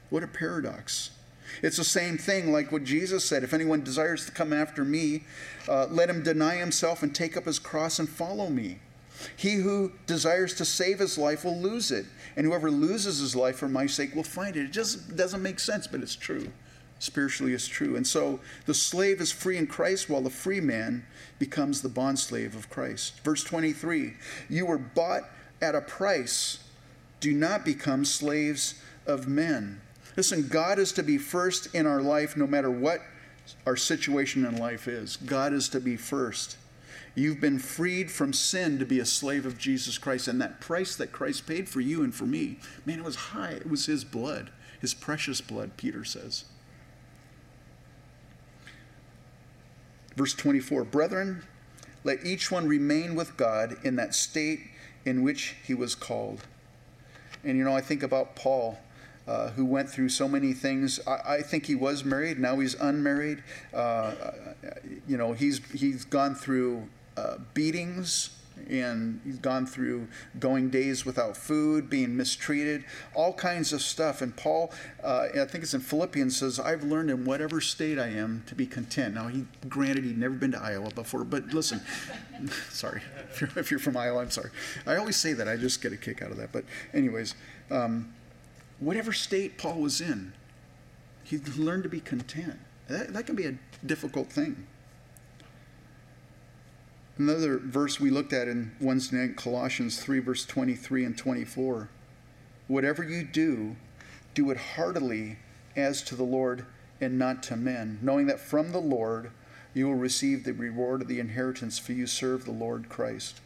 What 0.10 0.24
a 0.24 0.28
paradox. 0.28 1.12
It's 1.62 1.78
the 1.78 1.84
same 1.84 2.18
thing 2.18 2.52
like 2.52 2.72
what 2.72 2.84
Jesus 2.84 3.26
said 3.26 3.44
if 3.44 3.54
anyone 3.54 3.84
desires 3.84 4.26
to 4.26 4.32
come 4.32 4.54
after 4.54 4.84
me, 4.84 5.24
uh, 5.68 5.88
let 5.90 6.10
him 6.10 6.24
deny 6.24 6.56
himself 6.56 7.04
and 7.04 7.14
take 7.14 7.38
up 7.38 7.46
his 7.46 7.60
cross 7.60 8.00
and 8.00 8.10
follow 8.10 8.50
me. 8.50 8.80
He 9.36 9.56
who 9.56 9.92
desires 10.08 10.54
to 10.56 10.66
save 10.66 11.00
his 11.00 11.18
life 11.18 11.44
will 11.44 11.60
lose 11.60 11.92
it, 11.92 12.06
and 12.36 12.46
whoever 12.46 12.72
loses 12.72 13.20
his 13.20 13.36
life 13.36 13.58
for 13.58 13.68
my 13.68 13.86
sake 13.86 14.16
will 14.16 14.24
find 14.24 14.56
it. 14.56 14.66
It 14.66 14.72
just 14.72 15.16
doesn't 15.16 15.44
make 15.44 15.60
sense, 15.60 15.88
but 15.88 16.02
it's 16.02 16.16
true. 16.16 16.52
Spiritually, 17.00 17.54
it's 17.54 17.68
true. 17.68 17.96
And 17.96 18.06
so 18.06 18.40
the 18.66 18.74
slave 18.74 19.22
is 19.22 19.32
free 19.32 19.58
in 19.58 19.68
Christ, 19.68 20.10
while 20.10 20.22
the 20.22 20.30
free 20.30 20.62
man 20.62 21.06
becomes 21.40 21.82
the 21.82 21.90
bondslave 21.90 22.56
of 22.56 22.70
Christ. 22.70 23.20
Verse 23.24 23.44
23 23.44 24.14
You 24.50 24.66
were 24.66 24.78
bought 24.78 25.24
at 25.62 25.76
a 25.76 25.82
price. 25.82 26.60
Do 27.20 27.34
not 27.34 27.66
become 27.66 28.06
slaves 28.06 28.82
of 29.06 29.28
men. 29.28 29.82
Listen, 30.18 30.48
God 30.48 30.80
is 30.80 30.92
to 30.94 31.04
be 31.04 31.18
first 31.18 31.74
in 31.74 31.88
our 31.88 32.02
life 32.02 32.36
no 32.36 32.48
matter 32.48 32.70
what 32.70 33.02
our 33.66 33.76
situation 33.76 34.46
in 34.46 34.58
life 34.58 34.88
is. 34.88 35.18
God 35.18 35.54
is 35.54 35.70
to 35.70 35.80
be 35.80 35.96
first. 35.96 36.58
You've 37.16 37.42
been 37.42 37.60
freed 37.60 38.10
from 38.10 38.32
sin 38.32 38.80
to 38.80 38.86
be 38.86 39.00
a 39.00 39.06
slave 39.06 39.46
of 39.46 39.58
Jesus 39.58 39.98
Christ. 39.98 40.28
And 40.28 40.40
that 40.42 40.62
price 40.62 40.96
that 40.96 41.12
Christ 41.12 41.46
paid 41.46 41.68
for 41.68 41.82
you 41.82 42.04
and 42.04 42.14
for 42.14 42.26
me, 42.26 42.60
man, 42.86 43.00
it 43.00 43.06
was 43.06 43.16
high. 43.16 43.52
It 43.52 43.70
was 43.70 43.86
his 43.86 44.04
blood, 44.04 44.50
his 44.80 44.94
precious 44.94 45.42
blood, 45.42 45.72
Peter 45.78 46.04
says. 46.06 46.46
Verse 50.16 50.34
24 50.34 50.86
Brethren, 50.86 51.44
let 52.04 52.26
each 52.26 52.52
one 52.52 52.68
remain 52.68 53.16
with 53.16 53.38
God 53.38 53.76
in 53.84 53.96
that 53.98 54.16
state 54.16 54.62
in 55.06 55.24
which 55.24 55.56
he 55.64 55.74
was 55.74 55.96
called. 55.96 56.46
And 57.44 57.58
you 57.58 57.64
know, 57.64 57.76
I 57.76 57.82
think 57.82 58.04
about 58.04 58.36
Paul. 58.36 58.80
Uh, 59.28 59.52
who 59.52 59.64
went 59.64 59.88
through 59.88 60.10
so 60.10 60.28
many 60.28 60.52
things. 60.52 61.00
I, 61.06 61.36
I, 61.36 61.42
think 61.44 61.68
he 61.68 61.76
was 61.76 62.04
married. 62.04 62.40
Now 62.40 62.58
he's 62.58 62.74
unmarried. 62.74 63.44
Uh, 63.72 64.14
you 65.08 65.16
know, 65.16 65.34
he's 65.34 65.62
he's 65.72 66.06
gone 66.06 66.34
through 66.34 66.90
uh, 67.16 67.38
beatings 67.54 68.32
and 68.70 69.20
he's 69.24 69.38
gone 69.38 69.66
through 69.66 70.08
going 70.40 70.70
days 70.70 71.06
without 71.06 71.36
food, 71.36 71.90
being 71.90 72.16
mistreated, 72.16 72.84
all 73.14 73.34
kinds 73.34 73.74
of 73.74 73.82
stuff. 73.82 74.22
And 74.22 74.36
Paul, 74.36 74.72
uh, 75.04 75.28
I 75.34 75.46
think 75.46 75.64
it's 75.64 75.74
in 75.74 75.82
Philippians, 75.82 76.38
says, 76.38 76.60
"I've 76.60 76.84
learned 76.84 77.10
in 77.10 77.26
whatever 77.26 77.62
state 77.62 78.00
I 78.00 78.08
am 78.08 78.44
to 78.48 78.56
be 78.56 78.66
content." 78.66 79.16
Now, 79.16 79.28
he 79.28 79.46
granted 79.68 80.06
he'd 80.06 80.18
never 80.18 80.36
been 80.36 80.52
to 80.52 80.62
Iowa 80.62 80.90
before, 80.92 81.24
but 81.24 81.54
listen, 81.54 81.82
sorry 82.70 83.02
if 83.30 83.42
you're, 83.42 83.50
if 83.56 83.72
you're, 83.72 83.80
from 83.80 83.98
Iowa, 83.98 84.22
I'm 84.22 84.32
sorry. 84.32 84.52
I 84.86 84.98
always 84.98 85.16
say 85.16 85.34
that. 85.34 85.48
I 85.48 85.58
just 85.58 85.82
get 85.82 85.94
a 85.94 85.98
kick 85.98 86.22
out 86.22 86.32
of 86.32 86.38
that. 86.38 86.52
But 86.52 86.66
anyways, 86.94 87.36
um, 87.70 88.14
whatever 88.82 89.14
state 89.14 89.58
Paul 89.58 89.80
was 89.80 90.02
in, 90.02 90.34
he 91.24 91.38
learned 91.38 91.84
to 91.84 91.90
be 91.90 92.02
content. 92.02 92.60
That, 92.90 93.14
that 93.14 93.26
can 93.26 93.36
be 93.36 93.46
a 93.46 93.58
difficult 93.86 94.30
thing. 94.30 94.68
Another 97.18 97.58
verse 97.58 98.00
we 98.00 98.10
looked 98.10 98.34
at 98.34 98.48
in 98.48 98.72
Wednesday 98.82 99.18
night, 99.18 99.38
Colossians 99.38 100.02
3, 100.02 100.20
verse 100.20 100.46
23 100.46 101.06
and 101.06 101.18
24. 101.18 101.90
Whatever 102.68 103.04
you 103.04 103.24
do, 103.24 103.76
do 104.34 104.50
it 104.50 104.58
heartily 104.58 105.38
as 105.76 106.02
to 106.04 106.16
the 106.16 106.24
Lord 106.24 106.66
and 107.00 107.20
not 107.20 107.44
to 107.44 107.56
men, 107.56 108.00
knowing 108.02 108.26
that 108.26 108.40
from 108.40 108.72
the 108.72 108.80
Lord 108.80 109.32
you 109.74 109.88
will 109.88 109.96
receive 109.96 110.44
the 110.44 110.54
reward 110.54 111.02
of 111.02 111.08
the 111.08 111.20
inheritance, 111.20 111.78
for 111.78 111.94
you 111.94 112.08
serve 112.08 112.46
the 112.46 112.52
Lord 112.52 112.90
Christ. 112.90 113.40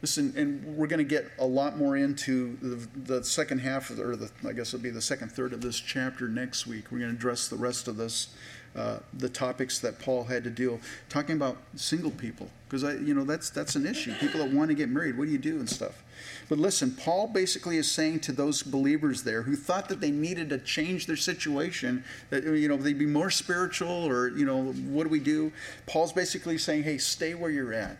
Listen, 0.00 0.32
and 0.36 0.64
we're 0.76 0.86
going 0.86 0.98
to 0.98 1.04
get 1.04 1.26
a 1.38 1.46
lot 1.46 1.76
more 1.76 1.96
into 1.96 2.56
the, 2.62 3.14
the 3.14 3.24
second 3.24 3.58
half, 3.58 3.90
or 3.90 4.14
the, 4.14 4.30
I 4.46 4.52
guess 4.52 4.72
it'll 4.72 4.82
be 4.82 4.90
the 4.90 5.02
second 5.02 5.32
third 5.32 5.52
of 5.52 5.60
this 5.60 5.80
chapter 5.80 6.28
next 6.28 6.66
week. 6.66 6.92
We're 6.92 7.00
going 7.00 7.10
to 7.10 7.16
address 7.16 7.48
the 7.48 7.56
rest 7.56 7.88
of 7.88 7.96
this 7.96 8.28
uh, 8.76 8.98
the 9.14 9.28
topics 9.28 9.78
that 9.80 9.98
Paul 9.98 10.24
had 10.24 10.44
to 10.44 10.50
deal, 10.50 10.78
talking 11.08 11.34
about 11.34 11.56
single 11.74 12.10
people, 12.10 12.48
because 12.68 12.84
I, 12.84 12.92
you 12.92 13.14
know, 13.14 13.24
that's 13.24 13.50
that's 13.50 13.74
an 13.74 13.86
issue. 13.86 14.14
People 14.20 14.40
that 14.40 14.52
want 14.52 14.68
to 14.68 14.74
get 14.74 14.88
married, 14.88 15.18
what 15.18 15.24
do 15.24 15.32
you 15.32 15.38
do 15.38 15.58
and 15.58 15.68
stuff. 15.68 16.04
But 16.48 16.58
listen, 16.58 16.92
Paul 16.92 17.26
basically 17.28 17.76
is 17.76 17.90
saying 17.90 18.20
to 18.20 18.32
those 18.32 18.62
believers 18.62 19.24
there 19.24 19.42
who 19.42 19.56
thought 19.56 19.88
that 19.88 20.00
they 20.00 20.10
needed 20.10 20.50
to 20.50 20.58
change 20.58 21.06
their 21.06 21.16
situation, 21.16 22.04
that 22.30 22.44
you 22.44 22.68
know 22.68 22.76
they'd 22.76 22.98
be 22.98 23.06
more 23.06 23.30
spiritual, 23.30 24.06
or 24.06 24.28
you 24.28 24.44
know, 24.44 24.72
what 24.72 25.04
do 25.04 25.10
we 25.10 25.20
do? 25.20 25.50
Paul's 25.86 26.12
basically 26.12 26.58
saying, 26.58 26.84
hey, 26.84 26.98
stay 26.98 27.34
where 27.34 27.50
you're 27.50 27.72
at, 27.72 27.96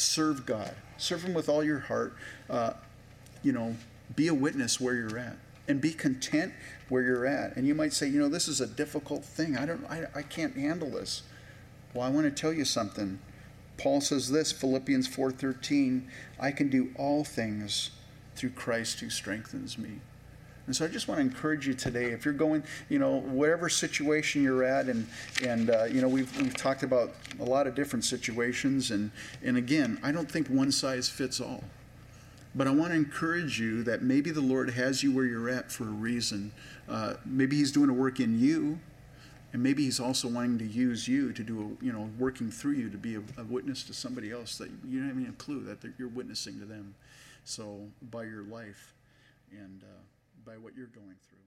serve 0.00 0.46
God, 0.46 0.74
serve 0.96 1.22
Him 1.22 1.34
with 1.34 1.48
all 1.48 1.62
your 1.62 1.80
heart. 1.80 2.14
Uh, 2.48 2.72
you 3.42 3.52
know, 3.52 3.76
be 4.14 4.28
a 4.28 4.34
witness 4.34 4.80
where 4.80 4.94
you're 4.94 5.18
at 5.18 5.36
and 5.68 5.80
be 5.80 5.92
content 5.92 6.52
where 6.88 7.02
you're 7.02 7.26
at. 7.26 7.56
And 7.56 7.66
you 7.66 7.74
might 7.74 7.92
say, 7.92 8.08
you 8.08 8.18
know, 8.18 8.28
this 8.28 8.48
is 8.48 8.60
a 8.60 8.66
difficult 8.66 9.24
thing. 9.24 9.56
I 9.56 9.66
don't 9.66 9.84
I, 9.88 10.06
I 10.14 10.22
can't 10.22 10.56
handle 10.56 10.90
this. 10.90 11.22
Well, 11.94 12.06
I 12.06 12.10
want 12.10 12.24
to 12.24 12.30
tell 12.30 12.52
you 12.52 12.64
something. 12.64 13.18
Paul 13.78 14.00
says 14.00 14.30
this, 14.30 14.52
Philippians 14.52 15.08
4:13, 15.08 16.02
I 16.38 16.50
can 16.50 16.68
do 16.68 16.90
all 16.96 17.24
things 17.24 17.90
through 18.36 18.50
Christ 18.50 19.00
who 19.00 19.10
strengthens 19.10 19.78
me. 19.78 20.00
And 20.66 20.76
so 20.76 20.84
I 20.84 20.88
just 20.88 21.08
want 21.08 21.18
to 21.18 21.22
encourage 21.22 21.66
you 21.66 21.74
today, 21.74 22.06
if 22.06 22.24
you're 22.24 22.34
going, 22.34 22.62
you 22.88 22.98
know, 22.98 23.20
whatever 23.20 23.68
situation 23.68 24.42
you're 24.42 24.62
at, 24.64 24.86
and 24.86 25.06
and 25.44 25.70
uh, 25.70 25.84
you 25.84 26.00
know, 26.00 26.08
we've 26.08 26.34
we've 26.40 26.56
talked 26.56 26.82
about 26.82 27.12
a 27.40 27.44
lot 27.44 27.66
of 27.66 27.74
different 27.74 28.04
situations, 28.04 28.90
and 28.90 29.10
and 29.42 29.56
again, 29.56 29.98
I 30.02 30.12
don't 30.12 30.30
think 30.30 30.48
one 30.48 30.70
size 30.70 31.08
fits 31.08 31.40
all. 31.40 31.64
But 32.54 32.66
I 32.66 32.70
want 32.70 32.90
to 32.90 32.96
encourage 32.96 33.60
you 33.60 33.84
that 33.84 34.02
maybe 34.02 34.30
the 34.30 34.40
Lord 34.40 34.70
has 34.70 35.02
you 35.02 35.12
where 35.12 35.24
you're 35.24 35.48
at 35.48 35.70
for 35.70 35.84
a 35.84 35.92
reason. 35.92 36.52
Uh, 36.88 37.14
maybe 37.24 37.56
He's 37.56 37.70
doing 37.70 37.90
a 37.90 37.92
work 37.92 38.18
in 38.18 38.40
you, 38.40 38.80
and 39.52 39.62
maybe 39.62 39.84
He's 39.84 40.00
also 40.00 40.26
wanting 40.28 40.58
to 40.58 40.66
use 40.66 41.06
you 41.06 41.32
to 41.32 41.42
do, 41.44 41.78
a, 41.80 41.84
you 41.84 41.92
know, 41.92 42.10
working 42.18 42.50
through 42.50 42.72
you 42.72 42.90
to 42.90 42.98
be 42.98 43.14
a, 43.14 43.22
a 43.38 43.44
witness 43.44 43.84
to 43.84 43.94
somebody 43.94 44.32
else 44.32 44.58
that 44.58 44.68
you 44.88 45.00
don't 45.00 45.24
have 45.24 45.28
a 45.28 45.32
clue 45.32 45.62
that 45.62 45.78
you're 45.96 46.08
witnessing 46.08 46.58
to 46.58 46.64
them. 46.64 46.94
So 47.44 47.88
by 48.10 48.24
your 48.24 48.42
life 48.42 48.94
and 49.52 49.82
uh, 49.82 50.00
by 50.44 50.56
what 50.58 50.74
you're 50.74 50.86
going 50.86 51.16
through. 51.28 51.39